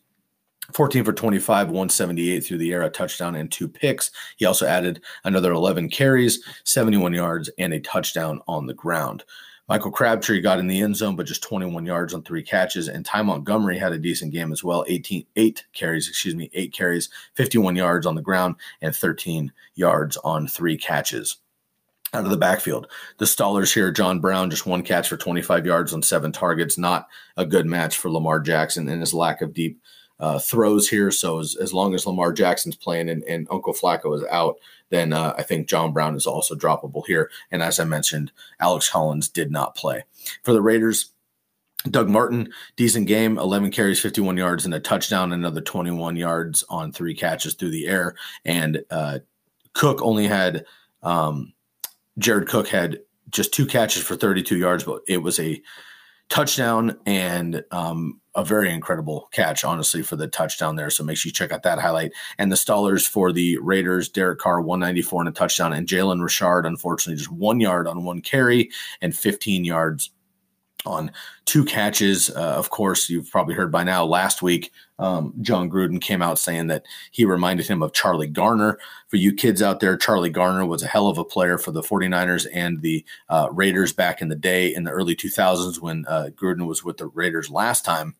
14 0.74 1.04
for 1.04 1.12
25, 1.12 1.68
178 1.68 2.40
through 2.40 2.58
the 2.58 2.72
air, 2.72 2.82
a 2.82 2.90
touchdown 2.90 3.34
and 3.34 3.50
two 3.50 3.66
picks. 3.66 4.10
He 4.36 4.44
also 4.44 4.66
added 4.66 5.02
another 5.24 5.52
11 5.52 5.88
carries, 5.90 6.44
71 6.64 7.12
yards, 7.12 7.50
and 7.58 7.72
a 7.72 7.80
touchdown 7.80 8.40
on 8.46 8.66
the 8.66 8.74
ground. 8.74 9.24
Michael 9.70 9.92
Crabtree 9.92 10.40
got 10.40 10.58
in 10.58 10.66
the 10.66 10.80
end 10.80 10.96
zone, 10.96 11.14
but 11.14 11.26
just 11.26 11.44
21 11.44 11.86
yards 11.86 12.12
on 12.12 12.24
three 12.24 12.42
catches. 12.42 12.88
And 12.88 13.06
Ty 13.06 13.22
Montgomery 13.22 13.78
had 13.78 13.92
a 13.92 13.98
decent 13.98 14.32
game 14.32 14.50
as 14.50 14.64
well 14.64 14.84
18, 14.88 15.24
eight 15.36 15.64
carries, 15.72 16.08
excuse 16.08 16.34
me, 16.34 16.50
eight 16.54 16.72
carries, 16.72 17.08
51 17.34 17.76
yards 17.76 18.04
on 18.04 18.16
the 18.16 18.20
ground, 18.20 18.56
and 18.82 18.94
13 18.94 19.52
yards 19.76 20.16
on 20.24 20.48
three 20.48 20.76
catches. 20.76 21.36
out 22.12 22.24
of 22.24 22.30
the 22.30 22.36
backfield. 22.36 22.88
The 23.18 23.26
stallers 23.26 23.72
here, 23.72 23.92
John 23.92 24.18
Brown, 24.18 24.50
just 24.50 24.66
one 24.66 24.82
catch 24.82 25.08
for 25.08 25.16
25 25.16 25.64
yards 25.64 25.94
on 25.94 26.02
seven 26.02 26.32
targets. 26.32 26.76
Not 26.76 27.06
a 27.36 27.46
good 27.46 27.66
match 27.66 27.96
for 27.96 28.10
Lamar 28.10 28.40
Jackson 28.40 28.88
and 28.88 29.00
his 29.00 29.14
lack 29.14 29.40
of 29.40 29.54
deep 29.54 29.80
uh, 30.18 30.40
throws 30.40 30.88
here. 30.88 31.12
So 31.12 31.38
as, 31.38 31.54
as 31.54 31.72
long 31.72 31.94
as 31.94 32.06
Lamar 32.06 32.32
Jackson's 32.32 32.74
playing 32.74 33.08
and, 33.08 33.22
and 33.22 33.46
Uncle 33.52 33.72
Flacco 33.72 34.16
is 34.16 34.24
out, 34.32 34.56
then 34.90 35.12
uh, 35.12 35.34
I 35.38 35.42
think 35.42 35.68
John 35.68 35.92
Brown 35.92 36.14
is 36.14 36.26
also 36.26 36.54
droppable 36.54 37.06
here. 37.06 37.30
And 37.50 37.62
as 37.62 37.80
I 37.80 37.84
mentioned, 37.84 38.32
Alex 38.60 38.88
Collins 38.88 39.28
did 39.28 39.50
not 39.50 39.74
play. 39.74 40.04
For 40.42 40.52
the 40.52 40.62
Raiders, 40.62 41.12
Doug 41.88 42.08
Martin, 42.10 42.52
decent 42.76 43.06
game, 43.06 43.38
11 43.38 43.70
carries, 43.70 44.00
51 44.00 44.36
yards, 44.36 44.64
and 44.64 44.74
a 44.74 44.80
touchdown, 44.80 45.32
another 45.32 45.62
21 45.62 46.16
yards 46.16 46.64
on 46.68 46.92
three 46.92 47.14
catches 47.14 47.54
through 47.54 47.70
the 47.70 47.86
air. 47.86 48.14
And 48.44 48.82
uh, 48.90 49.20
Cook 49.72 50.02
only 50.02 50.26
had 50.26 50.66
um, 51.02 51.54
Jared 52.18 52.48
Cook 52.48 52.68
had 52.68 53.00
just 53.30 53.54
two 53.54 53.64
catches 53.64 54.02
for 54.02 54.16
32 54.16 54.58
yards, 54.58 54.84
but 54.84 55.00
it 55.08 55.18
was 55.18 55.38
a 55.38 55.62
touchdown 56.28 56.98
and 57.06 57.64
um, 57.70 58.19
a 58.34 58.44
very 58.44 58.72
incredible 58.72 59.28
catch, 59.32 59.64
honestly, 59.64 60.02
for 60.02 60.16
the 60.16 60.28
touchdown 60.28 60.76
there. 60.76 60.90
So 60.90 61.02
make 61.02 61.16
sure 61.16 61.28
you 61.28 61.32
check 61.32 61.52
out 61.52 61.62
that 61.64 61.78
highlight. 61.78 62.12
And 62.38 62.50
the 62.50 62.56
stallers 62.56 63.08
for 63.08 63.32
the 63.32 63.58
Raiders, 63.58 64.08
Derek 64.08 64.38
Carr, 64.38 64.60
194 64.60 65.22
and 65.22 65.28
a 65.28 65.32
touchdown, 65.32 65.72
and 65.72 65.86
Jalen 65.86 66.22
Richard, 66.22 66.66
unfortunately, 66.66 67.18
just 67.18 67.32
one 67.32 67.60
yard 67.60 67.88
on 67.88 68.04
one 68.04 68.20
carry 68.20 68.70
and 69.02 69.16
15 69.16 69.64
yards 69.64 70.10
on 70.86 71.10
two 71.44 71.64
catches. 71.64 72.30
Uh, 72.30 72.54
of 72.56 72.70
course, 72.70 73.10
you've 73.10 73.30
probably 73.30 73.54
heard 73.54 73.72
by 73.72 73.84
now. 73.84 74.04
Last 74.04 74.42
week, 74.42 74.72
um, 74.98 75.34
Jon 75.40 75.70
Gruden 75.70 76.00
came 76.00 76.22
out 76.22 76.38
saying 76.38 76.68
that 76.68 76.84
he 77.10 77.24
reminded 77.24 77.66
him 77.66 77.82
of 77.82 77.92
Charlie 77.92 78.26
Garner. 78.26 78.78
For 79.08 79.16
you 79.16 79.32
kids 79.32 79.62
out 79.62 79.80
there, 79.80 79.96
Charlie 79.96 80.30
Garner 80.30 80.64
was 80.66 80.82
a 80.82 80.86
hell 80.86 81.08
of 81.08 81.18
a 81.18 81.24
player 81.24 81.58
for 81.58 81.72
the 81.72 81.82
49ers 81.82 82.46
and 82.52 82.80
the 82.80 83.04
uh, 83.28 83.48
Raiders 83.52 83.92
back 83.92 84.22
in 84.22 84.28
the 84.28 84.36
day 84.36 84.74
in 84.74 84.84
the 84.84 84.90
early 84.90 85.16
2000s 85.16 85.80
when 85.80 86.06
uh, 86.06 86.30
Gruden 86.34 86.66
was 86.66 86.84
with 86.84 86.96
the 86.96 87.06
Raiders 87.08 87.50
last 87.50 87.84
time. 87.84 88.14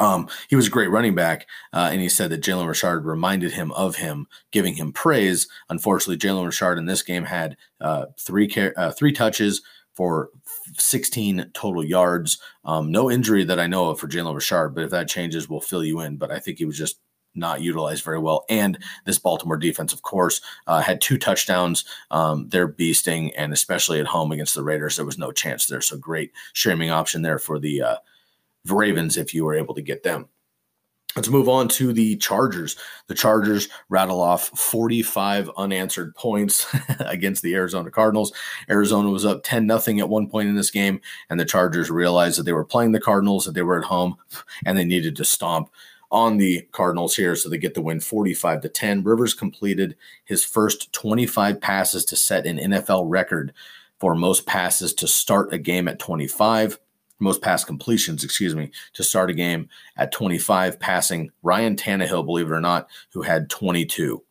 Um, 0.00 0.28
he 0.48 0.56
was 0.56 0.66
a 0.66 0.70
great 0.70 0.90
running 0.90 1.14
back, 1.14 1.46
uh, 1.72 1.90
and 1.92 2.00
he 2.00 2.08
said 2.08 2.30
that 2.30 2.42
Jalen 2.42 2.66
Richard 2.66 3.04
reminded 3.04 3.52
him 3.52 3.70
of 3.72 3.96
him, 3.96 4.26
giving 4.50 4.74
him 4.74 4.92
praise. 4.92 5.46
Unfortunately, 5.68 6.16
Jalen 6.16 6.46
Richard 6.46 6.78
in 6.78 6.86
this 6.86 7.02
game 7.02 7.24
had 7.24 7.56
uh, 7.80 8.06
three 8.18 8.52
uh, 8.76 8.90
three 8.92 9.12
touches, 9.12 9.62
for 10.00 10.30
16 10.78 11.50
total 11.52 11.84
yards. 11.84 12.38
Um, 12.64 12.90
no 12.90 13.10
injury 13.10 13.44
that 13.44 13.60
I 13.60 13.66
know 13.66 13.90
of 13.90 14.00
for 14.00 14.08
Jalen 14.08 14.34
Richard, 14.34 14.70
but 14.70 14.84
if 14.84 14.90
that 14.90 15.08
changes, 15.08 15.48
we'll 15.48 15.60
fill 15.60 15.84
you 15.84 16.00
in. 16.00 16.16
But 16.16 16.30
I 16.30 16.38
think 16.38 16.58
he 16.58 16.64
was 16.64 16.78
just 16.78 16.98
not 17.34 17.60
utilized 17.60 18.02
very 18.02 18.18
well. 18.18 18.44
And 18.48 18.78
this 19.04 19.18
Baltimore 19.18 19.56
defense, 19.56 19.92
of 19.92 20.02
course, 20.02 20.40
uh, 20.66 20.80
had 20.80 21.00
two 21.00 21.18
touchdowns. 21.18 21.84
Um, 22.10 22.48
they're 22.48 22.72
beasting, 22.72 23.32
and 23.36 23.52
especially 23.52 24.00
at 24.00 24.06
home 24.06 24.32
against 24.32 24.54
the 24.54 24.62
Raiders, 24.62 24.96
there 24.96 25.04
was 25.04 25.18
no 25.18 25.32
chance 25.32 25.66
there. 25.66 25.80
So 25.80 25.96
great 25.96 26.32
streaming 26.54 26.90
option 26.90 27.22
there 27.22 27.38
for 27.38 27.58
the 27.58 27.82
uh, 27.82 27.96
Ravens 28.68 29.16
if 29.16 29.34
you 29.34 29.44
were 29.44 29.54
able 29.54 29.74
to 29.74 29.82
get 29.82 30.02
them. 30.02 30.28
Let's 31.16 31.28
move 31.28 31.48
on 31.48 31.66
to 31.70 31.92
the 31.92 32.16
Chargers. 32.18 32.76
The 33.08 33.16
Chargers 33.16 33.68
rattle 33.88 34.20
off 34.20 34.48
45 34.56 35.50
unanswered 35.56 36.14
points 36.14 36.72
against 37.00 37.42
the 37.42 37.56
Arizona 37.56 37.90
Cardinals. 37.90 38.32
Arizona 38.68 39.10
was 39.10 39.24
up 39.24 39.42
10 39.42 39.66
nothing 39.66 39.98
at 39.98 40.08
one 40.08 40.28
point 40.28 40.48
in 40.48 40.54
this 40.54 40.70
game, 40.70 41.00
and 41.28 41.40
the 41.40 41.44
Chargers 41.44 41.90
realized 41.90 42.38
that 42.38 42.44
they 42.44 42.52
were 42.52 42.64
playing 42.64 42.92
the 42.92 43.00
Cardinals, 43.00 43.44
that 43.44 43.52
they 43.52 43.62
were 43.62 43.78
at 43.78 43.86
home, 43.86 44.16
and 44.64 44.78
they 44.78 44.84
needed 44.84 45.16
to 45.16 45.24
stomp 45.24 45.70
on 46.12 46.36
the 46.36 46.62
Cardinals 46.72 47.16
here 47.16 47.34
so 47.34 47.48
they 47.48 47.58
get 47.58 47.74
the 47.74 47.82
win 47.82 47.98
45 47.98 48.60
to 48.60 48.68
10. 48.68 49.02
Rivers 49.02 49.34
completed 49.34 49.96
his 50.24 50.44
first 50.44 50.92
25 50.92 51.60
passes 51.60 52.04
to 52.04 52.16
set 52.16 52.46
an 52.46 52.58
NFL 52.58 53.04
record 53.08 53.52
for 53.98 54.14
most 54.14 54.46
passes 54.46 54.94
to 54.94 55.08
start 55.08 55.52
a 55.52 55.58
game 55.58 55.88
at 55.88 55.98
25 55.98 56.78
most 57.20 57.42
pass 57.42 57.64
completions, 57.64 58.24
excuse 58.24 58.54
me, 58.54 58.70
to 58.94 59.04
start 59.04 59.30
a 59.30 59.34
game 59.34 59.68
at 59.96 60.12
25, 60.12 60.80
passing 60.80 61.30
Ryan 61.42 61.76
Tannehill, 61.76 62.26
believe 62.26 62.46
it 62.46 62.54
or 62.54 62.60
not, 62.60 62.88
who 63.12 63.22
had 63.22 63.50
22. 63.50 64.22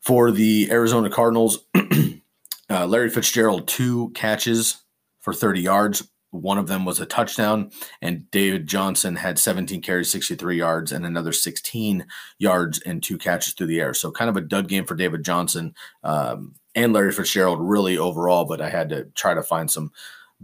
For 0.00 0.30
the 0.30 0.68
Arizona 0.70 1.10
Cardinals, 1.10 1.64
uh, 2.70 2.86
Larry 2.86 3.10
Fitzgerald, 3.10 3.68
two 3.68 4.10
catches 4.10 4.82
for 5.20 5.32
30 5.32 5.60
yards. 5.60 6.08
One 6.30 6.58
of 6.58 6.68
them 6.68 6.84
was 6.84 7.00
a 7.00 7.06
touchdown, 7.06 7.72
and 8.00 8.30
David 8.30 8.66
Johnson 8.66 9.16
had 9.16 9.38
17 9.38 9.82
carries, 9.82 10.10
63 10.10 10.56
yards, 10.56 10.92
and 10.92 11.04
another 11.04 11.32
16 11.32 12.06
yards 12.38 12.80
and 12.80 13.02
two 13.02 13.18
catches 13.18 13.52
through 13.52 13.66
the 13.66 13.80
air. 13.80 13.94
So, 13.94 14.12
kind 14.12 14.30
of 14.30 14.36
a 14.36 14.40
dud 14.40 14.68
game 14.68 14.84
for 14.84 14.94
David 14.94 15.24
Johnson 15.24 15.74
um, 16.04 16.54
and 16.76 16.92
Larry 16.92 17.10
Fitzgerald, 17.10 17.58
really 17.60 17.98
overall. 17.98 18.44
But 18.44 18.60
I 18.60 18.70
had 18.70 18.90
to 18.90 19.06
try 19.16 19.34
to 19.34 19.42
find 19.42 19.68
some 19.68 19.90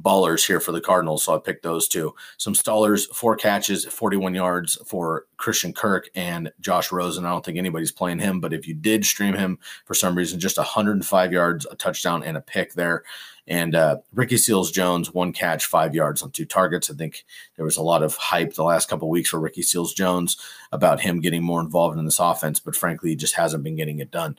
ballers 0.01 0.47
here 0.47 0.61
for 0.61 0.73
the 0.73 0.81
Cardinals, 0.81 1.25
so 1.25 1.35
I 1.35 1.39
picked 1.39 1.63
those 1.63 1.89
two. 1.89 2.15
Some 2.37 2.55
stallers, 2.55 3.09
four 3.15 3.37
catches, 3.37 3.85
41 3.87 4.35
yards 4.35 4.77
for 4.87 5.27
Christian 5.37 5.73
Kirk 5.73 6.11
and 6.15 6.53
Josh 6.61 6.93
Rosen. 6.93 7.25
I 7.25 7.31
don't 7.31 7.45
think 7.45 7.59
anybody's 7.59 7.93
playing 7.93 8.19
him, 8.19 8.41
but 8.41 8.53
if 8.53 8.69
you 8.69 8.75
did 8.75 9.05
stream 9.05 9.35
him 9.35 9.59
for 9.85 9.95
some 9.95 10.17
reason, 10.17 10.39
just 10.39 10.59
105 10.59 11.33
yards, 11.33 11.67
a 11.71 11.77
touchdown, 11.77 12.23
and 12.23 12.37
a 12.37 12.41
pick 12.41 12.75
there. 12.75 13.05
And 13.49 13.75
uh, 13.77 13.99
Ricky 14.13 14.37
Seals 14.37 14.73
Jones, 14.73 15.15
one 15.15 15.33
catch, 15.33 15.67
five 15.67 15.95
yards 15.95 16.21
on 16.23 16.33
two 16.33 16.45
targets. 16.45 16.91
I 16.91 16.95
think 16.95 17.25
there 17.55 17.65
was 17.65 17.77
a 17.77 17.83
lot 17.83 18.03
of 18.03 18.17
hype 18.17 18.55
the 18.55 18.65
last 18.65 18.89
couple 18.89 19.09
weeks 19.09 19.31
for 19.31 19.39
Ricky 19.39 19.63
Seals 19.63 19.95
Jones 19.95 20.37
about 20.73 21.01
him 21.01 21.21
getting 21.21 21.45
more 21.45 21.61
involved 21.61 21.97
in 21.97 22.05
this 22.05 22.19
offense, 22.19 22.59
but 22.59 22.75
frankly, 22.75 23.11
he 23.11 23.17
just 23.17 23.35
hasn't 23.35 23.63
been 23.63 23.77
getting 23.77 24.01
it 24.01 24.11
done. 24.11 24.37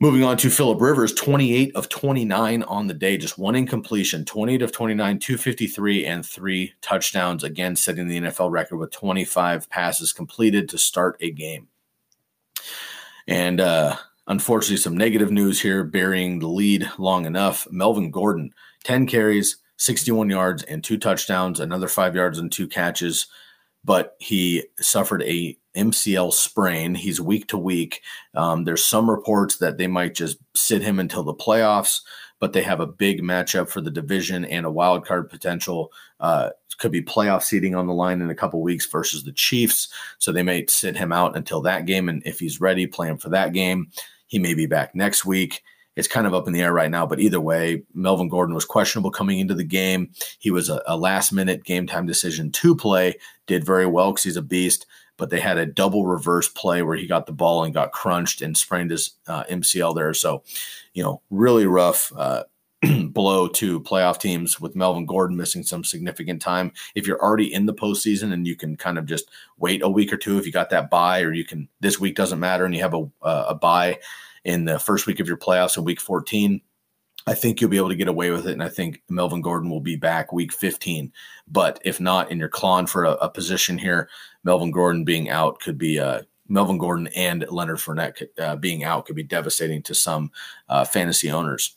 Moving 0.00 0.24
on 0.24 0.36
to 0.38 0.50
Philip 0.50 0.80
Rivers, 0.80 1.14
28 1.14 1.76
of 1.76 1.88
29 1.88 2.64
on 2.64 2.88
the 2.88 2.94
day, 2.94 3.16
just 3.16 3.38
one 3.38 3.54
incompletion, 3.54 4.24
28 4.24 4.62
of 4.62 4.72
29, 4.72 5.18
253, 5.20 6.04
and 6.04 6.26
three 6.26 6.74
touchdowns. 6.82 7.44
Again, 7.44 7.76
setting 7.76 8.08
the 8.08 8.20
NFL 8.20 8.50
record 8.50 8.78
with 8.78 8.90
25 8.90 9.70
passes 9.70 10.12
completed 10.12 10.68
to 10.68 10.78
start 10.78 11.16
a 11.20 11.30
game. 11.30 11.68
And 13.28 13.60
uh, 13.60 13.96
unfortunately, 14.26 14.78
some 14.78 14.96
negative 14.96 15.30
news 15.30 15.60
here, 15.60 15.84
burying 15.84 16.40
the 16.40 16.48
lead 16.48 16.90
long 16.98 17.24
enough. 17.24 17.66
Melvin 17.70 18.10
Gordon, 18.10 18.52
10 18.82 19.06
carries, 19.06 19.58
61 19.76 20.28
yards, 20.28 20.64
and 20.64 20.82
two 20.82 20.98
touchdowns, 20.98 21.60
another 21.60 21.88
five 21.88 22.16
yards 22.16 22.40
and 22.40 22.50
two 22.50 22.66
catches. 22.66 23.28
But 23.84 24.16
he 24.18 24.64
suffered 24.80 25.22
a 25.22 25.56
MCL 25.76 26.32
sprain. 26.32 26.94
He's 26.94 27.20
week 27.20 27.48
to 27.48 27.58
week. 27.58 28.02
Um, 28.34 28.64
there's 28.64 28.84
some 28.84 29.10
reports 29.10 29.56
that 29.58 29.78
they 29.78 29.86
might 29.86 30.14
just 30.14 30.38
sit 30.54 30.82
him 30.82 30.98
until 30.98 31.22
the 31.22 31.34
playoffs, 31.34 32.00
but 32.40 32.52
they 32.52 32.62
have 32.62 32.80
a 32.80 32.86
big 32.86 33.22
matchup 33.22 33.68
for 33.68 33.80
the 33.80 33.90
division 33.90 34.44
and 34.44 34.66
a 34.66 34.70
wild 34.70 35.04
card 35.04 35.28
potential. 35.28 35.92
Uh, 36.20 36.50
could 36.78 36.92
be 36.92 37.02
playoff 37.02 37.42
seating 37.42 37.74
on 37.74 37.86
the 37.86 37.94
line 37.94 38.20
in 38.20 38.30
a 38.30 38.34
couple 38.34 38.60
weeks 38.60 38.86
versus 38.86 39.24
the 39.24 39.32
Chiefs. 39.32 39.88
So 40.18 40.32
they 40.32 40.42
may 40.42 40.66
sit 40.66 40.96
him 40.96 41.12
out 41.12 41.36
until 41.36 41.60
that 41.62 41.86
game. 41.86 42.08
And 42.08 42.22
if 42.26 42.40
he's 42.40 42.60
ready, 42.60 42.86
play 42.86 43.08
him 43.08 43.18
for 43.18 43.28
that 43.30 43.52
game. 43.52 43.90
He 44.26 44.38
may 44.38 44.54
be 44.54 44.66
back 44.66 44.94
next 44.94 45.24
week. 45.24 45.62
It's 45.96 46.08
kind 46.08 46.26
of 46.26 46.34
up 46.34 46.48
in 46.48 46.52
the 46.52 46.62
air 46.62 46.72
right 46.72 46.90
now, 46.90 47.06
but 47.06 47.20
either 47.20 47.40
way, 47.40 47.84
Melvin 47.94 48.28
Gordon 48.28 48.54
was 48.54 48.64
questionable 48.64 49.12
coming 49.12 49.38
into 49.38 49.54
the 49.54 49.62
game. 49.62 50.10
He 50.40 50.50
was 50.50 50.68
a, 50.68 50.82
a 50.88 50.96
last 50.96 51.32
minute 51.32 51.62
game 51.62 51.86
time 51.86 52.04
decision 52.04 52.50
to 52.50 52.74
play, 52.74 53.14
did 53.46 53.64
very 53.64 53.86
well 53.86 54.10
because 54.10 54.24
he's 54.24 54.36
a 54.36 54.42
beast 54.42 54.86
but 55.16 55.30
they 55.30 55.40
had 55.40 55.58
a 55.58 55.66
double 55.66 56.06
reverse 56.06 56.48
play 56.48 56.82
where 56.82 56.96
he 56.96 57.06
got 57.06 57.26
the 57.26 57.32
ball 57.32 57.64
and 57.64 57.74
got 57.74 57.92
crunched 57.92 58.42
and 58.42 58.56
sprained 58.56 58.90
his 58.90 59.12
uh, 59.26 59.44
MCL 59.44 59.94
there. 59.94 60.14
So, 60.14 60.42
you 60.92 61.02
know, 61.02 61.22
really 61.30 61.66
rough 61.66 62.12
uh, 62.16 62.44
blow 63.10 63.48
to 63.48 63.80
playoff 63.80 64.18
teams 64.18 64.60
with 64.60 64.76
Melvin 64.76 65.06
Gordon 65.06 65.36
missing 65.36 65.62
some 65.62 65.84
significant 65.84 66.42
time. 66.42 66.72
If 66.94 67.06
you're 67.06 67.22
already 67.22 67.52
in 67.52 67.66
the 67.66 67.74
postseason 67.74 68.32
and 68.32 68.46
you 68.46 68.56
can 68.56 68.76
kind 68.76 68.98
of 68.98 69.06
just 69.06 69.30
wait 69.58 69.82
a 69.82 69.88
week 69.88 70.12
or 70.12 70.16
two, 70.16 70.38
if 70.38 70.46
you 70.46 70.52
got 70.52 70.70
that 70.70 70.90
bye, 70.90 71.22
or 71.22 71.32
you 71.32 71.44
can 71.44 71.68
this 71.80 72.00
week 72.00 72.16
doesn't 72.16 72.40
matter 72.40 72.64
and 72.64 72.74
you 72.74 72.82
have 72.82 72.94
a 72.94 73.08
uh, 73.22 73.46
a 73.48 73.54
bye 73.54 73.98
in 74.44 74.64
the 74.64 74.78
first 74.78 75.06
week 75.06 75.20
of 75.20 75.28
your 75.28 75.38
playoffs 75.38 75.76
in 75.76 75.84
week 75.84 76.00
14 76.00 76.60
I 77.26 77.34
think 77.34 77.60
you'll 77.60 77.70
be 77.70 77.78
able 77.78 77.88
to 77.88 77.94
get 77.94 78.08
away 78.08 78.30
with 78.30 78.46
it. 78.46 78.52
And 78.52 78.62
I 78.62 78.68
think 78.68 79.02
Melvin 79.08 79.40
Gordon 79.40 79.70
will 79.70 79.80
be 79.80 79.96
back 79.96 80.32
week 80.32 80.52
15. 80.52 81.12
But 81.48 81.80
if 81.84 82.00
not, 82.00 82.30
and 82.30 82.38
you're 82.38 82.48
clawing 82.48 82.86
for 82.86 83.04
a, 83.04 83.12
a 83.12 83.30
position 83.30 83.78
here, 83.78 84.08
Melvin 84.44 84.70
Gordon 84.70 85.04
being 85.04 85.30
out 85.30 85.60
could 85.60 85.78
be 85.78 85.98
uh, 85.98 86.22
Melvin 86.48 86.78
Gordon 86.78 87.08
and 87.08 87.44
Leonard 87.50 87.78
Fournette 87.78 88.26
uh, 88.38 88.56
being 88.56 88.84
out 88.84 89.06
could 89.06 89.16
be 89.16 89.22
devastating 89.22 89.82
to 89.82 89.94
some 89.94 90.30
uh, 90.68 90.84
fantasy 90.84 91.30
owners. 91.30 91.76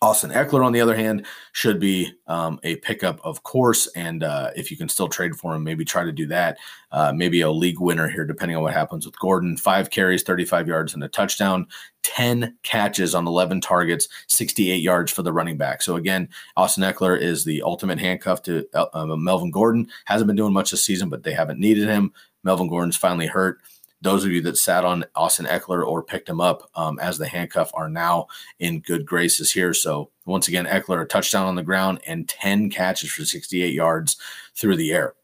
Austin 0.00 0.30
Ekeler, 0.30 0.64
on 0.64 0.72
the 0.72 0.80
other 0.80 0.94
hand, 0.94 1.26
should 1.52 1.80
be 1.80 2.12
um, 2.28 2.60
a 2.62 2.76
pickup, 2.76 3.20
of 3.24 3.42
course. 3.42 3.88
And 3.96 4.22
uh, 4.22 4.50
if 4.54 4.70
you 4.70 4.76
can 4.76 4.88
still 4.88 5.08
trade 5.08 5.34
for 5.34 5.54
him, 5.54 5.64
maybe 5.64 5.84
try 5.84 6.04
to 6.04 6.12
do 6.12 6.26
that. 6.26 6.58
Uh, 6.92 7.12
maybe 7.12 7.40
a 7.40 7.50
league 7.50 7.80
winner 7.80 8.08
here, 8.08 8.24
depending 8.24 8.56
on 8.56 8.62
what 8.62 8.74
happens 8.74 9.04
with 9.04 9.18
Gordon. 9.18 9.56
Five 9.56 9.90
carries, 9.90 10.22
35 10.22 10.68
yards, 10.68 10.94
and 10.94 11.02
a 11.02 11.08
touchdown. 11.08 11.66
10 12.04 12.56
catches 12.62 13.14
on 13.14 13.26
11 13.26 13.60
targets, 13.60 14.08
68 14.28 14.76
yards 14.76 15.10
for 15.10 15.22
the 15.22 15.32
running 15.32 15.56
back. 15.56 15.82
So, 15.82 15.96
again, 15.96 16.28
Austin 16.56 16.84
Ekeler 16.84 17.20
is 17.20 17.44
the 17.44 17.62
ultimate 17.62 17.98
handcuff 17.98 18.42
to 18.44 18.66
uh, 18.74 19.16
Melvin 19.16 19.50
Gordon. 19.50 19.88
Hasn't 20.04 20.28
been 20.28 20.36
doing 20.36 20.52
much 20.52 20.70
this 20.70 20.84
season, 20.84 21.08
but 21.08 21.24
they 21.24 21.32
haven't 21.32 21.58
needed 21.58 21.88
him. 21.88 22.12
Melvin 22.44 22.68
Gordon's 22.68 22.96
finally 22.96 23.26
hurt 23.26 23.58
those 24.00 24.24
of 24.24 24.30
you 24.30 24.40
that 24.42 24.56
sat 24.56 24.84
on 24.84 25.04
Austin 25.14 25.46
Ekeler 25.46 25.86
or 25.86 26.02
picked 26.02 26.28
him 26.28 26.40
up 26.40 26.70
um, 26.74 26.98
as 27.00 27.18
the 27.18 27.26
handcuff 27.26 27.70
are 27.74 27.88
now 27.88 28.26
in 28.58 28.80
good 28.80 29.04
graces 29.04 29.52
here. 29.52 29.74
So 29.74 30.10
once 30.24 30.48
again, 30.48 30.66
Ekeler 30.66 31.02
a 31.02 31.06
touchdown 31.06 31.46
on 31.46 31.56
the 31.56 31.62
ground 31.62 32.00
and 32.06 32.28
10 32.28 32.70
catches 32.70 33.10
for 33.10 33.24
68 33.24 33.72
yards 33.72 34.16
through 34.54 34.76
the 34.76 34.92
air. 34.92 35.14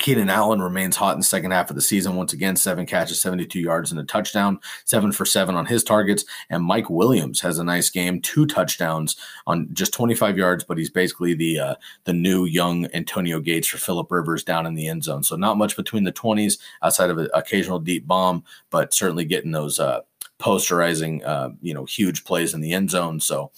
Keenan 0.00 0.30
Allen 0.30 0.62
remains 0.62 0.96
hot 0.96 1.12
in 1.12 1.20
the 1.20 1.24
second 1.24 1.50
half 1.50 1.68
of 1.68 1.76
the 1.76 1.82
season. 1.82 2.16
Once 2.16 2.32
again, 2.32 2.56
seven 2.56 2.86
catches, 2.86 3.20
72 3.20 3.60
yards, 3.60 3.90
and 3.90 4.00
a 4.00 4.04
touchdown, 4.04 4.58
seven 4.86 5.12
for 5.12 5.26
seven 5.26 5.54
on 5.54 5.66
his 5.66 5.84
targets. 5.84 6.24
And 6.48 6.64
Mike 6.64 6.88
Williams 6.88 7.40
has 7.42 7.58
a 7.58 7.64
nice 7.64 7.90
game, 7.90 8.20
two 8.22 8.46
touchdowns 8.46 9.16
on 9.46 9.68
just 9.72 9.92
25 9.92 10.38
yards, 10.38 10.64
but 10.64 10.78
he's 10.78 10.90
basically 10.90 11.34
the 11.34 11.60
uh, 11.60 11.74
the 12.04 12.14
new 12.14 12.46
young 12.46 12.86
Antonio 12.94 13.38
Gates 13.38 13.68
for 13.68 13.76
Philip 13.76 14.10
Rivers 14.10 14.42
down 14.42 14.64
in 14.64 14.74
the 14.74 14.88
end 14.88 15.04
zone. 15.04 15.22
So 15.22 15.36
not 15.36 15.58
much 15.58 15.76
between 15.76 16.04
the 16.04 16.12
20s 16.12 16.58
outside 16.82 17.10
of 17.10 17.18
an 17.18 17.28
occasional 17.34 17.78
deep 17.78 18.06
bomb, 18.06 18.44
but 18.70 18.94
certainly 18.94 19.26
getting 19.26 19.52
those 19.52 19.78
uh, 19.78 20.00
posterizing, 20.40 21.22
uh, 21.24 21.50
you 21.60 21.74
know, 21.74 21.84
huge 21.84 22.24
plays 22.24 22.54
in 22.54 22.62
the 22.62 22.72
end 22.72 22.90
zone. 22.90 23.20
So 23.20 23.50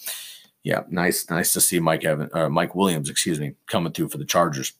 yeah, 0.63 0.81
nice, 0.89 1.29
nice 1.29 1.53
to 1.53 1.61
see 1.61 1.79
Mike 1.79 2.03
Evan, 2.03 2.29
uh, 2.33 2.49
Mike 2.49 2.75
Williams, 2.75 3.09
excuse 3.09 3.39
me, 3.39 3.53
coming 3.67 3.93
through 3.93 4.09
for 4.09 4.17
the 4.17 4.25
Chargers. 4.25 4.73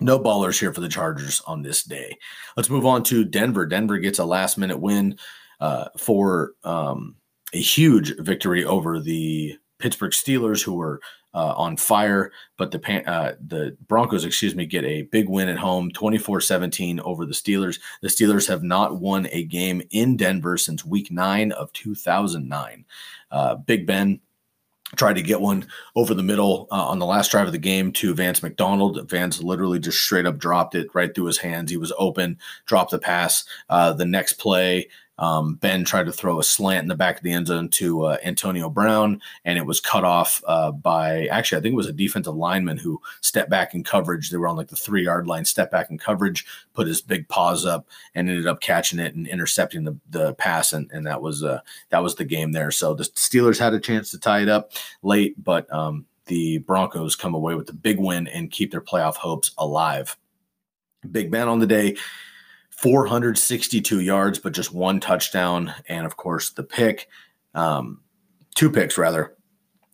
No 0.00 0.18
ballers 0.18 0.58
here 0.58 0.72
for 0.72 0.80
the 0.80 0.88
Chargers 0.88 1.42
on 1.46 1.62
this 1.62 1.82
day. 1.82 2.16
Let's 2.56 2.70
move 2.70 2.86
on 2.86 3.02
to 3.04 3.24
Denver. 3.24 3.66
Denver 3.66 3.98
gets 3.98 4.18
a 4.18 4.24
last 4.24 4.56
minute 4.56 4.80
win 4.80 5.18
uh, 5.60 5.86
for 5.96 6.52
um, 6.64 7.16
a 7.52 7.58
huge 7.58 8.16
victory 8.18 8.64
over 8.64 8.98
the 8.98 9.58
Pittsburgh 9.78 10.12
Steelers, 10.12 10.62
who 10.62 10.74
were 10.74 11.00
uh, 11.34 11.54
on 11.54 11.76
fire. 11.76 12.32
But 12.56 12.70
the 12.70 13.08
uh, 13.08 13.34
the 13.46 13.76
Broncos, 13.86 14.24
excuse 14.24 14.54
me, 14.54 14.66
get 14.66 14.84
a 14.84 15.02
big 15.02 15.28
win 15.28 15.48
at 15.48 15.58
home, 15.58 15.90
24-17 15.92 17.00
over 17.00 17.26
the 17.26 17.32
Steelers. 17.32 17.78
The 18.02 18.08
Steelers 18.08 18.48
have 18.48 18.62
not 18.62 19.00
won 19.00 19.28
a 19.30 19.44
game 19.44 19.82
in 19.90 20.16
Denver 20.16 20.56
since 20.56 20.84
Week 20.84 21.10
Nine 21.10 21.52
of 21.52 21.72
2009. 21.72 22.84
Uh, 23.30 23.54
big 23.56 23.86
Ben 23.86 24.20
tried 24.96 25.14
to 25.14 25.22
get 25.22 25.40
one 25.40 25.66
over 25.94 26.14
the 26.14 26.22
middle 26.22 26.66
uh, 26.70 26.86
on 26.86 26.98
the 26.98 27.06
last 27.06 27.30
drive 27.30 27.46
of 27.46 27.52
the 27.52 27.58
game 27.58 27.92
to 27.92 28.14
Vance 28.14 28.42
McDonald. 28.42 29.08
Vance 29.08 29.42
literally 29.42 29.78
just 29.78 29.98
straight 29.98 30.26
up 30.26 30.38
dropped 30.38 30.74
it 30.74 30.88
right 30.94 31.14
through 31.14 31.26
his 31.26 31.38
hands. 31.38 31.70
He 31.70 31.76
was 31.76 31.92
open, 31.98 32.38
dropped 32.66 32.90
the 32.90 32.98
pass. 32.98 33.44
Uh, 33.68 33.92
the 33.92 34.04
next 34.04 34.34
play, 34.34 34.88
um, 35.20 35.56
ben 35.56 35.84
tried 35.84 36.06
to 36.06 36.12
throw 36.12 36.40
a 36.40 36.44
slant 36.44 36.82
in 36.82 36.88
the 36.88 36.94
back 36.94 37.18
of 37.18 37.22
the 37.22 37.32
end 37.32 37.46
zone 37.46 37.68
to 37.68 38.06
uh, 38.06 38.16
Antonio 38.24 38.70
Brown, 38.70 39.20
and 39.44 39.58
it 39.58 39.66
was 39.66 39.78
cut 39.78 40.02
off 40.02 40.42
uh, 40.46 40.72
by 40.72 41.26
actually, 41.26 41.58
I 41.58 41.62
think 41.62 41.74
it 41.74 41.76
was 41.76 41.86
a 41.86 41.92
defensive 41.92 42.34
lineman 42.34 42.78
who 42.78 43.00
stepped 43.20 43.50
back 43.50 43.74
in 43.74 43.84
coverage. 43.84 44.30
They 44.30 44.38
were 44.38 44.48
on 44.48 44.56
like 44.56 44.68
the 44.68 44.76
three 44.76 45.04
yard 45.04 45.26
line, 45.26 45.44
stepped 45.44 45.72
back 45.72 45.90
in 45.90 45.98
coverage, 45.98 46.46
put 46.72 46.86
his 46.86 47.02
big 47.02 47.28
paws 47.28 47.66
up, 47.66 47.86
and 48.14 48.30
ended 48.30 48.46
up 48.46 48.62
catching 48.62 48.98
it 48.98 49.14
and 49.14 49.28
intercepting 49.28 49.84
the, 49.84 49.96
the 50.08 50.34
pass, 50.34 50.72
and, 50.72 50.90
and 50.90 51.06
that 51.06 51.20
was 51.20 51.44
uh, 51.44 51.60
that 51.90 52.02
was 52.02 52.14
the 52.14 52.24
game 52.24 52.52
there. 52.52 52.70
So 52.70 52.94
the 52.94 53.04
Steelers 53.04 53.58
had 53.58 53.74
a 53.74 53.80
chance 53.80 54.10
to 54.12 54.18
tie 54.18 54.40
it 54.40 54.48
up 54.48 54.72
late, 55.02 55.42
but 55.44 55.70
um, 55.70 56.06
the 56.26 56.58
Broncos 56.58 57.14
come 57.14 57.34
away 57.34 57.54
with 57.54 57.66
the 57.66 57.74
big 57.74 57.98
win 57.98 58.26
and 58.28 58.50
keep 58.50 58.70
their 58.70 58.80
playoff 58.80 59.16
hopes 59.16 59.50
alive. 59.58 60.16
Big 61.12 61.30
Ben 61.30 61.48
on 61.48 61.58
the 61.58 61.66
day 61.66 61.96
462 62.80 64.00
yards, 64.00 64.38
but 64.38 64.54
just 64.54 64.72
one 64.72 65.00
touchdown. 65.00 65.74
And 65.86 66.06
of 66.06 66.16
course, 66.16 66.48
the 66.48 66.62
pick, 66.62 67.08
um, 67.54 68.00
two 68.54 68.70
picks 68.70 68.96
rather, 68.96 69.36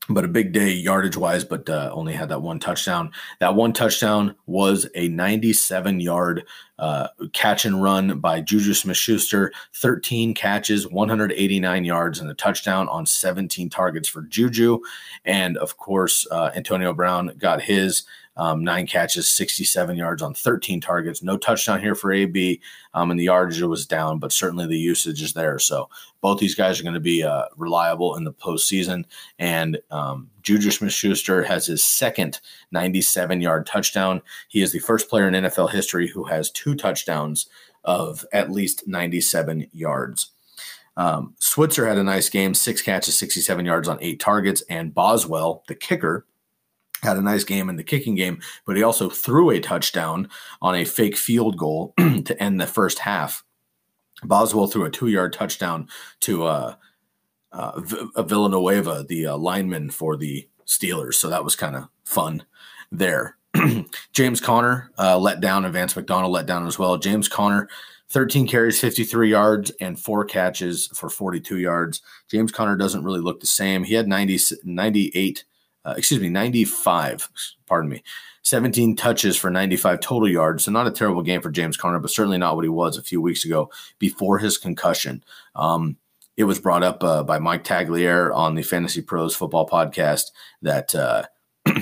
but 0.09 0.25
a 0.25 0.29
big 0.29 0.53
day 0.53 0.71
yardage 0.71 1.17
wise, 1.17 1.45
but 1.45 1.69
uh, 1.69 1.91
only 1.93 2.13
had 2.13 2.29
that 2.29 2.43
one 2.43 2.61
touchdown. 2.61 3.11
That 3.41 3.57
one 3.57 3.73
touchdown 3.73 4.37
was 4.47 4.87
a 4.95 5.09
97 5.09 5.99
yard 5.99 6.45
uh, 6.79 7.09
catch 7.33 7.65
and 7.65 7.83
run 7.83 8.21
by 8.21 8.41
Juju 8.41 8.73
Smith 8.73 8.97
Schuster, 8.97 9.53
13 9.75 10.33
catches, 10.35 10.89
189 10.89 11.85
yards, 11.85 12.21
and 12.21 12.31
a 12.31 12.35
touchdown 12.35 12.89
on 12.89 13.05
17 13.05 13.69
targets 13.69 14.09
for 14.09 14.23
Juju. 14.23 14.79
And 15.25 15.57
of 15.57 15.77
course, 15.77 16.25
uh, 16.31 16.53
Antonio 16.55 16.93
Brown 16.93 17.33
got 17.37 17.63
his 17.63 18.05
um, 18.37 18.63
nine 18.63 18.87
catches, 18.87 19.31
67 19.31 19.97
yards 19.97 20.23
on 20.23 20.35
13 20.35 20.81
targets. 20.81 21.23
No 21.23 21.37
touchdown 21.37 21.81
here 21.81 21.95
for 21.95 22.13
AB, 22.13 22.61
um, 22.95 23.11
and 23.11 23.19
the 23.19 23.25
yardage 23.25 23.63
was 23.63 23.87
down, 23.87 24.19
but 24.19 24.33
certainly 24.33 24.67
the 24.67 24.79
usage 24.79 25.23
is 25.23 25.33
there. 25.33 25.59
So 25.59 25.89
both 26.21 26.39
these 26.39 26.55
guys 26.55 26.79
are 26.79 26.83
going 26.83 26.95
to 26.95 27.01
be 27.01 27.23
uh, 27.23 27.45
reliable 27.57 28.17
in 28.17 28.25
the 28.25 28.33
postseason. 28.33 29.05
And 29.39 29.79
um, 29.91 30.31
Juju 30.43 30.71
Smith 30.71 30.93
Schuster 30.93 31.43
has 31.43 31.67
his 31.67 31.83
second 31.83 32.41
97 32.73 33.41
yard 33.41 33.67
touchdown. 33.67 34.21
He 34.49 34.63
is 34.63 34.73
the 34.73 34.81
first 34.81 35.09
player 35.09 35.29
in 35.29 35.35
NFL 35.35 35.71
history 35.71 36.09
who 36.09 36.25
has 36.25 36.51
two 36.51 36.75
touchdowns 36.75 37.47
of 37.85 38.27
at 38.33 38.51
least 38.51 38.87
97 38.87 39.69
yards. 39.73 40.33
Um, 40.97 41.35
Switzer 41.39 41.87
had 41.87 41.99
a 41.99 42.03
nice 42.03 42.29
game, 42.29 42.55
six 42.55 42.81
catches, 42.83 43.17
67 43.19 43.65
yards 43.65 43.89
on 43.89 43.99
eight 44.01 44.19
targets, 44.19 44.63
and 44.63 44.95
Boswell, 44.95 45.63
the 45.69 45.75
kicker, 45.75 46.27
had 47.03 47.17
a 47.17 47.23
nice 47.23 47.45
game 47.45 47.69
in 47.69 47.77
the 47.77 47.85
kicking 47.85 48.15
game, 48.15 48.41
but 48.65 48.77
he 48.77 48.83
also 48.83 49.09
threw 49.09 49.51
a 49.51 49.61
touchdown 49.61 50.29
on 50.63 50.75
a 50.75 50.85
fake 50.85 51.17
field 51.17 51.57
goal 51.57 51.95
to 51.99 52.43
end 52.43 52.61
the 52.61 52.67
first 52.67 53.01
half. 53.01 53.45
Boswell 54.25 54.67
threw 54.67 54.85
a 54.85 54.91
two 54.91 55.09
yard 55.09 55.33
touchdown 55.33 55.89
to 56.21 56.45
uh, 56.45 56.75
uh, 57.53 57.81
uh, 58.15 58.23
Villanueva, 58.23 59.05
the 59.09 59.27
uh, 59.27 59.37
lineman 59.37 59.91
for 59.91 60.17
the 60.17 60.49
Steelers. 60.67 61.15
So 61.15 61.31
that 61.31 61.45
was 61.45 61.57
kind 61.57 61.77
of 61.77 61.89
fun 62.05 62.45
there. 62.91 63.37
James 64.13 64.41
Conner 64.41 64.91
uh, 64.99 65.19
let 65.19 65.41
down, 65.41 65.65
and 65.65 65.73
Vance 65.73 65.97
McDonald 65.97 66.33
let 66.33 66.47
down 66.47 66.67
as 66.67 66.79
well. 66.79 66.99
James 66.99 67.29
Conner, 67.29 67.69
13 68.11 68.47
carries, 68.47 68.81
53 68.81 69.31
yards, 69.31 69.71
and 69.81 69.99
four 69.99 70.25
catches 70.25 70.89
for 70.89 71.09
42 71.09 71.59
yards. 71.59 72.03
James 72.31 72.53
Conner 72.53 72.77
doesn't 72.77 73.05
really 73.05 73.21
look 73.21 73.41
the 73.41 73.47
same. 73.47 73.85
He 73.85 73.95
had 73.95 74.09
90, 74.09 74.39
98 74.65 75.45
uh, 75.87 75.95
excuse 75.97 76.21
me, 76.21 76.29
95, 76.29 77.29
pardon 77.67 77.89
me, 77.89 78.03
17 78.43 78.97
touches 78.97 79.37
for 79.37 79.51
95 79.51 80.01
total 80.01 80.29
yards. 80.29 80.65
So 80.65 80.73
not 80.73 80.87
a 80.87 80.91
terrible 80.91 81.23
game 81.23 81.41
for 81.41 81.51
James 81.51 81.77
Conner, 81.77 82.01
but 82.01 82.11
certainly 82.11 82.39
not 82.39 82.57
what 82.57 82.65
he 82.65 82.69
was 82.69 82.99
a 82.99 83.03
few 83.03 83.21
weeks 83.21 83.45
ago 83.45 83.71
before 83.99 84.39
his 84.39 84.59
concussion. 84.59 85.25
Um, 85.55 85.97
it 86.37 86.45
was 86.45 86.59
brought 86.59 86.83
up 86.83 87.03
uh, 87.03 87.23
by 87.23 87.39
Mike 87.39 87.65
Tagliere 87.65 88.35
on 88.35 88.55
the 88.55 88.63
Fantasy 88.63 89.01
Pros 89.01 89.35
Football 89.35 89.69
Podcast 89.69 90.33
that 90.61 90.95
uh, 90.95 91.25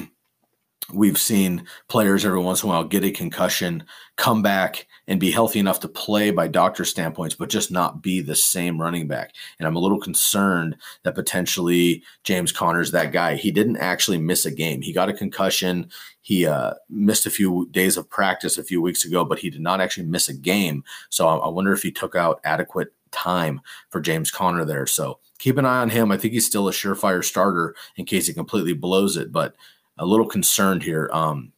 we've 0.92 1.18
seen 1.18 1.66
players 1.88 2.24
every 2.24 2.40
once 2.40 2.62
in 2.62 2.68
a 2.68 2.72
while 2.72 2.84
get 2.84 3.04
a 3.04 3.10
concussion, 3.10 3.84
come 4.16 4.42
back, 4.42 4.86
and 5.06 5.20
be 5.20 5.30
healthy 5.30 5.58
enough 5.58 5.80
to 5.80 5.88
play 5.88 6.30
by 6.30 6.48
doctor 6.48 6.84
standpoints, 6.84 7.34
but 7.34 7.48
just 7.48 7.70
not 7.70 8.02
be 8.02 8.20
the 8.20 8.34
same 8.34 8.80
running 8.80 9.06
back. 9.06 9.34
And 9.58 9.66
I'm 9.66 9.76
a 9.76 9.80
little 9.80 10.00
concerned 10.00 10.76
that 11.02 11.14
potentially 11.14 12.02
James 12.22 12.52
Conner's 12.52 12.90
that 12.92 13.12
guy. 13.12 13.36
He 13.36 13.50
didn't 13.50 13.76
actually 13.76 14.18
miss 14.18 14.46
a 14.46 14.50
game. 14.50 14.82
He 14.82 14.92
got 14.92 15.08
a 15.08 15.14
concussion. 15.14 15.90
He 16.22 16.46
uh, 16.46 16.74
missed 16.88 17.26
a 17.26 17.30
few 17.30 17.68
days 17.70 17.96
of 17.96 18.08
practice 18.08 18.56
a 18.56 18.64
few 18.64 18.80
weeks 18.80 19.04
ago, 19.04 19.24
but 19.24 19.38
he 19.38 19.50
did 19.50 19.60
not 19.60 19.80
actually 19.80 20.06
miss 20.06 20.28
a 20.28 20.34
game. 20.34 20.84
So 21.10 21.28
I, 21.28 21.48
wonder 21.48 21.72
if 21.72 21.82
he 21.82 21.92
took 21.92 22.14
out 22.14 22.40
adequate 22.44 22.92
time 23.10 23.60
for 23.90 24.00
James 24.00 24.30
Conner 24.30 24.64
there. 24.64 24.86
So 24.86 25.18
keep 25.38 25.58
an 25.58 25.66
eye 25.66 25.80
on 25.80 25.90
him. 25.90 26.10
I 26.10 26.16
think 26.16 26.32
he's 26.32 26.46
still 26.46 26.68
a 26.68 26.72
surefire 26.72 27.22
starter 27.22 27.74
in 27.96 28.06
case 28.06 28.26
he 28.26 28.34
completely 28.34 28.72
blows 28.72 29.16
it, 29.16 29.30
but 29.30 29.54
a 29.98 30.06
little 30.06 30.26
concerned 30.26 30.82
here. 30.82 31.08
Um, 31.12 31.52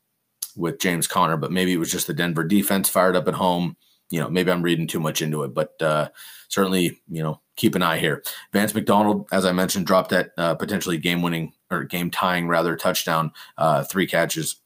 with 0.57 0.79
James 0.79 1.07
Conner, 1.07 1.37
but 1.37 1.53
maybe 1.53 1.73
it 1.73 1.79
was 1.79 1.91
just 1.91 2.07
the 2.07 2.15
Denver 2.15 2.45
defense 2.45 2.89
fired 2.89 3.17
up 3.17 3.29
at 3.29 3.35
home. 3.35 3.77
You 4.11 4.21
know, 4.21 4.29
maybe 4.29 4.51
I'm 4.51 4.63
reading 4.63 4.87
too 4.87 5.01
much 5.01 5.21
into 5.21 5.43
it, 5.43 5.53
but 5.53 5.81
uh, 5.83 6.09
certainly, 6.49 7.01
you 7.09 7.23
know, 7.23 7.41
keep 7.57 7.75
an 7.75 7.83
eye 7.83 7.99
here. 7.99 8.23
Vance 8.53 8.75
McDonald, 8.75 9.27
as 9.33 9.45
I 9.45 9.53
mentioned, 9.53 9.87
dropped 9.87 10.11
that 10.11 10.31
uh, 10.39 10.55
potentially 10.55 10.99
game 10.99 11.23
winning 11.23 11.53
or 11.71 11.85
game 11.85 12.11
tying 12.11 12.49
rather 12.49 12.77
touchdown, 12.77 13.33
uh, 13.59 13.85
three 13.85 14.07
catches. 14.07 14.57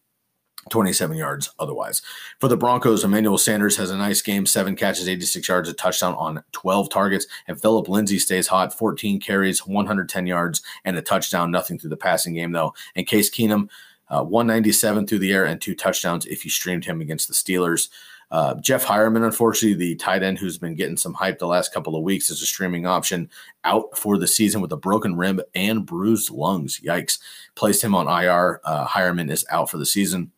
27 0.69 1.17
yards 1.17 1.51
otherwise. 1.59 2.03
For 2.39 2.47
the 2.47 2.57
Broncos, 2.57 3.03
Emmanuel 3.03 3.39
Sanders 3.39 3.79
has 3.79 3.91
a 3.91 3.97
nice 3.97 4.21
game, 4.21 4.45
seven 4.45 4.77
catches, 4.77 5.09
86 5.09 5.49
yards, 5.49 5.69
a 5.71 5.73
touchdown 5.73 6.15
on 6.17 6.45
12 6.53 6.91
targets. 6.91 7.27
And 7.49 7.61
Philip 7.61 7.89
Lindsay 7.89 8.19
stays 8.19 8.47
hot, 8.47 8.77
14 8.77 9.21
carries, 9.21 9.67
110 9.67 10.27
yards, 10.27 10.61
and 10.85 10.99
a 10.99 11.03
touchdown. 11.03 11.51
Nothing 11.51 11.79
through 11.79 11.91
the 11.91 11.97
passing 11.97 12.35
game, 12.35 12.53
though. 12.53 12.75
And 12.95 13.07
Case 13.07 13.31
Keenum, 13.31 13.71
uh, 14.11 14.23
197 14.23 15.07
through 15.07 15.19
the 15.19 15.33
air 15.33 15.45
and 15.45 15.61
two 15.61 15.75
touchdowns 15.75 16.27
if 16.27 16.45
you 16.45 16.51
streamed 16.51 16.85
him 16.85 17.01
against 17.01 17.29
the 17.29 17.35
Steelers. 17.35 17.89
Uh, 18.31 18.55
Jeff 18.61 18.85
Heuerman, 18.85 19.25
unfortunately, 19.25 19.75
the 19.75 19.97
tight 19.97 20.23
end 20.23 20.39
who's 20.39 20.59
been 20.59 20.77
getting 20.77 20.97
some 20.97 21.15
hype 21.15 21.39
the 21.39 21.47
last 21.47 21.75
couple 21.75 21.97
of 21.97 22.05
weeks 22.05 22.31
as 22.31 22.41
a 22.41 22.47
streaming 22.47 22.87
option, 22.87 23.29
out 23.65 23.97
for 23.99 24.19
the 24.19 24.29
season 24.29 24.61
with 24.61 24.73
a 24.73 24.77
broken 24.77 25.17
rib 25.17 25.41
and 25.55 25.85
bruised 25.85 26.31
lungs. 26.31 26.81
Yikes. 26.81 27.19
Placed 27.57 27.83
him 27.83 27.95
on 27.95 28.07
IR. 28.07 28.61
Uh, 28.65 28.87
Heuerman 28.87 29.31
is 29.31 29.45
out 29.51 29.69
for 29.69 29.79
the 29.79 29.87
season. 29.87 30.31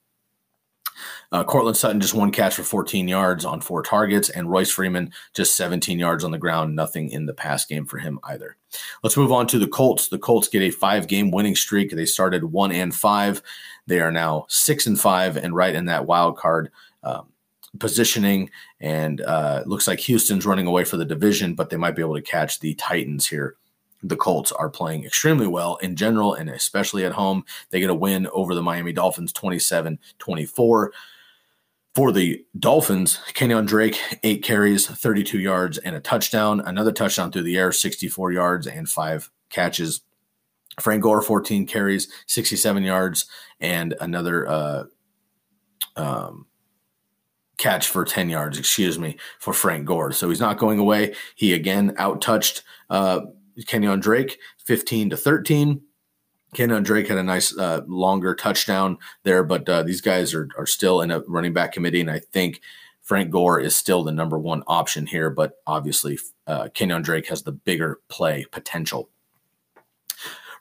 Uh, 1.32 1.42
Courtland 1.42 1.78
Sutton 1.78 2.00
just 2.00 2.12
one 2.12 2.30
catch 2.30 2.56
for 2.56 2.62
14 2.62 3.08
yards 3.08 3.46
on 3.46 3.62
four 3.62 3.82
targets, 3.82 4.28
and 4.28 4.50
Royce 4.50 4.70
Freeman 4.70 5.12
just 5.32 5.56
17 5.56 5.98
yards 5.98 6.24
on 6.24 6.30
the 6.30 6.38
ground. 6.38 6.76
Nothing 6.76 7.08
in 7.10 7.24
the 7.24 7.32
pass 7.32 7.64
game 7.64 7.86
for 7.86 7.96
him 7.96 8.20
either. 8.24 8.56
Let's 9.02 9.16
move 9.16 9.32
on 9.32 9.46
to 9.48 9.58
the 9.58 9.66
Colts. 9.66 10.08
The 10.08 10.18
Colts 10.18 10.48
get 10.48 10.60
a 10.60 10.70
five 10.70 11.08
game 11.08 11.30
winning 11.30 11.56
streak. 11.56 11.90
They 11.90 12.04
started 12.04 12.44
one 12.44 12.70
and 12.70 12.94
five. 12.94 13.42
They 13.86 14.00
are 14.00 14.12
now 14.12 14.44
six 14.48 14.86
and 14.86 15.00
five 15.00 15.38
and 15.38 15.56
right 15.56 15.74
in 15.74 15.86
that 15.86 16.06
wild 16.06 16.36
card 16.36 16.70
um, 17.02 17.28
positioning, 17.78 18.50
and 18.78 19.22
uh, 19.22 19.62
looks 19.64 19.88
like 19.88 20.00
Houston's 20.00 20.44
running 20.44 20.66
away 20.66 20.84
for 20.84 20.98
the 20.98 21.04
division, 21.06 21.54
but 21.54 21.70
they 21.70 21.78
might 21.78 21.96
be 21.96 22.02
able 22.02 22.14
to 22.14 22.22
catch 22.22 22.60
the 22.60 22.74
Titans 22.74 23.26
here. 23.26 23.56
The 24.02 24.16
Colts 24.16 24.52
are 24.52 24.68
playing 24.68 25.04
extremely 25.04 25.46
well 25.46 25.76
in 25.76 25.96
general, 25.96 26.34
and 26.34 26.50
especially 26.50 27.06
at 27.06 27.12
home. 27.12 27.44
They 27.70 27.80
get 27.80 27.88
a 27.88 27.94
win 27.94 28.26
over 28.32 28.54
the 28.54 28.62
Miami 28.62 28.92
Dolphins 28.92 29.32
27 29.32 29.98
24. 30.18 30.92
For 31.94 32.10
the 32.10 32.44
Dolphins, 32.58 33.20
Kenyon 33.34 33.66
Drake, 33.66 34.00
eight 34.22 34.42
carries, 34.42 34.86
32 34.86 35.38
yards, 35.38 35.76
and 35.76 35.94
a 35.94 36.00
touchdown. 36.00 36.60
Another 36.60 36.90
touchdown 36.90 37.30
through 37.30 37.42
the 37.42 37.58
air, 37.58 37.70
64 37.70 38.32
yards, 38.32 38.66
and 38.66 38.88
five 38.88 39.30
catches. 39.50 40.00
Frank 40.80 41.02
Gore, 41.02 41.20
14 41.20 41.66
carries, 41.66 42.08
67 42.26 42.82
yards, 42.82 43.26
and 43.60 43.94
another 44.00 44.48
uh, 44.48 44.84
um, 45.96 46.46
catch 47.58 47.88
for 47.88 48.06
10 48.06 48.30
yards, 48.30 48.58
excuse 48.58 48.98
me, 48.98 49.18
for 49.38 49.52
Frank 49.52 49.84
Gore. 49.84 50.12
So 50.12 50.30
he's 50.30 50.40
not 50.40 50.56
going 50.56 50.78
away. 50.78 51.14
He 51.34 51.52
again 51.52 51.94
out 51.98 52.22
touched 52.22 52.62
uh, 52.88 53.20
Kenyon 53.66 54.00
Drake, 54.00 54.38
15 54.64 55.10
to 55.10 55.16
13. 55.18 55.82
Kenyon 56.54 56.82
Drake 56.82 57.08
had 57.08 57.18
a 57.18 57.22
nice 57.22 57.56
uh, 57.56 57.82
longer 57.86 58.34
touchdown 58.34 58.98
there, 59.22 59.42
but 59.42 59.68
uh, 59.68 59.82
these 59.82 60.00
guys 60.00 60.34
are, 60.34 60.48
are 60.58 60.66
still 60.66 61.00
in 61.00 61.10
a 61.10 61.20
running 61.20 61.52
back 61.52 61.72
committee, 61.72 62.00
and 62.00 62.10
I 62.10 62.18
think 62.18 62.60
Frank 63.02 63.30
Gore 63.30 63.58
is 63.58 63.74
still 63.74 64.04
the 64.04 64.12
number 64.12 64.38
one 64.38 64.62
option 64.66 65.06
here, 65.06 65.30
but 65.30 65.54
obviously 65.66 66.18
uh, 66.46 66.68
Kenyon 66.74 67.02
Drake 67.02 67.28
has 67.28 67.42
the 67.42 67.52
bigger 67.52 68.00
play 68.08 68.44
potential. 68.52 69.08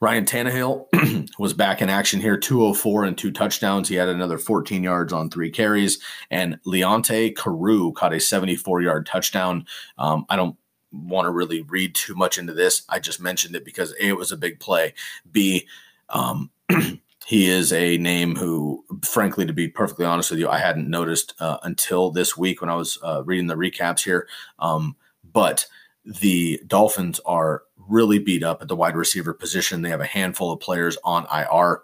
Ryan 0.02 0.26
Tannehill 0.26 1.30
was 1.40 1.54
back 1.54 1.80
in 1.80 1.90
action 1.90 2.20
here, 2.20 2.36
204 2.36 3.04
and 3.06 3.16
two 3.16 3.30
touchdowns. 3.30 3.88
He 3.88 3.96
had 3.96 4.10
another 4.10 4.40
14 4.40 4.82
yards 4.82 5.14
on 5.14 5.30
three 5.30 5.52
carries, 5.52 6.00
and 6.32 6.58
Leonte 6.66 7.36
Carroo 7.36 7.94
caught 7.94 8.14
a 8.14 8.20
74 8.20 8.82
yard 8.82 9.06
touchdown. 9.06 9.68
Um, 10.00 10.26
I 10.28 10.36
don't 10.38 10.56
want 10.92 11.26
to 11.26 11.32
really 11.32 11.62
read 11.64 11.96
too 11.96 12.16
much 12.16 12.38
into 12.38 12.54
this. 12.54 12.84
I 12.90 13.00
just 13.00 13.22
mentioned 13.22 13.56
it 13.56 13.66
because 13.66 13.92
A, 13.94 14.08
it 14.08 14.18
was 14.18 14.32
a 14.32 14.38
big 14.38 14.60
play. 14.60 14.94
B, 15.32 15.68
um, 16.10 16.52
he 17.26 17.50
is 17.50 17.72
a 17.72 17.98
name 17.98 18.36
who, 18.36 18.84
frankly, 19.04 19.46
to 19.46 19.54
be 19.54 19.68
perfectly 19.68 20.06
honest 20.06 20.32
with 20.32 20.40
you, 20.40 20.50
I 20.50 20.60
hadn't 20.60 20.90
noticed 20.90 21.34
uh, 21.40 21.58
until 21.64 22.12
this 22.12 22.36
week 22.38 22.62
when 22.62 22.70
I 22.70 22.76
was 22.76 22.98
uh, 23.04 23.24
reading 23.24 23.48
the 23.48 23.56
recaps 23.56 24.04
here. 24.04 24.28
Um, 24.60 24.96
but 25.32 25.66
the 26.04 26.62
Dolphins 26.68 27.20
are 27.26 27.64
really 27.88 28.20
beat 28.20 28.44
up 28.44 28.62
at 28.62 28.68
the 28.68 28.76
wide 28.76 28.96
receiver 28.96 29.34
position. 29.34 29.82
They 29.82 29.90
have 29.90 30.02
a 30.02 30.06
handful 30.06 30.52
of 30.52 30.60
players 30.60 30.98
on 31.04 31.28
IR. 31.34 31.84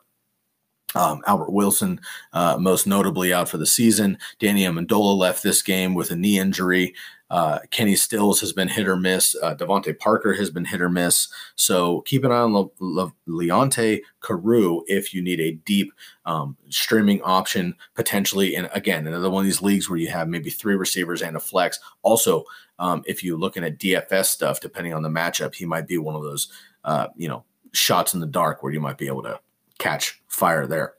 Um, 0.96 1.22
Albert 1.28 1.52
Wilson, 1.52 2.00
uh, 2.34 2.58
most 2.60 2.88
notably 2.88 3.34
out 3.34 3.50
for 3.50 3.58
the 3.58 3.66
season. 3.66 4.18
Danny 4.40 4.64
Amendola 4.64 5.18
left 5.18 5.44
this 5.44 5.62
game 5.62 5.94
with 5.94 6.12
a 6.12 6.16
knee 6.16 6.40
injury. 6.40 6.96
Uh, 7.30 7.60
Kenny 7.72 7.96
Stills 7.96 8.40
has 8.40 8.54
been 8.54 8.68
hit 8.68 8.88
or 8.88 8.96
miss. 8.96 9.36
Uh, 9.42 9.56
DeVante 9.56 9.98
Parker 10.00 10.34
has 10.34 10.50
been 10.50 10.66
hit 10.66 10.82
or 10.82 10.90
miss. 10.90 11.28
So 11.56 12.02
keep 12.02 12.24
an 12.24 12.32
eye 12.32 12.38
on 12.38 12.54
Le- 12.54 12.70
Le- 12.80 13.14
Leonte 13.28 14.02
Carroo 14.22 14.84
if 14.88 15.14
you 15.14 15.22
need 15.22 15.40
a 15.40 15.52
deep 15.52 15.92
um, 16.26 16.56
streaming 16.70 17.22
option 17.24 17.76
potentially. 17.96 18.56
And 18.56 18.70
again, 18.74 19.08
another 19.08 19.30
one 19.30 19.42
of 19.42 19.48
these 19.48 19.62
leagues 19.62 19.90
where 19.90 20.00
you 20.00 20.10
have 20.10 20.28
maybe 20.28 20.50
three 20.50 20.76
receivers 20.76 21.22
and 21.22 21.36
a 21.36 21.40
flex. 21.42 21.80
Also, 22.02 22.46
um, 22.80 23.04
if 23.06 23.24
you're 23.24 23.38
looking 23.38 23.64
at 23.64 23.80
DFS 23.80 24.26
stuff, 24.26 24.60
depending 24.60 24.94
on 24.94 25.04
the 25.04 25.10
matchup, 25.10 25.56
he 25.56 25.66
might 25.66 25.88
be 25.88 25.98
one 25.98 26.16
of 26.16 26.24
those, 26.24 26.48
uh, 26.84 27.08
you 27.16 27.28
know, 27.28 27.44
shots 27.74 28.14
in 28.14 28.20
the 28.20 28.26
dark 28.26 28.64
where 28.64 28.72
you 28.72 28.80
might 28.80 28.98
be 28.98 29.08
able 29.08 29.24
to 29.24 29.40
catch 29.80 30.22
fire 30.28 30.66
there 30.66 30.94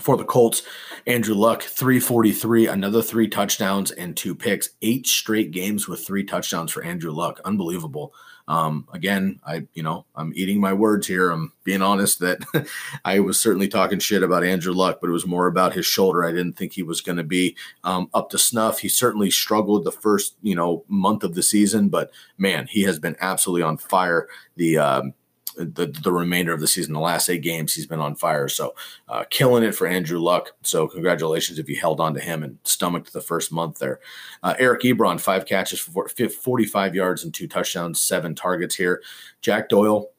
for 0.00 0.16
the 0.16 0.24
Colts. 0.24 0.62
Andrew 1.06 1.34
Luck, 1.34 1.62
343, 1.62 2.66
another 2.68 3.02
three 3.02 3.28
touchdowns 3.28 3.90
and 3.90 4.16
two 4.16 4.34
picks. 4.34 4.70
Eight 4.82 5.06
straight 5.06 5.50
games 5.50 5.88
with 5.88 6.06
three 6.06 6.24
touchdowns 6.24 6.72
for 6.72 6.84
Andrew 6.84 7.10
Luck. 7.10 7.40
Unbelievable. 7.44 8.12
Um, 8.48 8.88
again, 8.92 9.38
I, 9.46 9.68
you 9.74 9.82
know, 9.84 10.06
I'm 10.16 10.32
eating 10.34 10.60
my 10.60 10.72
words 10.72 11.06
here. 11.06 11.30
I'm 11.30 11.52
being 11.62 11.82
honest 11.82 12.18
that 12.18 12.40
I 13.04 13.20
was 13.20 13.40
certainly 13.40 13.68
talking 13.68 14.00
shit 14.00 14.24
about 14.24 14.42
Andrew 14.42 14.72
Luck, 14.72 14.98
but 15.00 15.08
it 15.08 15.12
was 15.12 15.26
more 15.26 15.46
about 15.46 15.74
his 15.74 15.86
shoulder. 15.86 16.24
I 16.24 16.32
didn't 16.32 16.54
think 16.54 16.72
he 16.72 16.82
was 16.82 17.00
going 17.00 17.18
to 17.18 17.24
be 17.24 17.56
um, 17.84 18.10
up 18.12 18.28
to 18.30 18.38
snuff. 18.38 18.80
He 18.80 18.88
certainly 18.88 19.30
struggled 19.30 19.84
the 19.84 19.92
first, 19.92 20.34
you 20.42 20.56
know, 20.56 20.84
month 20.88 21.22
of 21.22 21.34
the 21.34 21.44
season, 21.44 21.90
but 21.90 22.10
man, 22.38 22.66
he 22.66 22.82
has 22.82 22.98
been 22.98 23.16
absolutely 23.20 23.62
on 23.62 23.76
fire. 23.76 24.26
The, 24.56 24.78
um, 24.78 25.14
the, 25.56 25.86
the 25.86 26.12
remainder 26.12 26.52
of 26.52 26.60
the 26.60 26.66
season. 26.66 26.94
The 26.94 27.00
last 27.00 27.28
eight 27.28 27.42
games, 27.42 27.74
he's 27.74 27.86
been 27.86 28.00
on 28.00 28.14
fire. 28.14 28.48
So, 28.48 28.74
uh, 29.08 29.24
killing 29.30 29.64
it 29.64 29.74
for 29.74 29.86
Andrew 29.86 30.18
Luck. 30.18 30.52
So, 30.62 30.88
congratulations 30.88 31.58
if 31.58 31.68
you 31.68 31.76
held 31.76 32.00
on 32.00 32.14
to 32.14 32.20
him 32.20 32.42
and 32.42 32.58
stomached 32.64 33.12
the 33.12 33.20
first 33.20 33.52
month 33.52 33.78
there. 33.78 34.00
Uh, 34.42 34.54
Eric 34.58 34.82
Ebron, 34.82 35.20
five 35.20 35.46
catches 35.46 35.80
for 35.80 36.08
45 36.08 36.94
yards 36.94 37.24
and 37.24 37.34
two 37.34 37.48
touchdowns, 37.48 38.00
seven 38.00 38.34
targets 38.34 38.74
here. 38.74 39.02
Jack 39.40 39.68
Doyle, 39.68 40.10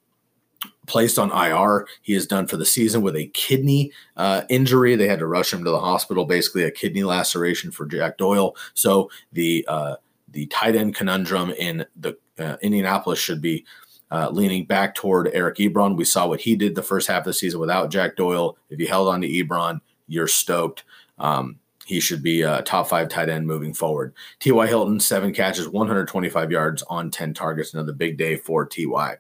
placed 0.88 1.18
on 1.18 1.32
IR. 1.32 1.88
He 2.02 2.14
is 2.14 2.28
done 2.28 2.48
for 2.48 2.58
the 2.58 2.66
season 2.66 3.02
with 3.02 3.16
a 3.16 3.28
kidney 3.28 3.92
uh, 4.18 4.44
injury. 4.50 4.96
They 4.96 5.08
had 5.08 5.20
to 5.20 5.28
rush 5.28 5.54
him 5.54 5.64
to 5.64 5.72
the 5.72 5.80
hospital, 5.80 6.26
basically 6.26 6.64
a 6.64 6.72
kidney 6.72 7.04
laceration 7.04 7.72
for 7.72 7.86
Jack 7.86 8.18
Doyle. 8.18 8.56
So 8.74 9.10
the 9.32 9.66
uh, 9.68 9.96
the 10.30 10.46
tight 10.48 10.76
end 10.76 10.96
conundrum 10.96 11.52
in 11.52 11.86
the 11.96 12.18
uh, 12.40 12.58
Indianapolis 12.62 13.20
should 13.20 13.42
be 13.42 13.66
uh, 14.12 14.30
leaning 14.32 14.66
back 14.66 14.94
toward 14.94 15.30
Eric 15.34 15.58
Ebron. 15.58 15.96
We 15.96 16.06
saw 16.06 16.28
what 16.28 16.42
he 16.42 16.56
did 16.56 16.76
the 16.76 16.84
first 16.84 17.08
half 17.08 17.22
of 17.22 17.26
the 17.26 17.34
season 17.34 17.60
without 17.60 17.90
Jack 17.90 18.16
Doyle. 18.16 18.58
If 18.70 18.80
you 18.80 18.88
held 18.88 19.08
on 19.08 19.22
to 19.22 19.28
Ebron, 19.28 19.82
you're 20.08 20.28
stoked. 20.28 20.84
Um, 21.18 21.60
he 21.86 22.00
should 22.00 22.22
be 22.22 22.42
a 22.42 22.62
top 22.62 22.88
five 22.88 23.10
tight 23.10 23.30
end 23.30 23.48
moving 23.48 23.74
forward. 23.74 24.14
T.Y. 24.40 24.68
Hilton, 24.68 25.00
seven 25.00 25.34
catches, 25.34 25.68
125 25.68 26.52
yards 26.52 26.84
on 26.84 27.12
10 27.12 27.34
targets. 27.34 27.74
Another 27.74 27.94
big 27.94 28.18
day 28.18 28.36
for 28.36 28.66
T.Y. 28.66 29.18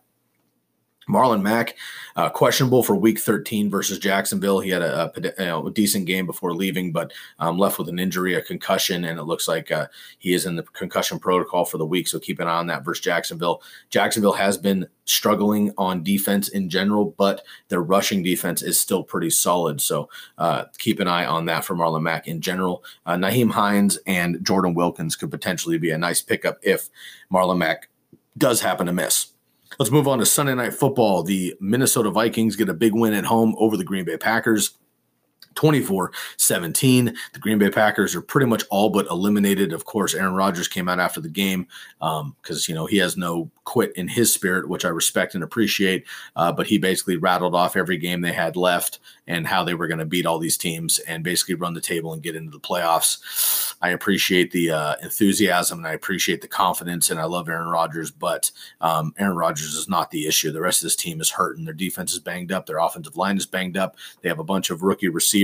Marlon 1.09 1.41
Mack, 1.41 1.75
uh, 2.15 2.29
questionable 2.29 2.83
for 2.83 2.95
Week 2.95 3.19
13 3.19 3.69
versus 3.69 3.97
Jacksonville. 3.97 4.59
He 4.59 4.69
had 4.69 4.83
a, 4.83 5.11
a, 5.15 5.21
you 5.21 5.45
know, 5.45 5.67
a 5.67 5.71
decent 5.71 6.05
game 6.05 6.27
before 6.27 6.53
leaving, 6.53 6.91
but 6.91 7.11
um, 7.39 7.57
left 7.57 7.79
with 7.79 7.89
an 7.89 7.97
injury, 7.97 8.35
a 8.35 8.41
concussion, 8.41 9.03
and 9.03 9.17
it 9.17 9.23
looks 9.23 9.47
like 9.47 9.71
uh, 9.71 9.87
he 10.19 10.33
is 10.33 10.45
in 10.45 10.55
the 10.55 10.63
concussion 10.63 11.17
protocol 11.17 11.65
for 11.65 11.79
the 11.79 11.85
week. 11.85 12.07
So 12.07 12.19
keep 12.19 12.39
an 12.39 12.47
eye 12.47 12.57
on 12.57 12.67
that 12.67 12.85
versus 12.85 13.03
Jacksonville. 13.03 13.63
Jacksonville 13.89 14.33
has 14.33 14.57
been 14.57 14.87
struggling 15.05 15.73
on 15.77 16.03
defense 16.03 16.47
in 16.49 16.69
general, 16.69 17.15
but 17.17 17.43
their 17.69 17.81
rushing 17.81 18.21
defense 18.21 18.61
is 18.61 18.79
still 18.79 19.03
pretty 19.03 19.31
solid. 19.31 19.81
So 19.81 20.07
uh, 20.37 20.65
keep 20.77 20.99
an 20.99 21.07
eye 21.07 21.25
on 21.25 21.45
that 21.45 21.65
for 21.65 21.75
Marlon 21.75 22.03
Mack 22.03 22.27
in 22.27 22.41
general. 22.41 22.83
Uh, 23.07 23.15
Nyheim 23.15 23.51
Hines 23.51 23.97
and 24.05 24.45
Jordan 24.45 24.75
Wilkins 24.75 25.15
could 25.15 25.31
potentially 25.31 25.79
be 25.79 25.89
a 25.89 25.97
nice 25.97 26.21
pickup 26.21 26.59
if 26.61 26.89
Marlon 27.33 27.57
Mack 27.57 27.89
does 28.37 28.61
happen 28.61 28.85
to 28.85 28.93
miss. 28.93 29.31
Let's 29.79 29.91
move 29.91 30.07
on 30.07 30.19
to 30.19 30.25
Sunday 30.25 30.53
Night 30.53 30.73
Football. 30.73 31.23
The 31.23 31.55
Minnesota 31.59 32.11
Vikings 32.11 32.55
get 32.55 32.69
a 32.69 32.73
big 32.73 32.93
win 32.93 33.13
at 33.13 33.25
home 33.25 33.55
over 33.57 33.77
the 33.77 33.83
Green 33.83 34.05
Bay 34.05 34.17
Packers. 34.17 34.71
24 35.55 36.11
17. 36.37 37.13
The 37.33 37.39
Green 37.39 37.57
Bay 37.57 37.69
Packers 37.69 38.15
are 38.15 38.21
pretty 38.21 38.47
much 38.47 38.63
all 38.69 38.89
but 38.89 39.07
eliminated. 39.07 39.73
Of 39.73 39.85
course, 39.85 40.13
Aaron 40.13 40.33
Rodgers 40.33 40.67
came 40.67 40.89
out 40.89 40.99
after 40.99 41.21
the 41.21 41.29
game 41.29 41.67
because, 41.99 42.29
um, 42.49 42.65
you 42.67 42.75
know, 42.75 42.85
he 42.85 42.97
has 42.97 43.17
no 43.17 43.49
quit 43.65 43.95
in 43.95 44.07
his 44.07 44.33
spirit, 44.33 44.67
which 44.67 44.85
I 44.85 44.89
respect 44.89 45.35
and 45.35 45.43
appreciate. 45.43 46.05
Uh, 46.35 46.51
but 46.51 46.67
he 46.67 46.77
basically 46.77 47.17
rattled 47.17 47.55
off 47.55 47.75
every 47.75 47.97
game 47.97 48.21
they 48.21 48.33
had 48.33 48.55
left 48.55 48.99
and 49.27 49.47
how 49.47 49.63
they 49.63 49.73
were 49.73 49.87
going 49.87 49.99
to 49.99 50.05
beat 50.05 50.25
all 50.25 50.39
these 50.39 50.57
teams 50.57 50.99
and 50.99 51.23
basically 51.23 51.55
run 51.55 51.73
the 51.73 51.81
table 51.81 52.11
and 52.11 52.23
get 52.23 52.35
into 52.35 52.51
the 52.51 52.59
playoffs. 52.59 53.75
I 53.81 53.89
appreciate 53.89 54.51
the 54.51 54.71
uh, 54.71 54.95
enthusiasm 55.01 55.79
and 55.79 55.87
I 55.87 55.93
appreciate 55.93 56.41
the 56.41 56.47
confidence 56.47 57.09
and 57.09 57.19
I 57.19 57.25
love 57.25 57.49
Aaron 57.49 57.69
Rodgers, 57.69 58.11
but 58.11 58.51
um, 58.81 59.13
Aaron 59.17 59.37
Rodgers 59.37 59.73
is 59.75 59.87
not 59.87 60.11
the 60.11 60.27
issue. 60.27 60.51
The 60.51 60.61
rest 60.61 60.81
of 60.81 60.85
this 60.85 60.95
team 60.95 61.21
is 61.21 61.29
hurting. 61.29 61.65
Their 61.65 61.73
defense 61.73 62.13
is 62.13 62.19
banged 62.19 62.51
up. 62.51 62.65
Their 62.65 62.79
offensive 62.79 63.17
line 63.17 63.37
is 63.37 63.45
banged 63.45 63.77
up. 63.77 63.95
They 64.21 64.29
have 64.29 64.39
a 64.39 64.43
bunch 64.43 64.69
of 64.69 64.83
rookie 64.83 65.07
receivers 65.07 65.40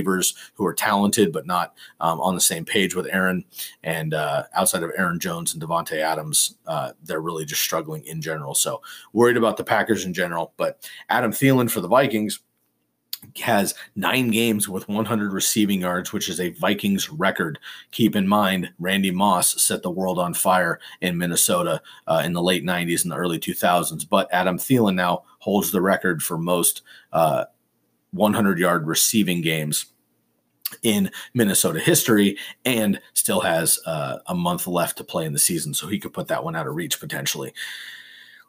who 0.54 0.66
are 0.66 0.74
talented 0.74 1.32
but 1.32 1.46
not 1.46 1.76
um, 2.00 2.20
on 2.22 2.36
the 2.36 2.42
same 2.42 2.66
page 2.66 2.96
with 2.96 3.08
Aaron. 3.12 3.44
And 3.84 4.14
uh, 4.14 4.44
outside 4.54 4.84
of 4.84 4.92
Aaron 4.98 5.20
Jones 5.20 5.54
and 5.54 5.62
Davante 5.62 6.00
Adams, 6.00 6.56
uh, 6.68 6.92
they're 7.04 7.22
really 7.22 7.46
just 7.46 7.62
struggling 7.62 8.06
in 8.06 8.22
general. 8.22 8.56
So 8.56 8.82
worried 9.14 9.38
about 9.38 9.58
the 9.58 9.64
Packers 9.64 10.06
in 10.06 10.14
general. 10.14 10.54
But 10.58 10.90
Adam 11.10 11.32
Thielen 11.32 11.70
for 11.70 11.82
the 11.82 11.88
Vikings 11.88 12.40
has 13.40 13.74
nine 13.96 14.30
games 14.30 14.70
with 14.70 14.88
100 14.88 15.34
receiving 15.34 15.82
yards, 15.82 16.14
which 16.14 16.30
is 16.30 16.40
a 16.40 16.50
Vikings 16.50 17.10
record. 17.10 17.60
Keep 17.92 18.16
in 18.16 18.28
mind, 18.28 18.70
Randy 18.80 19.12
Moss 19.12 19.62
set 19.62 19.84
the 19.84 19.92
world 19.92 20.20
on 20.20 20.34
fire 20.34 20.80
in 21.02 21.18
Minnesota 21.18 21.82
uh, 22.08 22.22
in 22.26 22.34
the 22.34 22.42
late 22.42 22.64
90s 22.64 23.04
and 23.04 23.12
the 23.12 23.18
early 23.18 23.40
2000s. 23.40 24.08
But 24.08 24.30
Adam 24.32 24.58
Thielen 24.58 24.96
now 24.96 25.24
holds 25.40 25.72
the 25.72 25.82
record 25.82 26.22
for 26.22 26.38
most 26.38 26.84
uh, 27.14 27.46
100 28.18 28.60
yard 28.60 28.88
receiving 28.88 29.42
games 29.42 29.86
in 30.84 31.10
Minnesota 31.34 31.80
history 31.80 32.38
and 32.66 33.00
still 33.14 33.40
has 33.42 33.80
uh, 33.86 34.20
a 34.28 34.36
month 34.36 34.68
left 34.68 34.98
to 34.98 35.04
play 35.04 35.26
in 35.26 35.34
the 35.34 35.40
season. 35.40 35.74
So 35.74 35.88
he 35.88 36.00
could 36.00 36.14
put 36.14 36.28
that 36.28 36.44
one 36.44 36.56
out 36.56 36.68
of 36.68 36.76
reach 36.76 37.00
potentially. 37.00 37.54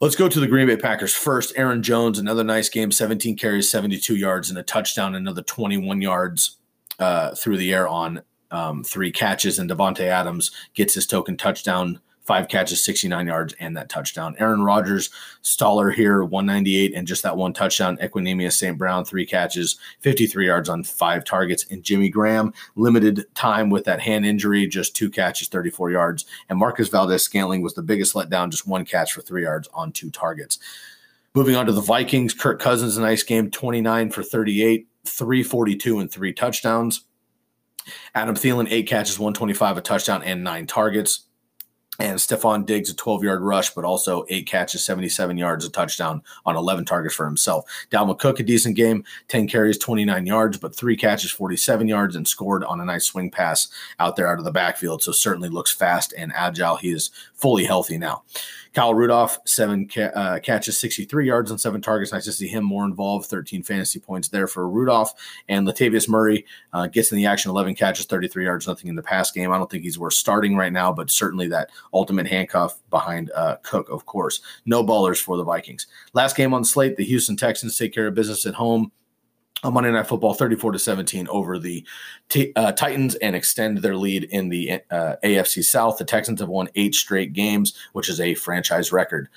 Let's 0.00 0.16
go 0.16 0.28
to 0.28 0.40
the 0.40 0.46
Green 0.46 0.68
Bay 0.68 0.76
Packers 0.76 1.14
first. 1.14 1.52
Aaron 1.56 1.82
Jones, 1.82 2.18
another 2.18 2.44
nice 2.44 2.68
game, 2.68 2.92
17 2.92 3.36
carries, 3.36 3.68
72 3.68 4.14
yards, 4.14 4.48
and 4.48 4.58
a 4.58 4.62
touchdown, 4.62 5.16
another 5.16 5.42
21 5.42 6.00
yards 6.00 6.58
uh, 7.00 7.34
through 7.34 7.56
the 7.56 7.74
air 7.74 7.88
on 7.88 8.22
um, 8.52 8.84
three 8.84 9.10
catches, 9.10 9.58
and 9.58 9.68
Davante 9.68 10.04
Adams 10.04 10.52
gets 10.74 10.94
his 10.94 11.06
token 11.06 11.36
touchdown 11.36 12.00
five 12.29 12.47
catches, 12.47 12.85
69 12.85 13.26
yards, 13.26 13.55
and 13.59 13.74
that 13.74 13.89
touchdown. 13.89 14.37
Aaron 14.39 14.62
Rodgers, 14.62 15.09
Stoller 15.41 15.91
here, 15.91 16.22
198, 16.22 16.93
and 16.95 17.07
just 17.07 17.22
that 17.22 17.39
one 17.39 17.55
touchdown. 17.55 17.97
Equanimeous 17.97 18.53
St. 18.53 18.76
Brown, 18.76 19.07
three 19.07 19.24
catches, 19.24 19.79
53 20.01 20.47
yards 20.47 20.68
on 20.68 20.85
five 20.85 21.24
targets. 21.24 21.64
And 21.70 21.83
Jimmy 21.83 22.11
Graham, 22.11 22.53
limited 22.76 23.24
time 23.35 23.70
with 23.70 23.85
that 23.87 24.03
hand 24.03 24.26
injury, 24.26 24.66
just 24.66 24.95
two 24.95 25.09
catches, 25.09 25.49
34 25.49 25.91
yards. 25.91 26.26
And 26.51 26.59
Marquez 26.59 26.91
Valdes-Scantling 26.91 27.62
was 27.62 27.72
the 27.72 27.83
biggest 27.83 28.14
letdown, 28.14 28.51
just 28.51 28.66
one 28.66 28.85
catch 28.85 29.14
for 29.14 29.22
three 29.22 29.45
yards 29.45 29.66
on 29.72 29.91
two 29.91 30.11
targets. 30.11 30.59
Moving 31.35 31.57
on 31.57 31.64
to 31.64 31.72
the 31.72 31.81
Vikings, 31.81 32.35
Kirk 32.35 32.61
Cousins, 32.61 32.99
a 32.99 33.01
nice 33.01 33.22
game, 33.22 33.51
29 33.51 34.11
for 34.11 34.22
38, 34.22 34.87
342 35.07 35.99
and 35.99 36.12
three 36.12 36.35
touchdowns. 36.35 37.05
Adam 38.14 38.35
Thielen, 38.35 38.68
eight 38.70 38.87
catches, 38.87 39.18
125, 39.18 39.79
a 39.79 39.81
touchdown, 39.81 40.22
and 40.22 40.45
nine 40.45 40.66
targets 40.66 41.28
and 41.99 42.18
Stefon 42.18 42.64
Diggs 42.64 42.90
a 42.90 42.94
12 42.94 43.24
yard 43.24 43.40
rush, 43.42 43.74
but 43.74 43.84
also 43.84 44.24
eight 44.28 44.46
catches, 44.46 44.84
77 44.84 45.36
yards, 45.36 45.64
a 45.64 45.70
touchdown 45.70 46.22
on 46.46 46.57
11 46.57 46.84
targets 46.84 47.14
for 47.14 47.26
himself. 47.26 47.64
Dalvin 47.90 48.18
Cook, 48.18 48.40
a 48.40 48.42
decent 48.42 48.76
game, 48.76 49.05
10 49.28 49.49
carries, 49.49 49.78
29 49.78 50.26
yards, 50.26 50.59
but 50.59 50.74
three 50.74 50.96
catches, 50.96 51.30
47 51.30 51.88
yards, 51.88 52.14
and 52.14 52.26
scored 52.26 52.64
on 52.64 52.80
a 52.80 52.84
nice 52.84 53.07
swing 53.07 53.30
pass 53.30 53.68
out 53.99 54.16
there 54.16 54.28
out 54.28 54.38
of 54.38 54.44
the 54.44 54.53
backfield. 54.53 55.03
So 55.03 55.12
certainly 55.12 55.49
looks 55.49 55.72
fast 55.72 56.14
and 56.16 56.32
agile. 56.34 56.76
He 56.76 56.90
is 56.90 57.11
fully 57.34 57.64
healthy 57.64 57.99
now. 57.99 58.22
Kyle 58.74 58.94
Rudolph, 58.94 59.38
seven 59.44 59.88
ca- 59.88 60.12
uh, 60.14 60.38
catches, 60.40 60.78
63 60.78 61.26
yards 61.26 61.50
on 61.50 61.58
seven 61.58 61.80
targets. 61.80 62.12
Nice 62.12 62.24
to 62.24 62.32
see 62.32 62.48
him 62.48 62.64
more 62.64 62.84
involved. 62.84 63.26
13 63.26 63.62
fantasy 63.62 63.98
points 63.98 64.28
there 64.28 64.46
for 64.46 64.68
Rudolph. 64.68 65.12
And 65.48 65.66
Latavius 65.66 66.08
Murray 66.08 66.44
uh, 66.72 66.86
gets 66.86 67.12
in 67.12 67.16
the 67.16 67.26
action, 67.26 67.50
11 67.50 67.74
catches, 67.74 68.06
33 68.06 68.44
yards, 68.44 68.66
nothing 68.66 68.88
in 68.88 68.96
the 68.96 69.02
pass 69.02 69.30
game. 69.30 69.52
I 69.52 69.58
don't 69.58 69.70
think 69.70 69.84
he's 69.84 69.98
worth 69.98 70.14
starting 70.14 70.56
right 70.56 70.72
now, 70.72 70.92
but 70.92 71.10
certainly 71.10 71.48
that 71.48 71.70
ultimate 71.92 72.26
handcuff 72.26 72.78
behind 72.90 73.30
uh, 73.34 73.56
Cook, 73.62 73.88
of 73.90 74.06
course. 74.06 74.40
No 74.66 74.84
ballers 74.84 75.20
for 75.20 75.36
the 75.36 75.44
Vikings. 75.44 75.86
Last 76.12 76.36
game 76.36 76.54
on 76.54 76.64
slate, 76.64 76.96
the 76.96 77.04
Houston 77.04 77.36
Texans 77.36 77.76
take 77.76 77.92
care 77.92 78.06
of 78.06 78.14
business 78.14 78.46
at 78.46 78.54
home 78.54 78.92
on 79.64 79.74
Monday 79.74 79.90
Night 79.90 80.06
Football, 80.06 80.34
34 80.34 80.72
to 80.72 80.78
17 80.78 81.28
over 81.28 81.59
the 81.59 81.86
t- 82.28 82.52
uh, 82.54 82.72
Titans 82.72 83.14
and 83.16 83.34
extend 83.34 83.78
their 83.78 83.96
lead 83.96 84.24
in 84.24 84.48
the 84.48 84.80
uh, 84.90 85.16
AFC 85.24 85.64
South. 85.64 85.98
The 85.98 86.04
Texans 86.04 86.40
have 86.40 86.48
won 86.48 86.68
eight 86.74 86.94
straight 86.94 87.32
games, 87.32 87.74
which 87.92 88.09
is 88.09 88.20
a 88.20 88.34
franchise 88.34 88.92
record. 88.92 89.28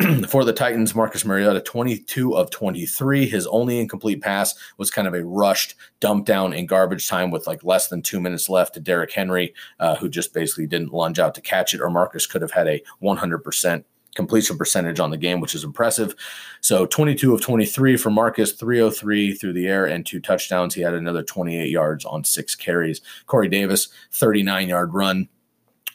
For 0.28 0.44
the 0.44 0.52
Titans, 0.52 0.94
Marcus 0.94 1.24
Mariota, 1.24 1.60
22 1.60 2.36
of 2.36 2.50
23. 2.50 3.28
His 3.28 3.48
only 3.48 3.80
incomplete 3.80 4.22
pass 4.22 4.54
was 4.76 4.92
kind 4.92 5.08
of 5.08 5.14
a 5.14 5.24
rushed 5.24 5.74
dump 5.98 6.24
down 6.24 6.52
in 6.52 6.66
garbage 6.66 7.08
time 7.08 7.32
with 7.32 7.48
like 7.48 7.64
less 7.64 7.88
than 7.88 8.00
two 8.00 8.20
minutes 8.20 8.48
left 8.48 8.74
to 8.74 8.80
Derrick 8.80 9.12
Henry, 9.12 9.54
uh, 9.80 9.96
who 9.96 10.08
just 10.08 10.32
basically 10.32 10.68
didn't 10.68 10.92
lunge 10.94 11.18
out 11.18 11.34
to 11.34 11.40
catch 11.40 11.74
it, 11.74 11.80
or 11.80 11.90
Marcus 11.90 12.26
could 12.26 12.42
have 12.42 12.52
had 12.52 12.68
a 12.68 12.80
100% 13.02 13.84
completion 14.18 14.58
percentage 14.58 14.98
on 14.98 15.12
the 15.12 15.16
game, 15.16 15.40
which 15.40 15.54
is 15.54 15.62
impressive. 15.62 16.12
So 16.60 16.86
22 16.86 17.32
of 17.32 17.40
23 17.40 17.96
for 17.96 18.10
Marcus, 18.10 18.50
303 18.50 19.32
through 19.32 19.52
the 19.52 19.68
air 19.68 19.86
and 19.86 20.04
two 20.04 20.18
touchdowns. 20.18 20.74
He 20.74 20.80
had 20.80 20.92
another 20.92 21.22
28 21.22 21.70
yards 21.70 22.04
on 22.04 22.24
six 22.24 22.56
carries. 22.56 23.00
Corey 23.26 23.48
Davis, 23.48 23.86
39 24.10 24.68
yard 24.68 24.92
run 24.92 25.28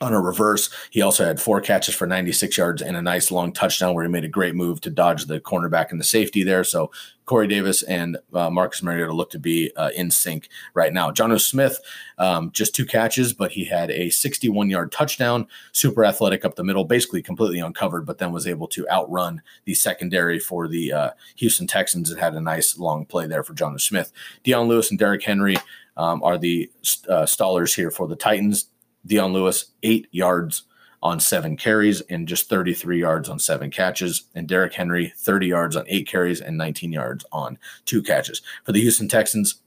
on 0.03 0.13
a 0.13 0.21
reverse. 0.21 0.69
He 0.91 1.01
also 1.01 1.25
had 1.25 1.41
four 1.41 1.61
catches 1.61 1.95
for 1.95 2.05
96 2.05 2.57
yards 2.57 2.81
and 2.81 2.95
a 2.95 3.01
nice 3.01 3.31
long 3.31 3.53
touchdown 3.53 3.93
where 3.93 4.03
he 4.03 4.11
made 4.11 4.25
a 4.25 4.29
great 4.29 4.55
move 4.55 4.81
to 4.81 4.89
dodge 4.89 5.25
the 5.25 5.39
cornerback 5.39 5.91
and 5.91 5.99
the 5.99 6.05
safety 6.05 6.43
there. 6.43 6.63
So 6.63 6.91
Corey 7.25 7.47
Davis 7.47 7.83
and 7.83 8.17
uh, 8.33 8.49
Marcus 8.49 8.83
Mariota 8.83 9.13
look 9.13 9.29
to 9.31 9.39
be 9.39 9.71
uh, 9.75 9.91
in 9.95 10.11
sync 10.11 10.49
right 10.73 10.91
now. 10.91 11.09
Jonnu 11.09 11.39
Smith, 11.39 11.79
um, 12.17 12.51
just 12.51 12.75
two 12.75 12.85
catches, 12.85 13.33
but 13.33 13.51
he 13.51 13.63
had 13.63 13.89
a 13.91 14.09
61 14.09 14.69
yard 14.69 14.91
touchdown, 14.91 15.47
super 15.71 16.03
athletic 16.03 16.43
up 16.43 16.55
the 16.55 16.63
middle, 16.63 16.83
basically 16.83 17.21
completely 17.21 17.59
uncovered, 17.59 18.05
but 18.05 18.17
then 18.17 18.31
was 18.31 18.47
able 18.47 18.67
to 18.67 18.87
outrun 18.89 19.41
the 19.65 19.73
secondary 19.73 20.37
for 20.37 20.67
the 20.67 20.91
uh, 20.91 21.09
Houston 21.35 21.65
Texans 21.65 22.11
and 22.11 22.19
had 22.19 22.35
a 22.35 22.41
nice 22.41 22.77
long 22.77 23.05
play 23.05 23.25
there 23.25 23.43
for 23.43 23.53
Jonnu 23.53 23.79
Smith. 23.79 24.11
Dion 24.43 24.67
Lewis 24.67 24.89
and 24.89 24.99
Derrick 24.99 25.23
Henry 25.23 25.55
um, 25.97 26.23
are 26.23 26.37
the 26.37 26.69
uh, 27.07 27.23
stallers 27.23 27.75
here 27.75 27.91
for 27.91 28.07
the 28.07 28.15
Titans. 28.15 28.67
Dion 29.05 29.33
Lewis, 29.33 29.65
eight 29.83 30.07
yards 30.11 30.63
on 31.01 31.19
seven 31.19 31.57
carries 31.57 31.99
and 32.01 32.27
just 32.27 32.49
33 32.49 32.99
yards 32.99 33.27
on 33.27 33.37
seven 33.37 33.69
catches. 33.69 34.23
And 34.33 34.47
Derrick 34.47 34.73
Henry, 34.73 35.13
30 35.17 35.47
yards 35.47 35.75
on 35.75 35.83
eight 35.87 36.07
carries 36.07 36.39
and 36.39 36.57
19 36.57 36.93
yards 36.93 37.25
on 37.31 37.59
two 37.85 38.01
catches. 38.01 38.41
For 38.63 38.71
the 38.71 38.81
Houston 38.81 39.09
Texans, 39.09 39.61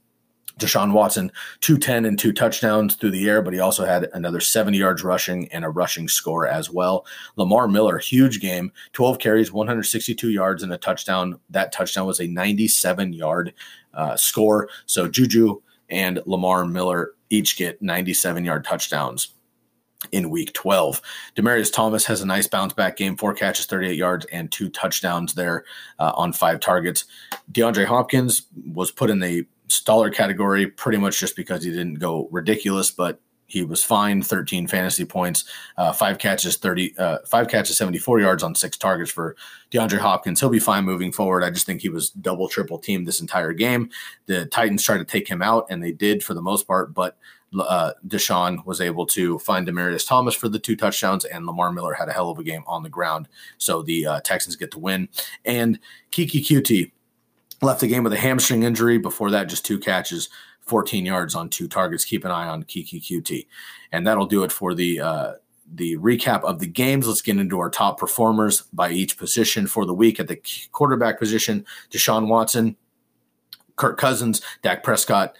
Deshaun 0.59 0.91
Watson, 0.91 1.31
210 1.61 2.05
and 2.05 2.17
two 2.17 2.33
touchdowns 2.33 2.95
through 2.95 3.11
the 3.11 3.29
air, 3.29 3.43
but 3.43 3.53
he 3.53 3.59
also 3.59 3.85
had 3.85 4.09
another 4.13 4.39
70 4.39 4.75
yards 4.77 5.03
rushing 5.03 5.47
and 5.49 5.63
a 5.63 5.69
rushing 5.69 6.07
score 6.07 6.47
as 6.47 6.71
well. 6.71 7.05
Lamar 7.35 7.67
Miller, 7.67 7.99
huge 7.99 8.39
game, 8.39 8.71
12 8.93 9.19
carries, 9.19 9.51
162 9.51 10.31
yards, 10.31 10.63
and 10.63 10.73
a 10.73 10.77
touchdown. 10.77 11.39
That 11.51 11.71
touchdown 11.71 12.07
was 12.07 12.19
a 12.19 12.27
97 12.27 13.13
yard 13.13 13.53
uh, 13.93 14.15
score. 14.15 14.69
So 14.87 15.07
Juju 15.07 15.61
and 15.89 16.19
Lamar 16.25 16.65
Miller 16.65 17.11
each 17.29 17.57
get 17.57 17.81
97 17.81 18.45
yard 18.45 18.63
touchdowns 18.63 19.29
in 20.11 20.29
week 20.29 20.53
12. 20.53 21.01
Demaryius 21.35 21.73
Thomas 21.73 22.05
has 22.05 22.21
a 22.21 22.25
nice 22.25 22.47
bounce 22.47 22.73
back 22.73 22.97
game, 22.97 23.17
four 23.17 23.33
catches, 23.33 23.65
38 23.65 23.95
yards, 23.95 24.25
and 24.31 24.51
two 24.51 24.69
touchdowns 24.69 25.33
there 25.33 25.65
uh, 25.99 26.11
on 26.15 26.33
five 26.33 26.59
targets. 26.59 27.05
DeAndre 27.51 27.85
Hopkins 27.85 28.43
was 28.73 28.91
put 28.91 29.09
in 29.09 29.19
the 29.19 29.45
staller 29.67 30.13
category 30.13 30.67
pretty 30.67 30.97
much 30.97 31.19
just 31.19 31.35
because 31.35 31.63
he 31.63 31.71
didn't 31.71 31.95
go 31.95 32.27
ridiculous, 32.31 32.91
but 32.91 33.19
he 33.47 33.63
was 33.63 33.83
fine 33.83 34.21
13 34.21 34.67
fantasy 34.67 35.05
points 35.05 35.45
uh, 35.77 35.91
five 35.91 36.17
catches 36.17 36.57
30 36.57 36.97
uh, 36.97 37.17
five 37.25 37.47
catches 37.47 37.77
74 37.77 38.19
yards 38.19 38.43
on 38.43 38.53
six 38.53 38.77
targets 38.77 39.11
for 39.11 39.35
deandre 39.71 39.97
hopkins 39.97 40.39
he'll 40.39 40.49
be 40.49 40.59
fine 40.59 40.83
moving 40.83 41.11
forward 41.11 41.43
i 41.43 41.49
just 41.49 41.65
think 41.65 41.81
he 41.81 41.89
was 41.89 42.09
double 42.09 42.47
triple 42.47 42.77
teamed 42.77 43.07
this 43.07 43.21
entire 43.21 43.53
game 43.53 43.89
the 44.27 44.45
titans 44.47 44.83
tried 44.83 44.99
to 44.99 45.05
take 45.05 45.27
him 45.27 45.41
out 45.41 45.65
and 45.69 45.83
they 45.83 45.91
did 45.91 46.23
for 46.23 46.33
the 46.33 46.41
most 46.41 46.67
part 46.67 46.93
but 46.93 47.17
uh, 47.57 47.93
Deshaun 48.05 48.65
was 48.65 48.81
able 48.81 49.05
to 49.07 49.39
find 49.39 49.67
Demaryius 49.67 50.07
Thomas 50.07 50.35
for 50.35 50.49
the 50.49 50.59
two 50.59 50.75
touchdowns, 50.75 51.25
and 51.25 51.45
Lamar 51.45 51.71
Miller 51.71 51.93
had 51.93 52.09
a 52.09 52.13
hell 52.13 52.29
of 52.29 52.39
a 52.39 52.43
game 52.43 52.63
on 52.67 52.83
the 52.83 52.89
ground. 52.89 53.27
So 53.57 53.81
the 53.81 54.05
uh, 54.05 54.21
Texans 54.21 54.55
get 54.55 54.71
to 54.71 54.79
win. 54.79 55.07
And 55.45 55.79
Keke 56.11 56.45
Coutee 56.45 56.91
left 57.61 57.79
the 57.79 57.87
game 57.87 58.03
with 58.03 58.13
a 58.13 58.17
hamstring 58.17 58.63
injury. 58.63 58.97
Before 58.97 59.31
that, 59.31 59.49
just 59.49 59.65
two 59.65 59.79
catches 59.79 60.29
14 60.67 61.05
yards 61.05 61.35
on 61.35 61.49
two 61.49 61.67
targets. 61.67 62.05
Keep 62.05 62.25
an 62.25 62.31
eye 62.31 62.47
on 62.47 62.63
Keke 62.63 63.01
Coutee. 63.01 63.47
And 63.91 64.05
that'll 64.05 64.25
do 64.25 64.43
it 64.43 64.51
for 64.51 64.73
the 64.73 64.99
uh, 64.99 65.33
the 65.73 65.97
recap 65.97 66.43
of 66.43 66.59
the 66.59 66.67
games. 66.67 67.07
Let's 67.07 67.21
get 67.21 67.37
into 67.37 67.59
our 67.59 67.69
top 67.69 67.99
performers 67.99 68.61
by 68.73 68.91
each 68.91 69.17
position 69.17 69.67
for 69.67 69.85
the 69.85 69.93
week. 69.93 70.19
At 70.19 70.27
the 70.27 70.39
quarterback 70.71 71.19
position, 71.19 71.65
Deshaun 71.91 72.27
Watson, 72.27 72.75
Kirk 73.75 73.97
Cousins, 73.97 74.41
Dak 74.61 74.83
Prescott, 74.83 75.35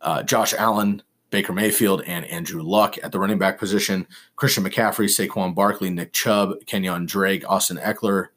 uh, 0.00 0.22
Josh 0.22 0.54
Allen, 0.54 1.02
Baker 1.30 1.52
Mayfield, 1.52 2.02
and 2.06 2.24
Andrew 2.26 2.62
Luck. 2.62 2.96
At 3.02 3.12
the 3.12 3.18
running 3.18 3.38
back 3.38 3.58
position, 3.58 4.06
Christian 4.36 4.64
McCaffrey, 4.64 5.06
Saquon 5.06 5.54
Barkley, 5.54 5.90
Nick 5.90 6.12
Chubb, 6.12 6.54
Kenyon 6.66 7.06
Drake, 7.06 7.44
Austin 7.48 7.76
Ekeler, 7.78 8.28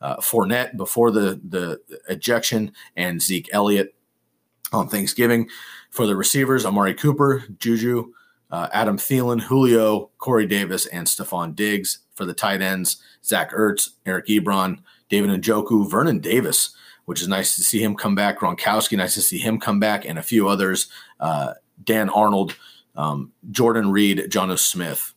uh, 0.00 0.16
Fournette 0.16 0.76
before 0.76 1.10
the, 1.10 1.40
the 1.48 1.80
ejection, 2.08 2.72
and 2.96 3.20
Zeke 3.20 3.48
Elliott 3.52 3.94
on 4.72 4.88
Thanksgiving. 4.88 5.48
For 5.90 6.06
the 6.06 6.16
receivers, 6.16 6.66
Amari 6.66 6.94
Cooper, 6.94 7.44
Juju, 7.58 8.12
uh, 8.50 8.68
Adam 8.72 8.96
Thielen, 8.98 9.42
Julio, 9.42 10.10
Corey 10.18 10.46
Davis, 10.46 10.86
and 10.86 11.06
Stefon 11.06 11.54
Diggs. 11.54 11.98
For 12.14 12.24
the 12.24 12.34
tight 12.34 12.60
ends, 12.60 13.02
Zach 13.24 13.52
Ertz, 13.52 13.90
Eric 14.04 14.26
Ebron, 14.26 14.78
David 15.08 15.30
Njoku, 15.30 15.88
Vernon 15.90 16.18
Davis, 16.18 16.74
which 17.04 17.22
is 17.22 17.28
nice 17.28 17.54
to 17.54 17.62
see 17.62 17.82
him 17.82 17.94
come 17.94 18.14
back. 18.14 18.40
Gronkowski, 18.40 18.96
nice 18.96 19.14
to 19.14 19.22
see 19.22 19.38
him 19.38 19.58
come 19.58 19.80
back, 19.80 20.04
and 20.04 20.18
a 20.18 20.22
few 20.22 20.48
others. 20.48 20.88
Uh, 21.20 21.54
Dan 21.82 22.10
Arnold, 22.10 22.56
um, 22.96 23.32
Jordan 23.50 23.92
Reed, 23.92 24.18
Jonnu 24.28 24.58
Smith, 24.58 25.14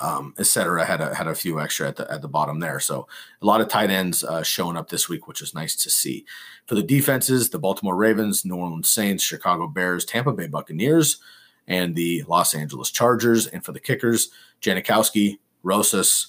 um, 0.00 0.34
etc. 0.38 0.84
Had 0.84 1.00
a 1.00 1.14
had 1.14 1.26
a 1.26 1.34
few 1.34 1.60
extra 1.60 1.88
at 1.88 1.96
the 1.96 2.10
at 2.10 2.22
the 2.22 2.28
bottom 2.28 2.60
there. 2.60 2.80
So 2.80 3.08
a 3.42 3.46
lot 3.46 3.60
of 3.60 3.68
tight 3.68 3.90
ends 3.90 4.22
uh, 4.22 4.42
showing 4.42 4.76
up 4.76 4.88
this 4.88 5.08
week, 5.08 5.26
which 5.26 5.42
is 5.42 5.54
nice 5.54 5.74
to 5.76 5.90
see. 5.90 6.24
For 6.66 6.74
the 6.74 6.82
defenses, 6.82 7.50
the 7.50 7.58
Baltimore 7.58 7.96
Ravens, 7.96 8.44
New 8.44 8.56
Orleans 8.56 8.90
Saints, 8.90 9.22
Chicago 9.22 9.66
Bears, 9.66 10.04
Tampa 10.04 10.32
Bay 10.32 10.46
Buccaneers, 10.46 11.20
and 11.66 11.94
the 11.94 12.24
Los 12.28 12.54
Angeles 12.54 12.90
Chargers. 12.90 13.46
And 13.46 13.64
for 13.64 13.72
the 13.72 13.80
kickers, 13.80 14.30
Janikowski, 14.60 15.38
Rosas, 15.62 16.28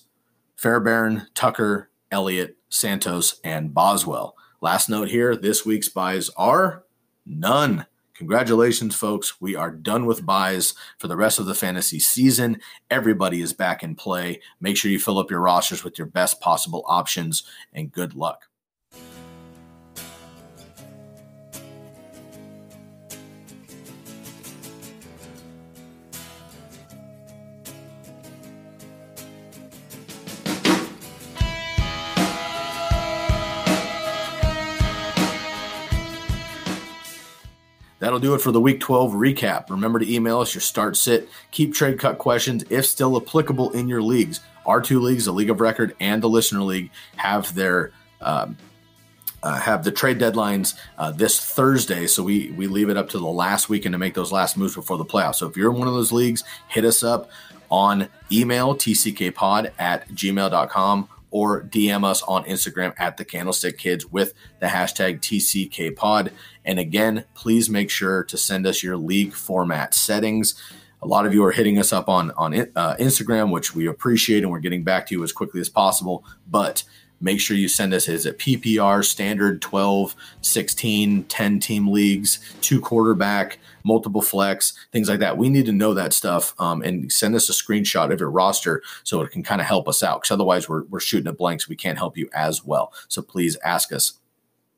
Fairbairn, 0.56 1.28
Tucker, 1.34 1.90
Elliott, 2.12 2.58
Santos, 2.70 3.40
and 3.44 3.74
Boswell. 3.74 4.36
Last 4.62 4.90
note 4.90 5.10
here: 5.10 5.36
this 5.36 5.66
week's 5.66 5.90
byes 5.90 6.30
are 6.38 6.84
none. 7.26 7.86
Congratulations, 8.20 8.96
folks. 8.96 9.40
We 9.40 9.56
are 9.56 9.72
done 9.72 10.06
with 10.06 10.26
byes 10.26 10.74
for 10.98 11.08
the 11.08 11.16
rest 11.16 11.40
of 11.40 11.46
the 11.46 11.56
fantasy 11.56 12.02
season. 12.02 12.60
Everybody 12.92 13.42
is 13.42 13.54
back 13.54 13.82
in 13.82 13.96
play. 13.96 14.42
Make 14.60 14.76
sure 14.76 14.92
you 14.92 15.00
fill 15.00 15.20
up 15.20 15.32
your 15.32 15.40
rosters 15.40 15.86
with 15.86 15.98
your 15.98 16.06
best 16.06 16.42
possible 16.42 16.84
options, 16.86 17.44
and 17.72 17.94
good 17.94 18.16
luck. 18.16 18.49
That'll 38.10 38.20
do 38.20 38.34
it 38.34 38.42
for 38.42 38.52
the 38.52 38.60
Week 38.60 38.80
12 38.80 39.12
recap. 39.12 39.70
Remember 39.70 40.00
to 40.00 40.12
email 40.12 40.40
us 40.40 40.56
your 40.56 40.62
start, 40.62 40.98
sit, 40.98 41.30
keep 41.52 41.76
trade 41.76 42.00
cut 42.00 42.18
questions 42.18 42.64
if 42.72 42.88
still 42.88 43.16
applicable 43.16 43.70
in 43.74 43.88
your 43.88 44.02
leagues. 44.02 44.40
Our 44.66 44.82
two 44.82 45.00
leagues, 45.00 45.26
the 45.26 45.32
League 45.32 45.52
of 45.52 45.62
Record 45.62 45.96
and 46.00 46.20
the 46.20 46.28
Listener 46.28 46.64
League, 46.64 46.90
have 47.18 47.54
their 47.54 47.92
um, 48.20 48.58
uh, 49.44 49.60
have 49.60 49.84
the 49.84 49.92
trade 49.92 50.18
deadlines 50.18 50.74
uh, 50.98 51.12
this 51.12 51.40
Thursday. 51.40 52.08
So 52.08 52.24
we 52.24 52.50
we 52.54 52.66
leave 52.66 52.90
it 52.90 52.98
up 52.98 53.10
to 53.10 53.20
the 53.20 53.28
last 53.28 53.70
weekend 53.70 53.94
to 53.94 54.00
make 54.00 54.16
those 54.16 54.32
last 54.32 54.58
moves 54.58 54.74
before 54.74 54.98
the 54.98 55.06
playoffs. 55.06 55.36
So 55.36 55.48
if 55.48 55.56
you're 55.56 55.72
in 55.72 55.78
one 55.78 55.88
of 55.88 55.94
those 55.94 56.12
leagues, 56.12 56.44
hit 56.68 56.86
us 56.86 57.04
up 57.04 57.30
on 57.70 58.10
email 58.32 58.74
tckpod 58.74 59.72
at 59.78 60.10
gmail.com 60.10 61.08
or 61.32 61.64
DM 61.64 62.04
us 62.04 62.22
on 62.24 62.44
Instagram 62.46 62.94
at 62.98 63.18
the 63.18 63.26
Candlestick 63.26 63.78
Kids 63.78 64.06
with 64.06 64.34
the 64.60 64.68
hashtag 64.68 65.20
TCKPod. 65.20 66.32
And 66.66 66.80
again, 66.80 67.26
please 67.34 67.70
make 67.70 67.90
sure 67.90 68.24
to 68.24 68.38
send 68.38 68.66
us 68.66 68.84
your 68.84 68.98
league 68.98 69.34
format 69.34 69.94
settings. 69.94 70.56
A 71.02 71.08
lot 71.08 71.26
of 71.26 71.34
you 71.34 71.44
are 71.46 71.52
hitting 71.52 71.80
us 71.80 71.94
up 71.94 72.10
on 72.10 72.32
on 72.32 72.54
uh, 72.54 72.96
Instagram, 73.00 73.52
which 73.52 73.74
we 73.74 73.88
appreciate, 73.88 74.44
and 74.44 74.52
we're 74.52 74.60
getting 74.60 74.84
back 74.84 75.08
to 75.08 75.16
you 75.16 75.24
as 75.24 75.32
quickly 75.32 75.62
as 75.62 75.70
possible. 75.70 76.26
But 76.48 76.84
make 77.22 77.40
sure 77.40 77.58
you 77.58 77.68
send 77.68 77.94
us 77.94 78.08
is 78.08 78.26
it 78.26 78.40
PPR 78.40 79.04
standard 79.04 79.62
12, 79.62 80.16
16, 80.42 81.24
10 81.24 81.60
team 81.60 81.88
leagues, 81.90 82.40
two 82.62 82.80
quarterback, 82.80 83.60
multiple 83.84 84.22
flex, 84.22 84.74
things 84.92 85.10
like 85.10 85.20
that. 85.20 85.38
We 85.38 85.50
need 85.50 85.66
to 85.66 85.72
know 85.72 85.94
that 85.94 86.14
stuff 86.14 86.54
um, 86.60 86.82
and 86.82 87.12
send 87.12 87.36
us 87.36 87.50
a 87.50 87.54
screenshot 87.54 88.12
of 88.12 88.20
your 88.20 88.32
roster 88.32 88.82
so 89.04 89.22
it 89.22 89.32
can 89.32 89.44
kind 89.44 89.62
of 89.62 89.68
help 89.68 89.88
us 89.88 90.04
out 90.04 90.22
because 90.22 90.32
otherwise 90.32 90.70
we're, 90.70 90.84
we're 90.86 91.00
shooting 91.00 91.28
at 91.28 91.38
blanks. 91.38 91.68
We 91.68 91.76
can't 91.76 91.98
help 91.98 92.18
you 92.18 92.30
as 92.34 92.64
well. 92.64 92.94
So 93.08 93.22
please 93.22 93.58
ask 93.64 93.92
us 93.92 94.14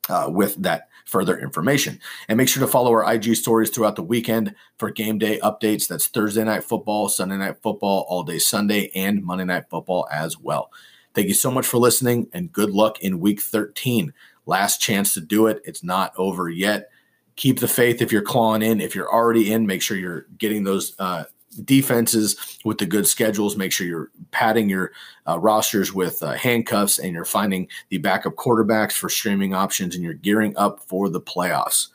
uh, 0.10 0.28
with 0.30 0.56
that 0.56 0.89
further 1.06 1.38
information. 1.38 2.00
And 2.28 2.38
make 2.38 2.48
sure 2.48 2.62
to 2.62 2.72
follow 2.72 2.92
our 2.92 3.14
IG 3.14 3.36
stories 3.36 3.70
throughout 3.70 3.96
the 3.96 4.04
weekend 4.04 4.56
for 4.78 4.89
game 4.89 5.18
day 5.18 5.39
updates. 5.39 5.88
That's 5.88 6.08
Thursday 6.08 6.44
night 6.44 6.64
football, 6.64 7.10
Sunday 7.10 7.38
night 7.38 7.58
football, 7.62 8.06
all 8.08 8.24
day 8.24 8.39
Sunday, 8.39 8.92
and 8.96 9.24
Monday 9.24 9.46
night 9.46 9.70
football 9.70 10.08
as 10.12 10.39
well. 10.39 10.72
Thank 11.14 11.28
you 11.28 11.34
so 11.34 11.51
much 11.51 11.66
for 11.66 11.78
listening 11.78 12.28
and 12.34 12.51
good 12.51 12.72
luck 12.72 13.01
in 13.01 13.20
week 13.20 13.41
13. 13.41 14.14
Last 14.45 14.82
chance 14.82 15.14
to 15.14 15.22
do 15.22 15.47
it. 15.47 15.62
It's 15.66 15.84
not 15.84 16.14
over 16.18 16.49
yet. 16.49 16.89
Keep 17.36 17.59
the 17.59 17.68
faith 17.68 18.01
if 18.01 18.12
you're 18.12 18.22
clawing 18.22 18.62
in. 18.62 18.82
If 18.82 18.95
you're 18.95 19.12
already 19.12 19.51
in, 19.51 19.66
make 19.66 19.82
sure 19.82 19.97
you're 19.97 20.28
getting 20.38 20.64
those 20.64 20.95
uh, 20.99 21.26
defenses 21.66 22.59
with 22.64 22.78
the 22.78 22.86
good 22.86 23.07
schedules. 23.07 23.57
Make 23.57 23.72
sure 23.72 23.88
you're 23.88 24.12
padding 24.32 24.70
your 24.70 24.91
uh, 25.28 25.39
rosters 25.39 25.93
with 25.93 26.22
uh, 26.24 26.34
handcuffs 26.34 26.99
and 26.99 27.14
you're 27.14 27.26
finding 27.26 27.68
the 27.89 27.97
backup 27.97 28.36
quarterbacks 28.36 28.93
for 28.93 29.09
streaming 29.09 29.53
options 29.53 29.95
and 29.95 30.03
you're 30.03 30.14
gearing 30.14 30.55
up 30.57 30.80
for 30.80 31.09
the 31.09 31.22
playoffs. 31.22 31.88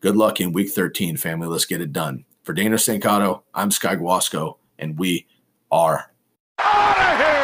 Good 0.00 0.16
luck 0.16 0.40
in 0.40 0.52
week 0.52 0.70
13, 0.70 1.16
family. 1.16 1.48
Let's 1.48 1.64
get 1.64 1.80
it 1.80 1.92
done. 1.92 2.24
For 2.42 2.52
Dana 2.52 2.76
Stancato, 2.76 3.42
I'm 3.54 3.70
Sky 3.70 3.96
Guasco, 3.96 4.58
and 4.78 4.98
we 4.98 5.26
are 5.70 6.10
out 6.58 7.20
of 7.20 7.26
here. 7.26 7.43